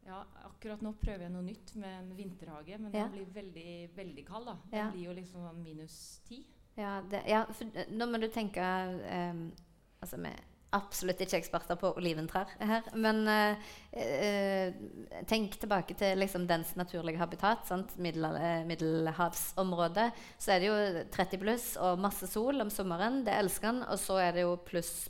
Ja, 0.09 0.23
akkurat 0.49 0.81
nå 0.85 0.95
prøver 0.97 1.27
jeg 1.27 1.33
noe 1.35 1.45
nytt 1.45 1.75
med 1.77 1.95
en 2.01 2.13
vinterhage, 2.17 2.79
men 2.81 2.93
Ja. 2.95 3.09
den 3.09 3.13
blir 3.19 3.33
veldig, 3.35 3.97
veldig 3.97 4.27
kald, 4.27 4.47
da. 4.47 4.57
Den 4.71 4.79
Ja. 4.79 4.91
blir 4.91 5.05
jo 5.05 5.13
liksom 5.13 5.43
sånn 5.45 5.63
minus 5.63 6.21
ti. 6.29 6.47
Ja, 6.79 7.01
det, 7.03 7.25
ja 7.27 7.45
for 7.45 7.65
eh, 7.75 7.91
nå 7.91 8.07
må 8.07 8.21
du 8.21 8.29
tenke 8.29 8.63
um, 8.63 9.53
Altså, 10.01 10.17
vi 10.17 10.29
er 10.31 10.45
absolutt 10.73 11.19
ikke 11.21 11.39
eksperter 11.41 11.75
på 11.81 11.91
oliventrær 11.99 12.47
her, 12.61 12.85
men 12.95 13.27
uh, 13.27 15.25
tenk 15.27 15.57
tilbake 15.59 15.97
til 15.99 16.21
liksom 16.21 16.47
dens 16.47 16.77
naturlige 16.77 17.19
habitat, 17.19 17.67
sant? 17.67 17.97
Middel, 17.99 18.29
middelhavsområdet. 18.69 20.13
Så 20.39 20.53
er 20.55 20.61
det 20.61 20.69
jo 20.69 21.05
30 21.11 21.43
pluss 21.43 21.77
og 21.83 21.99
masse 21.99 22.29
sol 22.31 22.61
om 22.61 22.71
sommeren. 22.71 23.25
Det 23.27 23.35
elsker 23.35 23.73
han. 23.73 23.83
Og 23.91 23.99
så 23.99 24.21
er 24.23 24.33
det 24.37 24.45
jo 24.47 24.55
pluss 24.69 25.09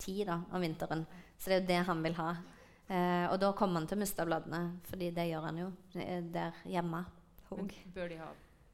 10 0.00 0.24
da, 0.26 0.40
om 0.50 0.60
vinteren. 0.60 1.06
Så 1.38 1.50
det 1.50 1.54
er 1.54 1.60
jo 1.60 1.68
det 1.68 1.86
han 1.86 2.02
vil 2.02 2.18
ha. 2.18 2.34
Eh, 2.88 3.26
og 3.32 3.38
da 3.40 3.52
kommer 3.56 3.80
han 3.80 3.88
til 3.88 3.96
å 3.96 4.02
miste 4.02 4.26
bladene, 4.28 4.60
fordi 4.90 5.08
det 5.16 5.28
gjør 5.30 5.46
han 5.48 5.60
jo 5.62 5.68
eh, 5.96 6.20
der 6.34 6.58
hjemme. 6.68 7.04
Men 7.54 7.70
bør 7.94 8.10
de 8.10 8.18
ha 8.20 8.28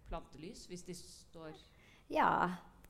plantelys 0.08 0.64
hvis 0.70 0.82
de 0.86 0.96
står 0.96 1.52
Ja, 2.10 2.30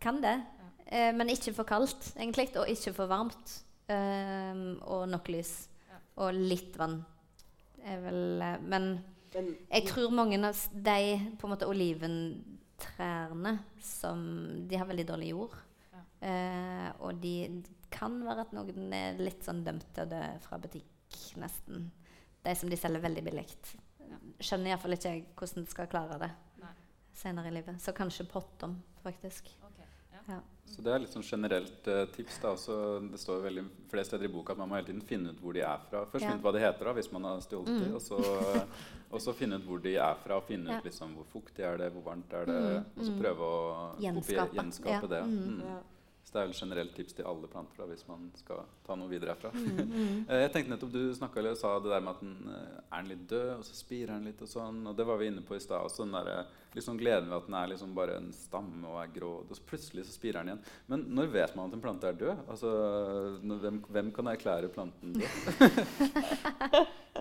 kan 0.01 0.23
det. 0.23 0.39
Eh, 0.87 1.11
men 1.17 1.33
ikke 1.33 1.53
for 1.57 1.69
kaldt, 1.69 2.13
egentlig. 2.17 2.49
Og 2.57 2.71
ikke 2.73 2.95
for 2.97 3.11
varmt. 3.11 3.57
Eh, 3.91 4.65
og 4.87 5.09
nok 5.11 5.29
lys. 5.35 5.55
Ja. 5.91 6.01
Og 6.25 6.41
litt 6.41 6.79
vann. 6.81 7.03
Er 7.85 8.01
vel, 8.05 8.23
eh, 8.43 8.61
men 8.61 8.93
Men 9.33 9.57
jeg 9.71 9.87
tror 9.87 10.11
mange 10.11 10.41
av 10.43 10.57
de 10.75 11.35
på 11.39 11.47
en 11.47 11.53
måte 11.53 11.69
oliventrærne 11.71 13.53
som 13.79 14.67
De 14.67 14.77
har 14.77 14.89
veldig 14.89 15.07
dårlig 15.07 15.29
jord. 15.31 15.55
Eh, 16.21 16.89
og 17.01 17.21
de 17.23 17.63
kan 17.91 18.19
være 18.27 18.45
at 18.45 18.53
noen 18.53 18.93
er 18.93 19.21
litt 19.23 19.45
sånn 19.47 19.63
dømt 19.65 19.87
til 19.95 20.05
å 20.05 20.11
dø 20.11 20.21
fra 20.45 20.59
butikk, 20.61 20.90
nesten. 21.37 21.91
De 22.45 22.55
som 22.57 22.71
de 22.71 22.77
selger 22.77 23.01
veldig 23.05 23.25
billig. 23.25 23.47
Skjønner 24.41 24.73
iallfall 24.73 24.93
ikke 24.97 25.11
jeg 25.13 25.27
hvordan 25.37 25.65
de 25.65 25.71
skal 25.71 25.87
klare 25.93 26.19
det 26.19 26.31
Nei. 26.63 26.73
senere 27.15 27.49
i 27.51 27.55
livet. 27.59 27.77
Så 27.81 27.93
kanskje 27.97 28.25
pottom, 28.31 28.79
faktisk. 29.05 29.51
Okay, 29.69 29.85
ja. 30.13 30.21
Ja. 30.35 30.41
Så 30.71 30.83
det 30.87 30.93
er 30.95 30.99
litt 31.03 31.11
sånn 31.13 31.25
generelt 31.27 31.87
eh, 31.89 32.05
tips. 32.15 32.39
da, 32.41 32.53
også, 32.55 32.75
Det 33.11 33.19
står 33.21 33.43
veldig 33.43 33.65
flere 33.91 34.05
steder 34.07 34.25
i 34.25 34.33
boka 34.33 34.53
at 34.53 34.59
man 34.59 34.69
må 34.71 34.77
hele 34.79 34.87
tiden 34.87 35.03
finne 35.03 35.31
ut 35.35 35.41
hvor 35.43 35.53
de 35.53 35.61
er 35.67 35.79
fra. 35.91 36.05
Først 36.07 36.23
Ja. 36.23 36.31
finne 36.31 36.39
ut 36.41 36.45
hva 36.47 36.53
de 36.53 36.61
heter 36.65 36.85
da, 36.85 36.93
hvis 36.93 37.13
man 37.13 37.25
har 37.25 37.41
stjålet 37.41 37.69
Mm. 37.69 37.81
de, 37.85 37.95
og 39.13 39.21
så, 39.21 39.35
finne 39.35 39.57
ut 39.57 39.65
hvor 39.67 39.83
de 39.83 39.97
er 39.97 40.15
fra. 40.25 40.37
og 40.37 40.45
Finne 40.47 40.71
Ja. 40.71 40.79
ut 40.79 40.85
liksom 40.85 41.15
hvor 41.17 41.25
fuktig 41.27 41.61
er 41.65 41.77
det, 41.77 41.93
hvor 41.93 42.03
varmt 42.03 42.33
er 42.33 42.45
det, 42.47 42.55
Mm, 42.55 42.85
og 42.97 43.05
så 43.05 43.11
mm. 43.13 43.21
prøve 43.21 43.41
å 43.41 44.01
Gjenskape. 44.01 44.23
kopiere- 44.23 44.55
gjenskape 44.55 44.91
Ja, 44.91 45.07
det. 45.07 45.25
mm. 45.27 45.83
Mm. 46.21 46.27
Så 46.31 46.33
det 46.37 46.41
er 46.43 46.47
vel 46.47 46.55
generelt 46.61 46.93
tips 46.95 47.15
til 47.19 47.25
alle 47.27 47.49
planter 47.51 47.81
da, 47.81 47.87
hvis 47.91 48.05
man 48.07 48.31
skal 48.39 48.61
ta 48.87 48.95
noe 48.95 49.09
videre 49.11 49.33
herfra. 49.35 49.51
Mm, 49.51 50.27
Eh, 50.31 50.43
Jeg 50.45 50.53
tenkte 50.55 50.71
nettopp, 50.71 50.93
Du 50.93 51.01
eller 51.41 51.55
sa 51.59 51.73
det 51.81 51.91
der 51.91 52.01
med 52.07 52.13
at 52.15 52.21
den 52.21 52.37
eh, 52.55 52.77
er 52.93 53.01
den 53.03 53.09
litt 53.11 53.25
død, 53.33 53.49
og 53.59 53.65
så 53.67 53.75
spirer 53.75 54.13
den 54.15 54.29
litt. 54.29 54.43
og 54.45 54.49
sånn, 54.53 54.79
og 54.87 54.95
Det 54.97 55.07
var 55.09 55.19
vi 55.19 55.27
inne 55.33 55.43
på 55.43 55.57
i 55.57 55.61
stad. 55.65 55.81
også, 55.83 56.05
den 56.07 56.13
der, 56.15 56.47
liksom 56.77 56.99
Gleden 57.01 57.29
ved 57.33 57.37
at 57.41 57.47
den 57.49 57.55
er 57.59 57.67
liksom 57.73 57.95
bare 57.97 58.17
en 58.21 58.31
stamme 58.33 58.87
og 58.87 59.01
er 59.03 59.11
grå, 59.17 59.33
og 59.43 59.51
så 59.57 59.63
plutselig 59.67 60.05
så 60.07 60.13
spirer 60.15 60.39
den 60.45 60.53
igjen. 60.53 60.63
Men 60.87 61.05
når 61.19 61.33
vet 61.35 61.57
man 61.57 61.67
at 61.67 61.75
en 61.75 61.83
plante 61.83 62.07
er 62.07 62.13
død? 62.21 62.37
Altså, 62.49 62.69
når, 63.43 63.57
hvem, 63.65 63.81
hvem 63.91 64.13
kan 64.13 64.27
erklære 64.31 64.69
planten 64.71 65.13
død? 65.19 65.27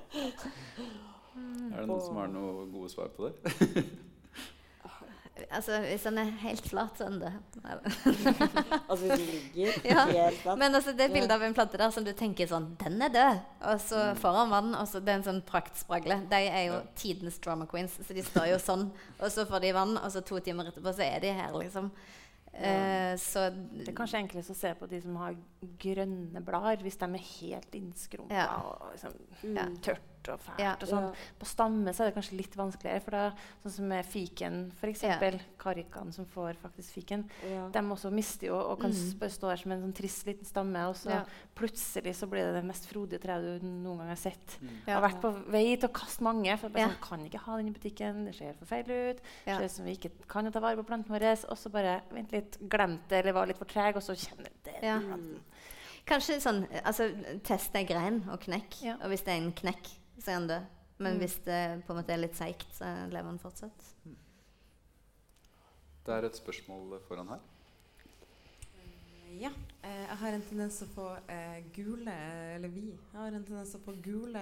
er 1.74 1.82
det 1.82 1.88
noen 1.90 2.02
som 2.04 2.18
har 2.20 2.30
noe 2.32 2.68
gode 2.72 2.90
svar 2.94 3.10
på 3.16 3.30
det? 3.30 3.34
Altså, 5.52 5.80
hvis 5.82 6.04
den 6.06 6.18
er 6.22 6.24
helt 6.44 6.62
flat, 6.70 6.98
så 6.98 7.06
er 7.06 7.10
den 7.10 7.20
død. 7.24 7.38
Altså 8.90 9.06
hvis 9.06 9.20
den 9.20 9.30
ligger 9.34 9.72
Ja, 9.86 10.04
helt 10.06 10.38
flat? 10.44 10.58
Men 10.62 10.76
altså, 10.78 10.92
det 10.98 11.08
bildet 11.14 11.32
av 11.34 11.42
en 11.48 11.54
plante 11.58 11.78
der 11.82 11.90
som 11.96 12.06
du 12.06 12.12
tenker 12.14 12.48
sånn 12.52 12.68
Den 12.84 13.02
er 13.02 13.10
død! 13.16 13.40
Og 13.72 13.82
så 13.82 14.04
får 14.22 14.38
han 14.38 14.54
vann, 14.54 14.70
og 14.78 14.88
så 14.92 15.02
det 15.02 15.10
er 15.14 15.20
en 15.22 15.26
sånn 15.30 15.42
praktspragle. 15.50 16.20
De 16.30 16.36
er 16.52 16.64
jo 16.68 16.78
Ja. 16.78 16.84
tidenes 16.96 17.40
drama 17.42 17.66
queens, 17.66 17.98
så 18.06 18.14
de 18.14 18.22
står 18.24 18.52
jo 18.54 18.60
sånn. 18.62 18.92
Og 19.24 19.32
så 19.34 19.46
får 19.50 19.60
de 19.66 19.74
vann, 19.74 19.98
og 19.98 20.12
så 20.14 20.22
to 20.26 20.40
timer 20.40 20.70
etterpå 20.70 20.94
så 20.96 21.04
er 21.10 21.20
de 21.26 21.34
her, 21.34 21.52
liksom. 21.58 21.90
Ja. 22.54 23.16
så 23.22 23.50
Det 23.54 23.88
er 23.92 23.94
kanskje 23.96 24.20
enklest 24.24 24.50
å 24.52 24.56
se 24.58 24.72
på 24.76 24.88
de 24.90 25.00
som 25.02 25.16
har 25.22 25.36
grønne 25.80 26.42
blader, 26.44 26.82
hvis 26.84 26.98
de 26.98 27.06
er 27.06 27.26
helt 27.40 27.76
innskrumpa 27.78 28.34
Ja. 28.34 28.48
og 28.58 28.92
liksom, 28.94 29.14
Mm. 29.44 29.56
Ja. 29.56 29.66
Tørt 30.24 30.34
og 30.34 30.40
fælt. 30.40 30.60
Ja. 30.60 30.74
og 30.76 30.88
sånn. 30.88 31.08
Ja. 31.14 31.34
På 31.40 31.46
stamme 31.46 31.94
så 31.94 32.04
er 32.04 32.10
det 32.12 32.16
kanskje 32.18 32.38
litt 32.38 32.56
vanskeligere. 32.56 33.02
For 33.02 33.12
da, 33.12 33.32
sånn 33.64 33.72
som 33.72 33.88
med 33.88 34.06
fiken, 34.06 34.72
f.eks. 34.80 35.04
Ja. 35.04 35.18
Karikaen 35.58 36.12
som 36.14 36.26
får 36.26 36.56
faktisk 36.62 36.94
fiken. 37.00 37.26
Ja. 37.50 37.68
De 37.70 37.80
også 37.80 38.12
mister 38.12 38.48
jo 38.48 38.56
og 38.60 38.80
kan 38.82 38.92
Mm. 38.92 39.20
bare 39.20 39.30
stå 39.30 39.50
der 39.50 39.56
som 39.58 39.72
en 39.72 39.82
sånn 39.82 39.94
trist 39.96 40.26
liten 40.26 40.46
stamme. 40.46 40.88
Og 40.90 40.96
så 40.96 41.10
Ja. 41.10 41.24
plutselig 41.56 42.16
så 42.16 42.28
blir 42.30 42.44
det 42.46 42.54
det 42.62 42.66
mest 42.66 42.86
frodige 42.88 43.20
treet 43.22 43.62
du 43.62 43.66
noen 43.66 43.98
gang 44.00 44.08
har 44.10 44.16
sett. 44.16 44.58
Mm. 44.62 44.70
Ja. 44.70 44.94
Jeg 44.94 44.96
har 44.96 45.10
vært 45.10 45.22
på 45.22 45.32
vei 45.52 45.76
til 45.76 45.90
å 45.90 45.94
kaste 45.94 46.22
mange. 46.22 46.58
For 46.60 46.68
jeg 46.68 46.74
bare 46.74 46.82
Ja. 46.84 46.90
sånn, 46.90 47.02
kan 47.02 47.20
ikke 47.30 47.40
ha 47.46 47.58
den 47.58 47.68
i 47.68 47.72
butikken. 47.72 48.26
Det 48.26 48.36
ser 48.36 48.54
for 48.54 48.66
feil 48.66 48.84
ut. 49.12 49.22
Ja. 49.46 49.58
Ser 49.58 49.66
ut 49.66 49.72
som 49.72 49.86
vi 49.86 49.96
ikke 49.96 50.12
kan 50.28 50.52
ta 50.52 50.60
vare 50.60 50.76
på 50.78 50.86
planten 50.86 51.10
vår. 51.10 51.50
Og 51.50 51.58
så 51.58 51.70
bare 51.72 52.02
vent 52.12 52.32
litt, 52.32 52.58
glemte 52.68 53.08
det 53.10 53.20
eller 53.26 53.34
var 53.34 53.46
litt 53.48 53.58
for 53.58 53.66
treg, 53.66 53.96
og 53.96 54.02
så 54.02 54.14
kjenner 54.16 54.50
du 54.50 54.72
det. 54.72 54.84
Ja. 54.84 55.00
Kanskje 56.10 56.40
sånn 56.42 56.68
altså, 56.84 57.10
Test 57.44 57.76
ei 57.76 57.84
grein 57.86 58.24
og 58.32 58.40
knekk. 58.42 58.82
Ja. 58.82 58.96
Og 59.04 59.10
hvis 59.12 59.24
det 59.26 59.34
er 59.36 59.42
en 59.44 59.52
knekk, 59.54 59.90
så 60.20 60.36
er 60.36 60.48
dø. 60.48 60.60
Men 61.00 61.14
Mm. 61.16 61.20
hvis 61.20 61.38
det 61.46 61.84
på 61.88 61.94
en 61.94 62.00
måte 62.02 62.12
er 62.14 62.18
litt 62.20 62.36
seigt, 62.36 62.68
så 62.76 62.86
lever 63.10 63.30
den 63.32 63.40
fortsatt. 63.40 63.86
Det 66.06 66.14
er 66.16 66.26
et 66.28 66.36
spørsmål 66.36 67.00
foran 67.08 67.28
her. 67.30 67.40
Ja. 69.40 69.52
Eh, 69.84 70.06
jeg 70.10 70.18
har 70.18 70.34
en 70.34 70.42
tendens 70.42 70.78
til 70.82 70.88
å 70.90 70.94
få 70.96 71.08
eh, 71.30 71.60
gule 71.76 72.12
Eller 72.56 72.68
vi 72.74 72.98
har 73.14 73.28
en 73.32 73.44
tendens 73.46 73.70
til 73.72 73.80
å 73.80 73.84
få 73.86 73.94
gule 74.04 74.42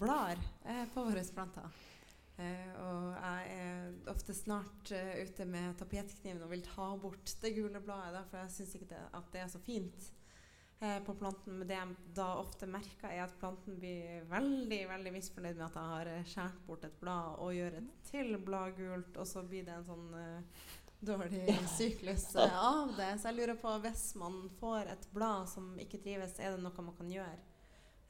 blader 0.00 0.40
eh, 0.64 0.86
på 0.94 1.04
våre 1.04 1.22
planter. 1.34 1.68
Eh, 2.38 2.72
og 2.82 3.12
jeg 3.14 3.58
er 3.60 3.92
ofte 4.10 4.34
snart 4.34 4.90
eh, 4.90 5.20
ute 5.28 5.44
med 5.46 5.76
tapetkniven 5.78 6.42
og 6.42 6.50
vil 6.50 6.62
ta 6.66 6.96
bort 6.98 7.36
det 7.42 7.52
gule 7.54 7.78
bladet, 7.84 8.14
da, 8.16 8.24
for 8.30 8.38
jeg 8.42 8.50
syns 8.56 8.74
ikke 8.74 8.88
det, 8.90 9.02
at 9.14 9.28
det 9.30 9.40
er 9.44 9.48
så 9.52 9.60
fint 9.62 9.94
eh, 10.00 10.23
på 11.06 11.14
planten. 11.18 11.58
Men 11.58 11.68
det 11.68 11.78
jeg 11.78 12.14
da 12.16 12.28
ofte 12.40 12.68
merker, 12.70 13.10
er 13.10 13.24
at 13.24 13.36
planten 13.40 13.78
blir 13.80 14.24
veldig 14.30 14.80
veldig 14.90 15.12
misfornøyd 15.14 15.58
med 15.58 15.66
at 15.66 15.78
jeg 15.80 15.92
har 15.94 16.12
eh, 16.12 16.24
skåret 16.30 16.62
bort 16.68 16.88
et 16.88 16.98
blad 17.00 17.38
og 17.44 17.54
gjør 17.56 17.78
et 17.80 17.92
til 18.10 18.36
blad 18.46 18.76
gult, 18.78 19.16
og 19.20 19.28
så 19.28 19.44
blir 19.48 19.66
det 19.66 19.74
en 19.78 19.88
sånn 19.88 20.10
uh, 20.14 20.68
dårlig 21.04 21.56
syklus 21.78 22.28
eh, 22.36 22.60
av 22.60 22.94
det. 22.98 23.10
Så 23.20 23.30
jeg 23.30 23.40
lurer 23.40 23.58
på, 23.60 23.72
hvis 23.84 24.06
man 24.20 24.44
får 24.60 24.92
et 24.94 25.10
blad 25.14 25.50
som 25.52 25.74
ikke 25.80 26.02
trives, 26.04 26.38
er 26.38 26.54
det 26.54 26.64
noe 26.64 26.86
man 26.86 26.96
kan 27.00 27.12
gjøre 27.12 27.42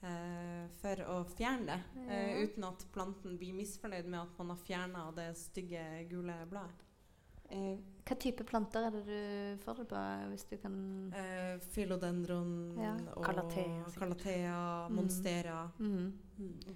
Uh, 0.05 0.67
for 0.83 1.01
å 1.09 1.15
fjerne 1.33 1.79
det? 1.95 2.03
eh, 2.13 2.43
uten 2.45 2.67
at 2.69 2.83
planten 2.93 3.39
blir 3.41 3.55
misfornøyd 3.57 4.05
med 4.05 4.19
at 4.21 4.35
man 4.37 4.51
har 4.53 4.59
fjerna 4.61 5.05
det 5.17 5.31
stygge, 5.41 5.81
gule 6.11 6.35
bladet? 6.51 6.83
Eh, 7.51 7.77
Hva 8.05 8.17
type 8.21 8.45
planter 8.45 8.85
er 8.85 8.91
det 8.93 9.01
du 9.07 9.57
får 9.65 9.75
det 9.79 9.87
på, 9.89 9.97
hvis 10.29 10.45
du 10.51 10.57
kan 10.61 10.75
Eh, 11.17 11.57
philodendron 11.73 12.75
Ja. 12.77 12.97
og 13.17 13.25
Calathea, 13.25 14.89
Mm. 14.91 14.95
monstera. 14.95 15.71
mm. 15.79 16.13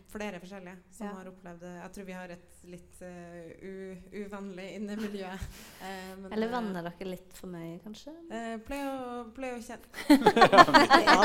Flere 0.09 0.41
forskjellige 0.41 0.77
som 0.91 1.07
Ja. 1.07 1.13
har 1.15 1.25
opplevd 1.27 1.61
det. 1.61 1.81
Jeg 1.83 1.93
tror 1.93 2.05
vi 2.05 2.13
har 2.13 2.29
et 2.31 2.51
litt 2.65 3.03
uh, 3.03 3.51
u 3.61 3.97
uvennlig 4.13 4.75
innemiljø. 4.77 5.29
Eh, 5.83 6.13
Eller 6.33 6.47
eh, 6.47 6.53
vanner 6.53 6.83
dere 6.83 7.05
litt 7.11 7.33
for 7.35 7.47
mye, 7.49 7.79
kanskje? 7.85 8.13
Eh, 8.31 8.57
pleier 8.59 8.89
å, 8.89 9.25
pleier 9.35 9.57
å 9.59 9.61
kjenne 9.61 9.87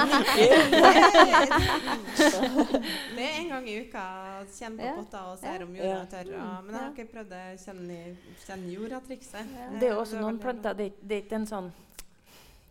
Det 3.15 3.23
er 3.23 3.39
en 3.39 3.49
gang 3.49 3.67
i 3.69 3.79
uka. 3.87 4.03
Kjenne 4.51 4.77
på 4.77 4.83
potter 4.83 5.03
potta 5.03 5.23
og 5.31 5.39
se 5.41 5.53
om 5.63 5.75
jorda 5.77 6.01
er 6.01 6.11
tørr. 6.11 6.33
Mm. 6.33 6.65
men 6.65 6.75
jeg 6.75 6.81
har 6.81 6.91
ikke 6.93 7.11
prøvd 7.13 7.31
det 7.33 7.43
kjenne, 7.63 7.97
kjenne 8.45 8.75
jorda-trikset. 8.75 9.55
Ja. 9.57 9.69
Det 9.79 9.87
er 9.87 9.95
jo 9.95 10.03
også 10.03 10.21
noen 10.21 10.39
planter 10.43 10.77
Det, 10.77 10.91
det 11.01 11.17
er 11.17 11.25
ikke 11.25 11.39
en 11.41 11.49
sånn 11.49 11.71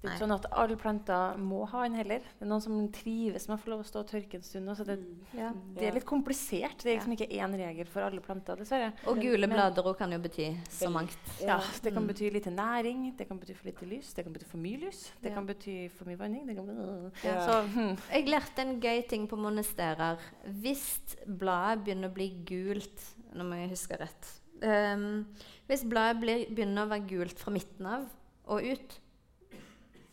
det 0.03 0.11
er 0.11 0.15
ikke 0.17 0.25
sånn 0.25 0.35
at 0.35 0.47
alle 0.53 0.77
planter 0.77 1.37
må 1.39 1.61
ha 1.71 1.85
en 1.87 1.95
heller. 1.95 2.19
Det 2.19 2.43
er 2.43 2.49
noen 2.51 2.61
som 2.61 2.89
trives 2.91 3.47
med 3.49 3.57
å 3.57 3.63
få 3.63 3.71
lov 3.71 3.81
å 3.85 3.87
stå 3.87 4.01
og 4.03 4.09
tørke 4.11 4.35
en 4.35 4.43
stund. 4.43 4.69
Så 4.77 4.85
Det, 4.85 4.99
Ja. 5.33 5.53
det 5.77 5.83
er 5.89 5.93
litt 5.95 6.05
komplisert. 6.05 6.79
Det 6.83 6.91
er 6.91 6.99
liksom 6.99 7.13
ikke 7.17 7.31
én 7.39 7.55
regel 7.57 7.87
for 7.87 8.03
alle 8.03 8.21
planter, 8.21 8.57
dessverre. 8.57 8.93
Og 9.07 9.21
gule 9.21 9.47
blader 9.47 9.83
òg 9.87 9.97
kan 9.99 10.11
jo 10.11 10.19
bety 10.19 10.57
så 10.69 10.91
mangt. 10.91 11.17
Ja, 11.41 11.61
Det 11.83 11.93
kan 11.95 12.03
Mm. 12.03 12.09
bety 12.09 12.31
lite 12.33 12.51
næring, 12.51 13.17
det 13.17 13.29
kan 13.29 13.39
bety 13.39 13.55
for 13.55 13.67
lite 13.69 13.87
lys, 13.87 14.13
det 14.13 14.25
kan 14.25 14.33
bety 14.33 14.45
for 14.45 14.59
mye 14.59 14.81
lys, 14.81 15.13
det 15.23 15.31
Ja. 15.31 15.35
kan 15.37 15.47
bety 15.47 15.89
for 15.91 16.05
mye 16.05 16.17
vanning. 16.19 16.47
Det 16.47 16.57
kan 16.57 16.67
bety, 16.67 17.13
Ja. 17.25 17.47
Så 17.47 17.69
hm, 17.69 17.99
Jeg 18.11 18.27
lærte 18.27 18.59
en 18.59 18.81
gøy 18.81 19.09
ting 19.09 19.29
på 19.29 19.37
monesterer. 19.39 20.19
Hvis 20.49 20.99
bladet 21.27 21.85
begynner 21.85 22.09
å 22.11 22.15
bli 22.15 22.29
gult 22.45 23.15
Nå 23.35 23.45
må 23.45 23.55
jeg 23.55 23.71
huske 23.71 23.99
rett. 23.99 24.41
um, 24.63 25.27
hvis 25.69 25.85
bladet 25.89 26.21
blir, 26.21 26.47
begynner 26.55 26.85
å 26.87 26.89
være 26.91 27.09
gult 27.09 27.39
fra 27.39 27.51
midten 27.53 27.87
av 27.87 28.07
og 28.47 28.63
ut, 28.63 28.99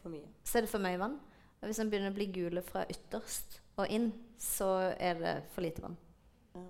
For 0.10 0.18
mye. 0.18 0.28
så 0.44 0.58
er 0.58 0.62
det 0.66 0.70
for 0.74 0.80
mye 0.84 1.00
vann. 1.02 1.20
Og 1.62 1.68
hvis 1.68 1.78
den 1.82 1.90
begynner 1.92 2.12
å 2.14 2.16
bli 2.16 2.26
gule 2.32 2.62
fra 2.64 2.86
ytterst 2.90 3.60
og 3.78 3.90
inn, 3.92 4.12
så 4.40 4.70
er 5.00 5.18
det 5.20 5.34
for 5.54 5.62
lite 5.66 5.82
vann. 5.84 5.98
Ja. 6.56 6.62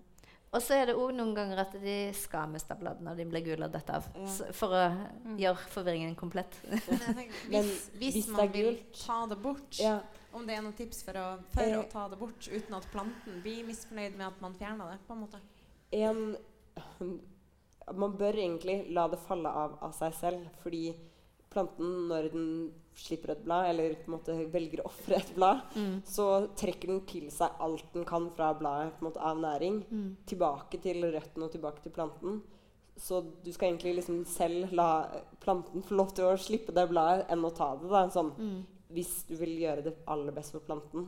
Og 0.51 0.61
så 0.65 0.73
er 0.79 0.87
det 0.89 0.95
òg 0.97 1.11
noen 1.13 1.35
ganger 1.37 1.59
at 1.61 1.75
de 1.81 1.97
skal 2.17 2.49
miste 2.49 2.73
bladene 2.79 3.11
når 3.11 3.19
de 3.21 3.25
blir 3.29 3.43
gule 3.45 3.67
og 3.67 3.71
detter 3.75 3.99
av. 3.99 4.07
Ja. 4.17 4.51
For 4.57 4.73
å 4.73 4.81
gjøre 5.37 5.67
forvirringen 5.75 6.15
komplett. 6.17 6.57
Men 6.65 6.79
tenker, 7.19 7.43
hvis, 7.53 7.89
hvis, 8.01 8.15
hvis 8.17 8.27
man 8.33 8.49
vil 8.51 8.71
gult- 8.79 9.03
ta 9.05 9.19
det 9.29 9.37
bort, 9.43 9.77
Ja. 9.79 9.99
om 10.33 10.45
det 10.47 10.55
er 10.57 10.61
noen 10.65 10.73
tips 10.77 11.03
for, 11.05 11.13
å, 11.13 11.27
for 11.53 11.61
Eh. 11.61 11.77
å 11.77 11.85
ta 11.91 12.07
det 12.09 12.17
bort 12.19 12.49
uten 12.49 12.73
at 12.75 12.89
planten 12.91 13.41
blir 13.45 13.63
misfornøyd 13.69 14.17
med 14.17 14.27
at 14.27 14.41
man 14.41 14.53
fjerner 14.57 14.89
det, 14.91 14.99
på 15.07 15.13
en 15.13 15.21
måte. 15.27 15.39
En 15.91 16.35
Man 17.93 18.13
bør 18.17 18.33
egentlig 18.37 18.91
la 18.93 19.07
det 19.09 19.17
falle 19.25 19.49
av 19.49 19.77
av 19.81 19.91
seg 19.97 20.13
selv, 20.13 20.43
fordi 20.63 20.93
planten, 21.49 22.07
når 22.07 22.27
den 22.31 22.49
slipper 22.99 23.31
et 23.31 23.43
blad, 23.45 23.65
eller 23.71 23.95
på 23.95 24.11
en 24.11 24.15
måte 24.17 24.35
velger 24.51 24.81
å 24.83 24.85
ofre 24.91 25.15
et 25.17 25.33
blad, 25.35 25.61
Mm. 25.75 26.01
så 26.05 26.47
trekker 26.55 26.87
den 26.87 27.01
til 27.05 27.29
seg 27.31 27.51
alt 27.59 27.93
den 27.93 28.05
kan 28.05 28.29
fra 28.35 28.53
bladet 28.53 28.93
på 28.99 29.05
en 29.05 29.11
måte, 29.11 29.21
av 29.21 29.37
næring, 29.37 29.83
Mm. 29.91 30.15
tilbake 30.25 30.81
til 30.81 31.01
røttene 31.11 31.43
og 31.45 31.51
tilbake 31.51 31.81
til 31.83 31.91
planten. 31.91 32.41
Så 32.97 33.21
du 33.43 33.51
skal 33.53 33.69
egentlig 33.73 33.95
liksom 33.95 34.25
selv 34.27 34.73
la 34.73 35.07
planten 35.39 35.81
få 35.81 35.95
lov 35.95 36.13
til 36.13 36.25
å 36.25 36.37
slippe 36.37 36.73
det 36.73 36.89
bladet 36.89 37.29
enn 37.29 37.45
å 37.45 37.55
ta 37.55 37.75
det. 37.75 37.89
Da, 37.89 38.07
sånn, 38.09 38.33
Mm. 38.37 38.65
hvis 38.91 39.23
du 39.27 39.35
vil 39.37 39.57
gjøre 39.59 39.83
det 39.83 39.95
aller 40.07 40.31
best 40.31 40.51
for 40.51 40.59
planten. 40.59 41.07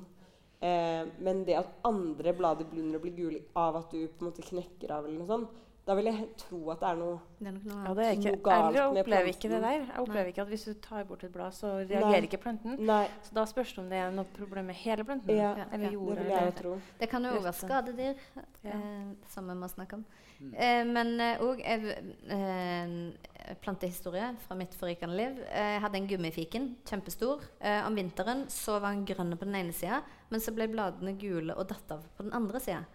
Eh, 0.61 1.05
men 1.19 1.43
det 1.43 1.57
at 1.57 1.67
andre 1.83 2.31
blader 2.33 2.63
begynner 2.65 2.99
å 2.99 3.01
bli 3.01 3.11
gule 3.11 3.41
av 3.55 3.75
at 3.75 3.89
du 3.91 4.07
på 4.07 4.21
en 4.21 4.31
måte 4.31 4.43
knekker 4.43 4.91
av, 4.91 5.05
eller 5.05 5.17
noe 5.19 5.27
sånt, 5.27 5.49
da 5.91 5.95
vil 5.99 6.07
jeg 6.07 6.27
tro 6.39 6.59
at 6.71 6.79
det 6.79 6.87
er 6.87 6.99
noe 7.01 7.17
Det 7.41 7.47
er 7.49 7.55
nok 7.57 7.65
noe 7.67 7.81
Ja, 7.87 7.93
det 7.97 8.05
er 8.07 8.11
ikke, 8.15 8.31
Noe 8.31 8.43
galt 8.45 8.75
jeg 8.77 8.93
med 8.95 9.01
opplever 9.01 9.29
ikke 9.33 9.49
det 9.51 9.59
planten. 9.59 9.67
der. 9.67 9.85
Jeg 9.91 10.03
opplever 10.05 10.29
ikke 10.31 10.41
at 10.45 10.51
hvis 10.53 10.63
du 10.69 10.73
tar 10.85 11.03
bort 11.09 11.23
et 11.27 11.33
blad, 11.33 11.51
så 11.57 11.71
reagerer 11.81 12.15
Nei. 12.15 12.21
ikke 12.29 12.39
planten. 12.45 12.77
Nei, 12.87 13.03
Så 13.27 13.35
da 13.35 13.43
spørs 13.49 13.73
det 13.75 13.83
om 13.83 13.89
det 13.91 13.99
er 13.99 14.11
noe 14.15 14.25
problem 14.37 14.65
med 14.71 14.75
hele 14.75 15.03
planten. 15.03 15.35
Ja, 15.35 15.51
eller 15.71 15.91
ja, 15.91 15.99
det 16.15 16.23
vil 16.23 16.31
jeg 16.31 16.45
jo 16.47 16.55
tro. 16.61 16.73
Det 17.01 17.09
kan 17.11 17.23
jo 17.27 17.33
òg 17.35 17.43
være 17.43 17.59
skadedyr, 17.59 18.15
Ja. 18.63 18.71
eh, 18.71 19.11
som 19.35 19.47
vi 19.51 19.53
må 19.59 19.67
snakke 19.67 19.93
om. 19.99 20.05
Mm. 20.41 20.53
Eh, 20.57 20.83
men 20.85 21.11
òg 21.43 21.59
eh, 21.65 23.55
plantehistorie 23.61 24.31
fra 24.45 24.55
mitt 24.57 24.73
forrykende 24.77 25.15
liv. 25.17 25.41
Eh, 25.49 25.73
jeg 25.75 25.81
hadde 25.83 25.97
en 25.99 26.07
gummifiken, 26.09 26.69
kjempestor. 26.87 27.41
Eh, 27.59 27.81
om 27.87 27.95
vinteren 27.97 28.45
så 28.49 28.79
var 28.81 28.93
den 28.95 29.05
grønn 29.05 29.35
på 29.37 29.45
den 29.45 29.55
ene 29.59 29.73
sida, 29.75 30.01
men 30.29 30.39
så 30.39 30.53
ble 30.55 30.67
bladene 30.71 31.17
gule 31.19 31.55
og 31.57 31.67
datt 31.69 31.91
av 31.97 32.03
på 32.17 32.23
den 32.27 32.33
andre 32.37 32.59
sida. 32.63 32.85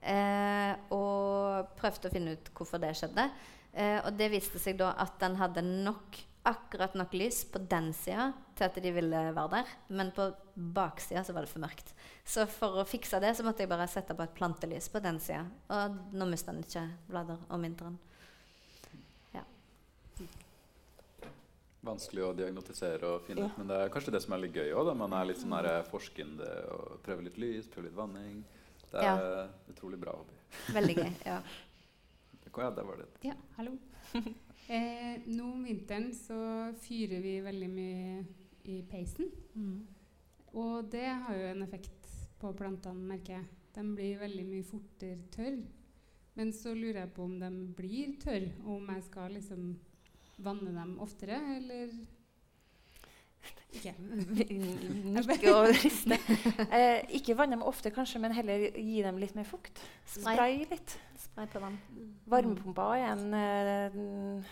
Eh, 0.00 0.72
og 0.96 1.70
prøvde 1.76 2.08
å 2.08 2.12
finne 2.14 2.34
ut 2.36 2.50
hvorfor 2.56 2.80
det 2.82 2.94
skjedde. 2.96 3.28
Eh, 3.72 3.98
og 4.00 4.16
det 4.18 4.30
viste 4.32 4.60
seg 4.62 4.78
da 4.80 4.94
at 4.98 5.18
den 5.20 5.36
hadde 5.40 5.64
nok 5.66 6.22
akkurat 6.48 6.94
nok 6.96 7.12
lys 7.20 7.42
på 7.52 7.60
den 7.68 7.90
sida 7.92 8.30
til 8.56 8.64
at 8.64 8.78
de 8.80 8.92
ville 8.96 9.18
være 9.36 9.50
der, 9.52 9.72
men 9.92 10.08
på 10.16 10.30
baksida 10.56 11.20
så 11.24 11.34
var 11.36 11.44
det 11.44 11.52
for 11.52 11.60
mørkt. 11.60 11.92
Så 12.24 12.46
for 12.48 12.80
å 12.80 12.86
fikse 12.88 13.20
det 13.20 13.34
så 13.36 13.44
måtte 13.44 13.60
jeg 13.60 13.70
bare 13.70 13.88
sette 13.92 14.16
på 14.16 14.24
et 14.24 14.36
plantelys 14.38 14.88
på 14.88 15.02
den 15.04 15.20
sida. 15.20 15.44
Og 15.68 16.00
nå 16.16 16.30
mister 16.30 16.56
den 16.56 16.64
ikke 16.64 16.86
blader 17.10 17.44
om 17.52 17.68
vinteren. 17.68 18.00
Vanskelig 21.80 22.24
å 22.26 22.34
diagnotisere 22.36 23.08
og 23.08 23.22
finne 23.24 23.40
Ja. 23.40 23.46
ut, 23.46 23.58
men 23.58 23.68
det 23.68 23.76
er 23.76 23.88
kanskje 23.88 24.12
det 24.12 24.22
som 24.22 24.34
er 24.34 24.38
litt 24.38 24.52
gøy 24.52 24.74
òg. 24.74 24.94
Man 24.94 25.12
er 25.14 25.24
litt 25.24 25.38
sånn 25.38 25.84
forskende 25.88 26.48
og 26.70 27.02
prøver 27.02 27.24
litt 27.24 27.38
lys, 27.38 27.66
prøver 27.68 27.88
litt 27.88 27.96
vanning. 27.96 28.44
Det 28.90 29.06
er 29.06 29.50
utrolig 29.70 29.98
bra 30.02 30.16
hobby. 30.18 30.38
Veldig 30.74 30.96
gøy. 31.02 31.10
ja. 31.26 31.40
Ja, 32.50 32.66
der 32.74 32.82
var 32.82 32.96
det. 32.98 33.06
Ja, 33.22 33.36
hallo. 33.56 33.76
Eh, 34.70 35.22
nå 35.26 35.48
om 35.50 35.64
vinteren 35.66 36.12
så 36.14 36.36
fyrer 36.78 37.18
vi 37.24 37.32
veldig 37.42 37.68
mye 37.72 38.20
i 38.70 38.76
peisen. 38.86 39.26
Mm. 39.58 39.80
Og 40.62 40.84
det 40.92 41.08
har 41.08 41.34
jo 41.34 41.48
en 41.48 41.64
effekt 41.64 42.06
på 42.38 42.52
plantene, 42.54 43.02
merker 43.08 43.40
jeg. 43.40 43.48
De 43.74 43.82
blir 43.96 44.20
veldig 44.20 44.44
mye 44.46 44.68
fortere 44.68 45.26
tørr. 45.34 45.58
Men 46.38 46.52
så 46.54 46.70
lurer 46.76 47.00
jeg 47.00 47.12
på 47.16 47.26
om 47.26 47.34
de 47.40 47.50
blir 47.80 48.14
tørre, 48.22 48.52
og 48.62 48.76
om 48.76 48.92
jeg 48.94 49.02
skal 49.08 49.34
liksom 49.40 49.64
vanne 50.46 50.76
dem 50.76 50.94
oftere, 51.02 51.40
eller 51.56 51.90
ikke. 53.70 53.92
Nikke 55.14 55.52
og 55.54 55.68
riste. 55.76 56.16
Eh, 56.70 57.04
ikke 57.20 57.36
vanne 57.38 57.54
dem 57.58 57.62
ofte, 57.66 57.92
kanskje, 57.94 58.18
men 58.22 58.34
heller 58.34 58.66
gi 58.74 59.02
dem 59.06 59.20
litt 59.22 59.36
mer 59.38 59.46
fukt. 59.48 59.78
Spray. 60.04 60.34
Spray 60.34 60.58
litt. 60.72 60.96
Spray 61.28 61.46
på 61.52 61.62
dem. 61.62 61.78
Varmepumpa 62.30 62.88
er 62.98 63.06
en 63.12 63.38
eh, 63.38 64.50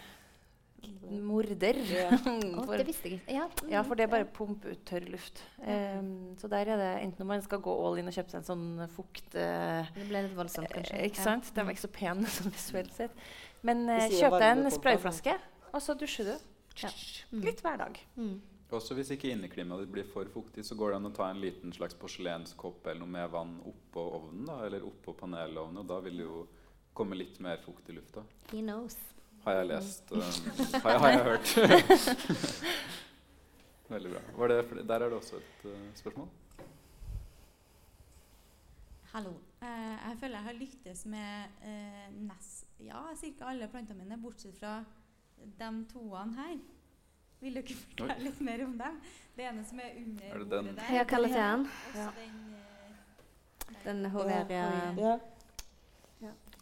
morder. 1.19 1.81
Ja. 1.91 2.09
For, 2.67 2.77
det 2.79 2.87
visste 2.89 3.09
jeg 3.11 3.19
ikke. 3.19 3.35
Ja, 3.35 3.47
mm, 3.49 3.71
ja, 3.73 3.83
for 3.87 3.99
det 3.99 4.07
er 4.07 4.13
bare 4.13 4.27
å 4.29 4.31
pumpe 4.35 4.71
ut 4.73 4.85
tørr 4.89 5.07
luft. 5.11 5.41
Um, 5.63 6.37
så 6.39 6.51
der 6.53 6.71
er 6.75 6.81
det 6.81 6.91
enten 7.07 7.25
om 7.25 7.31
man 7.33 7.43
skal 7.45 7.61
gå 7.65 7.75
all 7.75 7.99
in 8.01 8.11
og 8.11 8.15
kjøpe 8.15 8.31
seg 8.33 8.41
en 8.43 8.47
sånn 8.49 8.67
fukt 8.95 9.35
eh, 9.39 9.89
Det 9.97 10.07
ble 10.11 10.23
litt 10.29 10.37
voldsomt, 10.39 10.71
kanskje. 10.73 10.95
eh, 11.01 11.09
Ikke 11.11 11.25
sant? 11.25 11.51
De 11.55 11.65
er 11.65 11.73
ikke 11.75 11.85
så 11.87 11.91
pene 11.99 12.31
sånn 12.39 12.55
visuelt 12.55 12.95
sett. 12.95 13.19
Men 13.67 13.83
eh, 13.91 14.07
kjøp 14.15 14.39
deg 14.39 14.53
en 14.55 14.71
sprayflaske, 14.77 15.35
og 15.73 15.83
så 15.85 15.99
dusjer 15.99 16.31
du. 16.31 16.37
Ja. 16.79 16.93
Mm. 17.35 17.43
Litt 17.43 17.65
hver 17.65 17.81
dag. 17.81 17.99
Mm. 18.15 18.37
Også 18.69 18.93
hvis 18.99 19.15
ikke 19.15 19.31
inneklimaet 19.33 19.87
ditt 19.87 19.93
blir 19.95 20.09
for 20.13 20.29
fuktig, 20.29 20.61
så 20.67 20.77
går 20.77 20.93
det 20.93 20.97
an 20.99 21.09
å 21.09 21.13
ta 21.17 21.31
en 21.33 21.41
liten 21.41 21.73
slags 21.73 21.97
porselenskopp 21.97 22.85
eller 22.85 23.01
noe 23.01 23.15
med 23.15 23.31
vann 23.33 23.55
oppå 23.65 24.03
ovnen, 24.19 24.45
da, 24.45 24.59
eller 24.67 24.85
oppå 24.85 25.15
panelovnen, 25.17 25.81
og 25.81 25.89
da 25.89 26.01
vil 26.05 26.21
det 26.21 26.27
jo 26.27 26.43
komme 26.99 27.17
litt 27.17 27.41
mer 27.41 27.63
fukt 27.65 27.89
i 27.89 27.97
lufta. 27.97 28.27
He 28.53 28.61
knows. 28.61 28.99
Har 29.47 29.63
jeg 29.63 29.71
lest 29.71 30.13
um, 30.13 30.21
har, 30.21 30.91
jeg, 30.91 31.01
har 31.01 31.15
jeg 31.15 31.25
hørt. 31.31 31.55
Veldig 33.95 34.13
bra. 34.13 34.23
Var 34.43 34.53
det, 34.53 34.61
der 34.91 35.01
er 35.01 35.09
det 35.09 35.17
også 35.17 35.41
et 35.41 35.67
uh, 35.71 35.77
spørsmål. 35.97 36.29
Hallo. 39.15 39.37
Uh, 39.63 39.95
jeg 39.97 40.17
føler 40.21 40.37
jeg 40.37 40.49
har 40.51 40.59
lyktes 40.59 41.07
med 41.09 41.61
uh, 41.65 42.09
nest, 42.29 42.67
ja, 42.85 43.07
ca. 43.17 43.49
alle 43.49 43.71
plantene 43.73 44.03
mine, 44.03 44.21
bortsett 44.21 44.61
fra 44.61 44.83
de 45.39 45.71
toene 45.89 46.37
her. 46.37 46.59
Vil 47.41 47.55
du 47.55 47.61
ikke 47.63 47.75
fortelle 47.79 48.25
litt 48.25 48.41
mer 48.41 48.65
om 48.65 48.73
dem? 48.79 49.01
Det 49.37 49.45
ene 49.47 49.65
som 49.65 49.79
er 49.81 49.93
under 50.01 50.25
Er 50.25 50.39
det 50.39 50.51
den? 50.51 50.65
bordet 50.67 50.77
der. 50.77 50.95
Ja, 50.97 51.05
kaller 51.05 51.29
til 51.29 51.37
den. 51.37 51.67
Ja. 51.95 52.09
den 52.17 52.55
eh, 52.55 53.85
Den 53.85 54.05
Hoveria 54.11 54.95
Ja. 54.99 55.19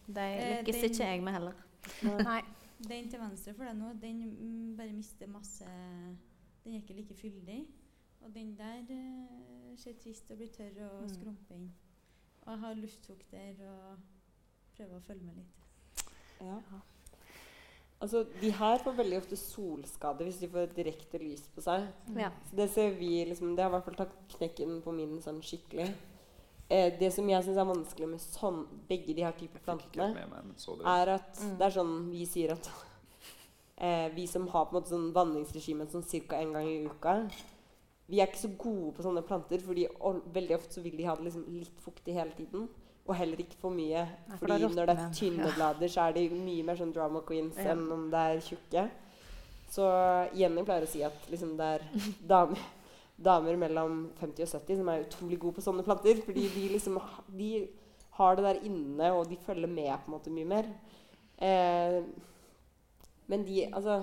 De 0.06 0.20
Eh, 0.20 0.58
lykkes 0.60 0.74
den- 0.80 0.84
ikke 0.90 1.04
jeg 1.04 1.22
med 1.22 1.32
heller. 1.32 1.52
Nei. 2.28 2.42
Den 2.88 3.08
til 3.10 3.18
venstre 3.20 3.54
for 3.54 3.64
deg 3.64 3.76
nå, 3.78 3.92
den 4.00 4.18
mm, 4.36 4.76
bare 4.76 4.92
mister 4.92 5.26
masse 5.26 5.64
Den 6.64 6.74
er 6.74 6.80
ikke 6.82 6.94
like 6.94 7.14
fyldig. 7.14 7.66
Og 8.20 8.34
den 8.34 8.56
der 8.58 8.82
eh, 8.90 9.76
ser 9.76 9.92
trist 10.02 10.30
og 10.30 10.36
blir 10.36 10.48
tørr 10.48 10.84
og 10.90 11.02
Mm. 11.10 11.36
inn. 11.50 11.72
Og 12.42 12.52
jeg 12.52 12.58
har 12.60 12.74
luftfukter 12.74 13.54
og 13.68 13.98
prøver 14.76 14.96
å 14.96 15.00
følge 15.06 15.24
med 15.24 15.34
litt. 15.36 16.04
Ja. 16.40 16.60
Altså, 18.00 18.24
de 18.42 18.50
her 18.52 18.78
får 18.84 18.92
veldig 18.98 19.18
ofte 19.22 19.36
solskade 19.40 20.24
hvis 20.26 20.40
de 20.42 20.48
får 20.52 20.66
direkte 20.76 21.18
lys 21.22 21.46
på 21.54 21.62
seg. 21.64 21.86
Ja. 22.16 22.28
Så 22.50 22.56
det 22.58 22.66
ser 22.74 22.90
vi 22.98 23.24
liksom, 23.24 23.54
Det 23.56 23.64
har 23.64 23.70
i 23.70 23.74
hvert 23.78 23.86
fall 23.88 23.96
tatt 24.02 24.16
knekken 24.36 24.82
på 24.84 24.92
min 24.92 25.14
sånn 25.24 25.40
skikkelig. 25.40 25.86
Eh, 26.68 26.90
det 26.98 27.12
som 27.14 27.28
jeg 27.30 27.44
syns 27.46 27.56
er 27.62 27.68
vanskelig 27.68 28.08
med 28.10 28.20
sånn, 28.20 28.66
begge 28.88 29.14
de 29.14 29.22
her 29.22 29.32
typer 29.38 29.62
plantene, 29.64 30.10
meg, 30.14 30.28
men 30.32 30.54
så 30.58 30.74
det. 30.76 30.84
er 30.86 31.08
at 31.14 31.38
Mm. 31.40 31.58
det 31.58 31.66
er 31.66 31.70
sånn 31.78 32.10
vi 32.10 32.24
sier 32.26 32.52
at 32.52 32.70
eh, 33.78 34.08
Vi 34.14 34.26
som 34.26 34.46
har 34.48 34.64
på 34.66 34.74
en 34.76 34.80
måte 34.82 34.90
sånn 34.92 35.12
vanningsregime 35.14 35.86
sånn 35.88 36.02
ca. 36.28 36.36
en 36.40 36.52
gang 36.52 36.66
i 36.66 36.84
uka 36.84 37.30
Vi 38.08 38.20
er 38.20 38.26
ikke 38.26 38.44
så 38.48 38.56
gode 38.58 38.92
på 38.96 39.02
sånne 39.02 39.22
planter, 39.26 39.58
fordi 39.58 39.86
veldig 40.34 40.54
ofte 40.56 40.74
så 40.74 40.82
vil 40.82 40.96
de 40.96 41.04
ha 41.08 41.14
det 41.16 41.24
liksom 41.24 41.46
litt 41.48 41.80
fuktig 41.80 42.14
hele 42.14 42.30
tiden. 42.36 42.68
Og 43.06 43.14
heller 43.14 43.40
ikke 43.42 43.58
for 43.60 43.70
mye. 43.70 44.02
Nei, 44.02 44.36
for 44.38 44.46
fordi 44.50 44.70
når 44.74 44.88
det 44.90 44.94
er 44.98 45.10
tynne 45.14 45.50
blader, 45.54 45.90
så 45.92 46.08
er 46.08 46.16
de 46.16 46.24
mye 46.34 46.64
mer 46.66 46.78
sånn 46.80 46.94
drama 46.94 47.22
queens 47.26 47.58
enn 47.62 47.84
om 47.94 48.08
det 48.10 48.22
er 48.32 48.40
tjukke. 48.42 48.86
Så 49.70 49.86
Jenny 50.38 50.64
pleier 50.66 50.86
å 50.86 50.90
si 50.90 51.02
at 51.06 51.28
liksom 51.30 51.54
det 51.58 51.70
er 51.76 51.86
damer, 52.34 52.62
damer 53.16 53.58
mellom 53.62 54.06
50 54.20 54.46
og 54.46 54.52
70 54.58 54.80
som 54.80 54.90
er 54.92 55.06
utrolig 55.06 55.38
gode 55.42 55.58
på 55.58 55.66
sånne 55.68 55.86
planter. 55.86 56.22
Fordi 56.26 56.48
de 56.54 56.68
liksom 56.74 56.98
de 57.38 57.50
har 58.16 58.36
det 58.36 58.46
der 58.46 58.62
inne, 58.64 59.12
og 59.12 59.28
de 59.28 59.36
følger 59.46 59.68
med 59.70 59.92
på 59.92 60.10
en 60.10 60.16
måte 60.16 60.32
mye 60.32 60.48
mer. 60.48 60.70
Eh, 61.38 62.00
men 63.26 63.42
de 63.44 63.66
Altså 63.66 64.02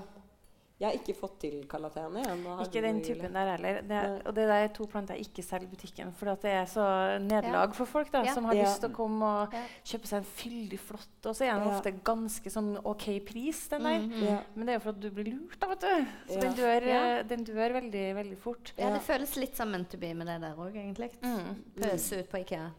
Jeg 0.83 0.89
har 0.91 0.97
ikke 0.99 1.13
fått 1.15 1.35
til 1.39 1.53
kalatene. 1.71 2.21
Ikke 2.65 2.81
den 2.83 2.97
typen 3.05 3.31
der 3.31 3.51
heller. 3.53 3.77
Det 3.87 3.95
er, 3.95 4.15
og 4.27 4.33
det 4.35 4.47
der 4.49 4.65
er 4.65 4.71
to 4.75 4.83
planter 4.91 5.15
jeg 5.15 5.29
ikke 5.29 5.43
selger 5.47 5.69
i 5.69 5.71
butikken. 5.71 6.09
For 6.19 6.33
det 6.35 6.51
er 6.51 6.65
så 6.67 6.87
nederlag 7.23 7.71
for 7.77 7.87
folk 7.87 8.11
da, 8.11 8.23
Ja. 8.25 8.33
som 8.35 8.43
har 8.49 8.53
Ja. 8.57 8.65
lyst 8.65 8.81
til 8.83 8.89
å 8.89 8.93
komme 8.97 9.23
og 9.23 9.53
Ja. 9.53 9.61
kjøpe 9.85 10.07
seg 10.11 10.17
en 10.17 10.27
fyldig 10.27 10.79
flott. 10.79 11.25
Og 11.25 11.35
så 11.35 11.45
er 11.47 11.53
den 11.57 11.67
Ja. 11.69 11.77
ofte 11.79 11.91
ganske 12.03 12.51
sånn 12.51 12.81
OK 12.83 13.19
pris, 13.25 13.67
den 13.69 13.81
der. 13.83 13.99
Mm, 13.99 14.11
-hmm. 14.11 14.23
Ja. 14.29 14.39
Men 14.55 14.65
det 14.65 14.69
er 14.73 14.79
jo 14.79 14.79
for 14.83 14.89
at 14.89 14.99
du 14.99 15.09
blir 15.09 15.23
lurt, 15.31 15.59
da, 15.59 15.67
vet 15.67 15.79
du. 15.79 16.05
Så 16.27 16.35
Ja. 16.35 16.39
den, 16.41 16.53
dør, 16.53 16.81
Ja. 16.85 17.17
eh, 17.19 17.23
den 17.23 17.45
dør 17.45 17.71
veldig, 17.73 18.15
veldig 18.15 18.37
fort. 18.37 18.73
Ja, 18.77 18.87
Ja. 18.89 18.93
det 18.93 19.01
føles 19.03 19.37
litt 19.37 19.55
som 19.55 19.71
meant 19.71 19.89
to 19.89 19.97
be 19.97 20.13
med 20.13 20.27
det 20.27 20.41
der 20.41 20.53
òg, 20.55 20.73
egentlig. 20.75 21.11
Mm. 21.21 21.63
Pøse 21.79 22.19
ut 22.19 22.29
på 22.29 22.37
Ikea. 22.45 22.71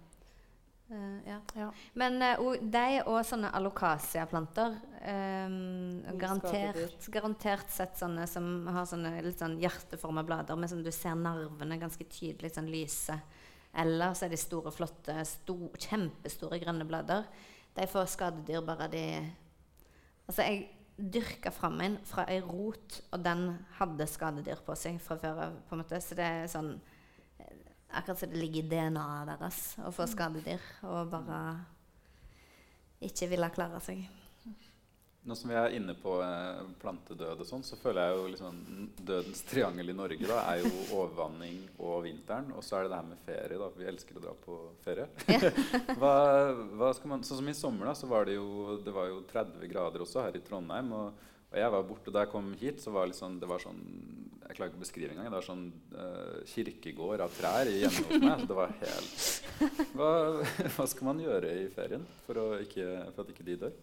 Eh, 0.91 1.28
ja. 1.28 1.41
Ja. 1.57 1.70
Men 1.95 2.20
uh, 2.22 2.57
de 2.61 3.03
og 3.07 3.22
sånne 3.26 3.53
alokasiaplanter 3.57 4.76
um, 5.05 5.85
Mm, 6.05 6.18
garantert, 6.18 7.07
garantert 7.12 7.70
sett 7.72 7.99
sånne 7.99 8.26
som 8.28 8.66
har 8.72 8.87
sånne 8.89 9.16
litt 9.24 9.41
sånn 9.41 9.57
hjerteforma 9.61 10.24
blader 10.26 10.59
med 10.59 10.70
sånn 10.70 10.85
du 10.85 10.93
ser 10.95 11.16
nervene 11.18 11.78
ganske 11.80 12.07
tydelig 12.09 12.55
sånn 12.55 12.70
lyse. 12.72 13.16
Eller 13.74 14.14
så 14.14 14.26
er 14.26 14.35
de 14.35 14.39
store, 14.39 14.70
flotte, 14.74 15.16
sto, 15.26 15.57
kjempestore 15.80 16.61
grønne 16.62 16.87
blader. 16.87 17.26
De 17.74 17.87
får 17.91 18.12
skadedyr 18.14 18.62
bare 18.66 18.91
de 18.93 19.07
Altså, 20.24 20.41
jeg 20.41 20.70
dyrka 20.97 21.51
fram 21.53 21.82
en 21.85 21.99
fra 22.09 22.22
ei 22.32 22.39
rot, 22.41 23.03
og 23.12 23.20
den 23.20 23.59
hadde 23.76 24.07
skadedyr 24.09 24.62
på 24.64 24.72
seg 24.78 24.97
fra 25.05 25.18
før 25.20 25.41
av. 25.43 25.59
på 25.68 25.74
en 25.74 25.82
måte, 25.82 26.01
Så 26.01 26.16
det 26.16 26.24
er 26.24 26.47
sånn 26.49 26.78
Akkurat 27.93 28.18
som 28.18 28.30
det 28.30 28.41
ligger 28.41 28.64
i 28.64 28.68
DNA-et 28.68 29.28
deres 29.35 29.61
å 29.85 29.93
få 29.95 30.07
skadedyr 30.11 30.62
og 30.89 31.12
bare 31.12 31.41
ikke 33.05 33.28
ville 33.30 33.51
klare 33.55 33.80
seg. 33.85 34.07
Nå 35.24 35.32
som 35.35 35.49
vi 35.49 35.57
er 35.57 35.72
inne 35.72 35.95
på 35.97 36.18
eh, 36.20 36.64
plantedød 36.82 37.41
og 37.41 37.47
sånn, 37.49 37.62
så 37.64 37.78
føler 37.80 38.11
jeg 38.11 38.16
jo 38.18 38.24
liksom 38.35 38.57
Dødens 39.09 39.41
triangel 39.49 39.89
i 39.89 39.97
Norge 39.97 40.28
da, 40.28 40.43
er 40.53 40.61
jo 40.61 40.72
overvanning 40.99 41.62
og 41.78 42.03
vinteren. 42.05 42.51
Og 42.53 42.64
så 42.64 42.76
er 42.76 42.85
det 42.85 42.93
det 42.93 42.99
her 42.99 43.07
med 43.09 43.22
ferie. 43.24 43.61
da, 43.62 43.70
Vi 43.72 43.89
elsker 43.89 44.18
å 44.20 44.24
dra 44.26 44.35
på 44.45 44.59
ferie. 44.85 45.07
hva, 46.01 46.12
hva 46.76 46.91
skal 46.93 47.14
man, 47.14 47.24
sånn 47.24 47.41
som 47.41 47.49
I 47.49 47.57
sommer 47.57 47.89
da, 47.89 47.95
så 47.97 48.11
var 48.11 48.28
det 48.28 48.37
jo 48.37 48.76
det 48.85 48.93
var 48.93 49.09
jo 49.09 49.22
30 49.30 49.64
grader 49.72 50.05
også 50.05 50.26
her 50.26 50.37
i 50.37 50.45
Trondheim. 50.45 50.93
og 50.93 51.32
og 51.55 51.61
jeg 51.61 51.70
var 51.70 51.86
borte, 51.86 52.11
Da 52.11 52.24
jeg 52.24 52.32
kom 52.32 52.52
hit, 52.59 52.82
så 52.82 52.90
var 52.90 53.07
liksom, 53.07 53.38
det 53.38 53.48
var 53.48 53.62
sånn 53.62 53.80
Jeg 54.44 54.57
klarer 54.59 54.72
ikke 54.72 54.80
å 54.80 54.82
beskrive 54.82 55.14
engang. 55.14 55.30
Det 55.30 55.38
var 55.38 55.46
sånn 55.46 55.64
uh, 55.94 56.40
kirkegård 56.50 57.22
av 57.24 57.32
trær 57.38 57.70
hjemme 57.70 58.02
hos 58.11 58.24
meg. 58.24 58.42
Så 58.42 58.50
det 58.50 58.59
var 58.59 58.74
helt 58.82 59.94
hva, 59.96 60.11
hva 60.74 60.86
skal 60.90 61.09
man 61.09 61.22
gjøre 61.22 61.55
i 61.62 61.68
ferien 61.72 62.05
for, 62.26 62.42
å 62.42 62.61
ikke, 62.64 62.88
for 63.14 63.24
at 63.24 63.32
ikke 63.32 63.46
de 63.46 63.59
dør? 63.64 63.78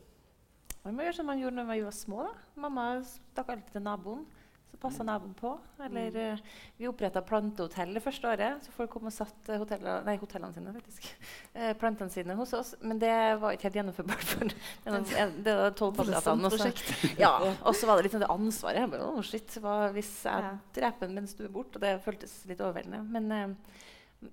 Man 0.83 0.97
må 0.97 1.05
gjøre 1.05 1.17
som 1.17 1.27
man 1.29 1.41
gjorde 1.41 1.59
når 1.61 1.71
vi 1.71 1.81
var 1.87 1.95
små. 1.95 2.27
da. 2.27 2.45
Mamma 2.67 2.85
stakk 3.07 3.51
alltid 3.55 3.75
til 3.77 3.85
naboen. 3.87 4.23
Så 4.71 4.77
passa 4.79 5.03
naboen 5.03 5.33
på. 5.35 5.51
Eller 5.83 6.15
mm. 6.15 6.37
vi 6.77 6.87
oppretta 6.87 7.21
plantehotell 7.21 7.93
det 7.93 8.03
første 8.03 8.29
året. 8.29 8.63
Så 8.63 8.71
folk 8.75 8.93
kom 8.93 9.09
og 9.09 9.13
satt 9.13 9.49
eh, 9.51 9.59
hotellene, 9.59 9.97
nei, 10.07 10.15
hotellene 10.21 10.55
sine 10.55 10.73
faktisk, 10.77 11.09
eh, 11.57 11.73
plantene 11.79 12.13
sine 12.13 12.37
hos 12.39 12.53
oss. 12.55 12.73
Men 12.79 13.01
det 13.01 13.13
var 13.41 13.57
ikke 13.57 13.67
helt 13.67 13.79
gjennomførbart. 13.81 14.23
for 14.31 14.47
det 14.47 14.95
eh, 15.19 15.59
var 15.59 15.75
tolv 15.75 15.99
plantene. 15.99 16.21
kvadratene. 16.23 16.47
og 16.47 16.57
så- 16.61 17.13
Ja, 17.19 17.33
og 17.51 17.75
så 17.75 17.89
var 17.89 17.99
det 17.99 18.07
litt 18.07 18.15
sånn 18.15 18.23
det 18.23 18.31
ansvaret. 18.31 18.85
Jeg 18.85 18.93
bare, 18.95 19.11
«Å, 19.11 19.25
shit, 19.27 19.57
hva 19.63 19.75
hvis 19.91 20.13
jeg 20.23 20.47
Ja. 20.47 20.53
dreper 20.79 21.07
den 21.07 21.15
mens 21.19 21.35
du 21.35 21.43
er 21.43 21.51
borte? 21.51 21.81
Det 21.81 21.97
føltes 22.05 22.45
litt 22.47 22.63
overveldende. 22.63 23.03
Men 23.11 23.31
eh, 23.31 24.29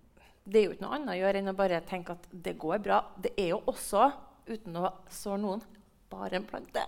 det 0.49 0.61
er 0.61 0.69
jo 0.69 0.77
ikke 0.77 0.87
noe 0.87 0.97
annet 0.97 1.13
å 1.17 1.19
gjøre 1.19 1.43
enn 1.43 1.53
å 1.53 1.57
bare 1.57 1.81
tenke 1.85 2.15
at 2.15 2.31
det 2.33 2.55
går 2.59 2.79
bra. 2.85 3.03
Det 3.21 3.35
er 3.37 3.51
jo 3.57 3.59
også, 3.67 4.13
uten 4.49 4.79
å 4.81 4.93
såre 5.13 5.43
noen, 5.43 5.67
bare 6.09 6.39
en 6.39 6.47
plante. 6.49 6.87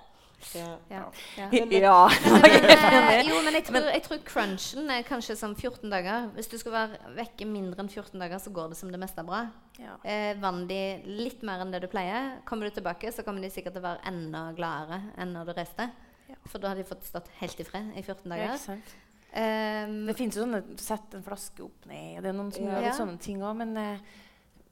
Ja. 0.55 0.79
Ja. 0.91 1.03
Ja. 1.37 1.49
Ja. 1.53 2.09
Eh, 3.11 3.27
jo, 3.29 3.41
men 3.45 3.55
jeg 3.55 3.65
tror, 3.67 3.87
jeg 3.93 4.03
tror 4.07 4.21
crunchen 4.27 4.91
er 4.91 5.03
kanskje 5.07 5.37
sånn 5.39 5.55
14 5.59 5.91
dager. 5.93 6.29
Hvis 6.37 6.49
du 6.51 6.57
skal 6.61 6.73
være 6.73 7.15
vekke 7.17 7.47
mindre 7.49 7.83
enn 7.85 7.91
14 7.91 8.19
dager, 8.21 8.39
så 8.43 8.53
går 8.55 8.71
det 8.73 8.79
som 8.81 8.91
det 8.93 9.01
meste 9.03 9.25
bra. 9.27 9.43
Ja. 9.81 9.97
Eh, 10.05 10.33
vann 10.41 10.65
de 10.71 10.81
litt 11.07 11.43
mer 11.47 11.63
enn 11.65 11.73
det 11.75 11.83
du 11.85 11.89
pleier. 11.93 12.39
Kommer 12.49 12.69
du 12.71 12.77
tilbake, 12.79 13.13
så 13.13 13.25
kommer 13.27 13.43
de 13.45 13.51
sikkert 13.53 13.77
til 13.77 13.83
å 13.83 13.89
være 13.89 14.05
enda 14.11 14.47
gladere 14.57 15.01
enn 15.21 15.35
når 15.37 15.51
du 15.51 15.55
reiste. 15.59 15.91
Ja. 16.31 16.39
For 16.47 16.63
da 16.63 16.73
har 16.73 16.79
de 16.81 16.87
fått 16.87 17.05
stått 17.09 17.29
helt 17.41 17.61
i 17.61 17.67
fred 17.67 17.93
i 17.99 18.03
14 18.03 18.25
Ja, 18.25 18.31
dager. 18.37 18.55
ikke 18.55 18.65
sant? 18.65 18.97
Um, 19.31 20.07
Det 20.09 20.17
fins 20.19 20.35
jo 20.35 20.43
sånne 20.43 20.59
Sett 20.83 21.13
en 21.15 21.23
flaske 21.23 21.63
opp 21.63 21.85
ned. 21.87 22.17
og 22.19 22.23
Det 22.25 22.31
er 22.33 22.35
noen 22.35 22.53
som 22.53 22.65
Ja. 22.65 22.73
gjør 22.75 22.83
litt 22.89 22.99
sånne 22.99 23.21
ting 23.23 23.43
òg, 23.43 23.57
men 23.57 23.77
eh, 23.77 23.99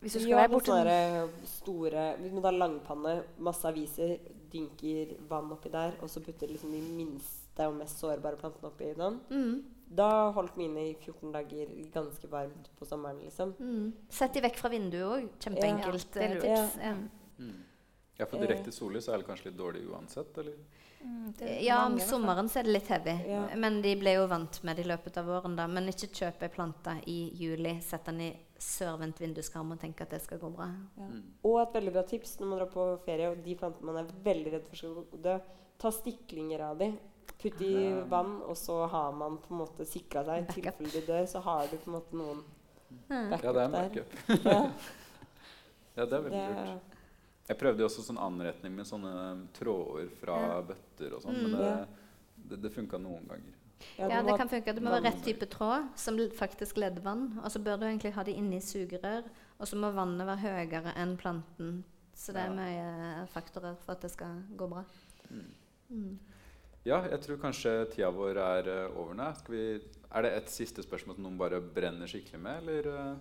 hvis 0.01 0.13
du 0.15 0.19
skal 0.21 0.31
ja, 0.31 0.37
være 0.43 0.51
borte 0.51 0.85
der 0.85 1.29
store 1.47 2.17
Hvis 2.19 2.33
man 2.33 2.45
har 2.45 2.53
langpanne, 2.59 3.15
masse 3.39 3.65
aviser, 3.67 4.17
dynker 4.53 5.17
vann 5.31 5.53
oppi 5.55 5.71
der, 5.73 5.97
og 6.03 6.11
så 6.11 6.23
putter 6.25 6.51
liksom 6.51 6.73
de 6.73 6.81
minste 6.81 7.67
og 7.67 7.77
mest 7.79 7.99
sårbare 7.99 8.39
plantene 8.39 8.71
oppi 8.71 8.93
den 8.95 9.21
mm, 9.31 9.55
Da 9.99 10.09
holdt 10.37 10.57
mine 10.61 10.85
i 10.91 10.95
14 10.95 11.33
dager 11.35 11.71
ganske 11.95 12.31
varmt 12.31 12.69
på 12.79 12.87
sommeren, 12.87 13.23
liksom. 13.25 13.55
mm. 13.59 13.93
Sett 14.11 14.35
de 14.37 14.45
vekk 14.45 14.61
fra 14.61 14.71
vinduet 14.73 15.07
òg. 15.09 15.31
Kjempeenkelt 15.41 16.19
Ja, 16.21 16.23
eh, 16.23 16.37
tips. 16.37 16.77
Ja. 16.77 16.93
Ja. 16.93 16.97
Mm. 17.39 17.57
Ja, 18.19 18.27
for 18.27 18.43
direkte 18.43 18.73
sollys 18.75 19.07
er 19.09 19.21
det 19.21 19.29
kanskje 19.29 19.51
litt 19.53 19.59
dårlig 19.59 19.85
uansett, 19.87 20.39
eller? 20.43 20.57
Mm, 21.01 21.35
Ja, 21.63 21.87
om 21.87 21.99
sommeren 22.01 22.49
så 22.49 22.59
er 22.61 22.63
det 22.67 22.73
litt 22.73 22.89
heavy. 22.91 23.15
Ja. 23.29 23.45
Men 23.57 23.81
de 23.83 23.95
ble 24.01 24.15
jo 24.17 24.27
vant 24.27 24.63
med 24.65 24.77
det 24.77 24.85
i 24.85 24.89
løpet 24.89 25.17
av 25.21 25.27
våren. 25.27 25.55
da. 25.57 25.67
Men 25.67 25.87
ikke 25.89 26.09
kjøp 26.11 26.43
ei 26.43 26.49
plante 26.49 26.97
i 27.07 27.31
juli, 27.39 27.77
sett 27.81 28.05
den 28.11 28.21
i 28.21 28.31
sørvendt 28.59 29.21
vinduskarm 29.23 29.71
og 29.73 29.79
tenk 29.81 30.01
at 30.03 30.11
det 30.11 30.21
skal 30.23 30.39
gå 30.43 30.51
bra. 30.57 30.67
Ja. 30.99 31.07
Og 31.45 31.61
et 31.63 31.73
veldig 31.79 31.93
bra 31.95 32.03
tips 32.03 32.39
når 32.41 32.47
man 32.51 32.59
drar 32.59 32.73
på 32.73 32.89
ferie, 33.05 33.29
og 33.31 33.45
de 33.45 33.55
plantene 33.55 33.93
man 33.93 34.01
er 34.05 34.11
veldig 34.25 34.53
redd 34.57 34.67
for 34.69 34.77
skal 34.77 35.23
dø, 35.23 35.39
ta 35.79 35.91
stiklinger 35.95 36.61
av 36.71 36.79
de. 36.79 36.93
Putt 37.39 37.61
i 37.63 37.75
vann, 38.11 38.41
og 38.43 38.57
så 38.59 38.81
har 38.91 39.13
man 39.15 39.37
på 39.39 39.53
en 39.55 39.61
måte 39.63 39.87
sikra 39.87 40.25
seg. 40.27 40.43
I 40.49 40.53
tilfelle 40.57 40.91
de 40.91 41.03
dør, 41.07 41.27
så 41.31 41.39
har 41.45 41.69
du 41.71 41.77
på 41.77 41.87
en 41.93 41.95
måte 42.01 42.17
noen 42.19 42.43
backup 43.09 43.43
der. 43.43 43.45
Ja, 43.45 43.53
det 43.53 43.61
er 43.61 43.65
en 43.65 43.73
backup. 43.73 44.45
Ja, 44.45 44.63
Ja, 45.99 46.05
det 46.07 46.13
er 46.15 46.23
veldig 46.23 46.43
lurt. 46.55 46.98
Jeg 47.49 47.57
prøvde 47.59 47.81
jo 47.81 47.87
også 47.89 48.03
sånn 48.05 48.19
anretning 48.21 48.75
med 48.77 48.87
sånne 48.87 49.47
tråder 49.57 50.11
fra 50.21 50.37
Ja. 50.41 50.61
bøtter 50.63 51.15
og 51.17 51.23
sånn, 51.23 51.35
Mm. 51.35 51.51
men 51.51 51.61
det, 51.61 51.89
det, 52.51 52.63
det 52.63 52.73
funka 52.75 52.99
noen 53.01 53.27
ganger. 53.27 53.55
ja, 53.99 54.09
Ja, 54.09 54.23
det 54.23 54.37
kan 54.37 54.49
funke. 54.49 54.75
Det 54.75 54.83
må 54.83 54.91
være 54.91 55.05
rett 55.05 55.23
type 55.25 55.47
tråd 55.49 55.89
som 55.97 56.17
faktisk 56.19 56.77
leder 56.77 57.01
vann. 57.01 57.39
Og 57.45 57.51
så 57.51 57.59
bør 57.63 57.79
du 57.79 57.87
egentlig 57.87 58.13
ha 58.13 58.23
det 58.23 58.35
inni 58.37 58.61
sugerør. 58.61 59.25
Og 59.61 59.67
så 59.67 59.77
må 59.77 59.93
vannet 59.95 60.27
være 60.27 60.45
høyere 60.45 60.95
enn 60.97 61.17
planten. 61.17 61.85
Så 62.15 62.33
det 62.33 62.43
er 62.43 62.51
mye 62.51 63.27
faktorer 63.29 63.77
for 63.79 63.93
at 63.93 64.01
det 64.01 64.11
skal 64.11 64.43
gå 64.57 64.69
bra. 64.69 64.85
Mm. 65.31 65.45
Mm. 65.91 66.19
Ja, 66.85 67.03
jeg 67.09 67.21
tror 67.21 67.37
kanskje 67.39 67.91
tida 67.93 68.11
vår 68.11 68.37
er 68.37 68.69
eh, 68.69 68.97
over 68.99 69.15
nå. 69.15 69.33
Er 70.13 70.23
det 70.23 70.33
et 70.33 70.49
siste 70.51 70.83
spørsmål 70.83 71.15
som 71.17 71.25
noen 71.25 71.39
bare 71.39 71.61
brenner 71.61 72.07
skikkelig 72.07 72.41
med, 72.41 72.63
eller? 72.63 73.17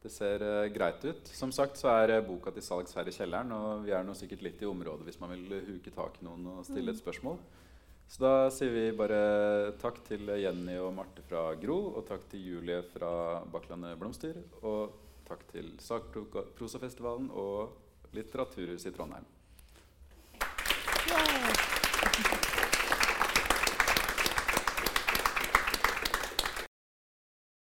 Det 0.00 0.10
ser 0.12 0.40
eh, 0.40 0.68
greit 0.72 1.04
ut. 1.04 1.28
Som 1.36 1.52
sagt 1.52 1.76
så 1.80 1.90
er 1.92 2.14
eh, 2.14 2.22
boka 2.24 2.52
til 2.56 2.64
salgs 2.64 2.96
her 2.96 3.08
i 3.08 3.12
kjelleren, 3.12 3.52
og 3.52 3.82
vi 3.84 3.92
er 3.92 4.06
nå 4.06 4.14
sikkert 4.16 4.44
litt 4.46 4.62
i 4.64 4.68
området 4.68 5.04
hvis 5.04 5.20
man 5.20 5.34
vil 5.34 5.58
eh, 5.58 5.66
huke 5.74 5.92
tak 5.92 6.16
i 6.20 6.24
noen 6.24 6.46
og 6.54 6.62
stille 6.64 6.88
et 6.88 6.96
mm. 6.96 7.02
spørsmål. 7.02 7.36
Så 8.10 8.24
da 8.24 8.32
sier 8.50 8.72
vi 8.74 8.86
bare 8.96 9.20
takk 9.78 10.00
til 10.08 10.32
Jenny 10.40 10.80
og 10.82 10.94
Marte 10.96 11.22
fra 11.28 11.44
Gro, 11.60 11.78
og 12.00 12.08
takk 12.08 12.24
til 12.32 12.48
Julie 12.48 12.80
fra 12.90 13.12
Bakklandet 13.52 14.00
Blomster, 14.00 14.40
og 14.64 14.96
takk 15.28 15.44
til 15.52 15.70
Sagprosafestivalen 15.84 17.30
og 17.30 17.76
Litteraturhuset 18.16 18.90
i 18.90 18.96
Trondheim. 18.96 19.28
Yeah. 21.10 21.59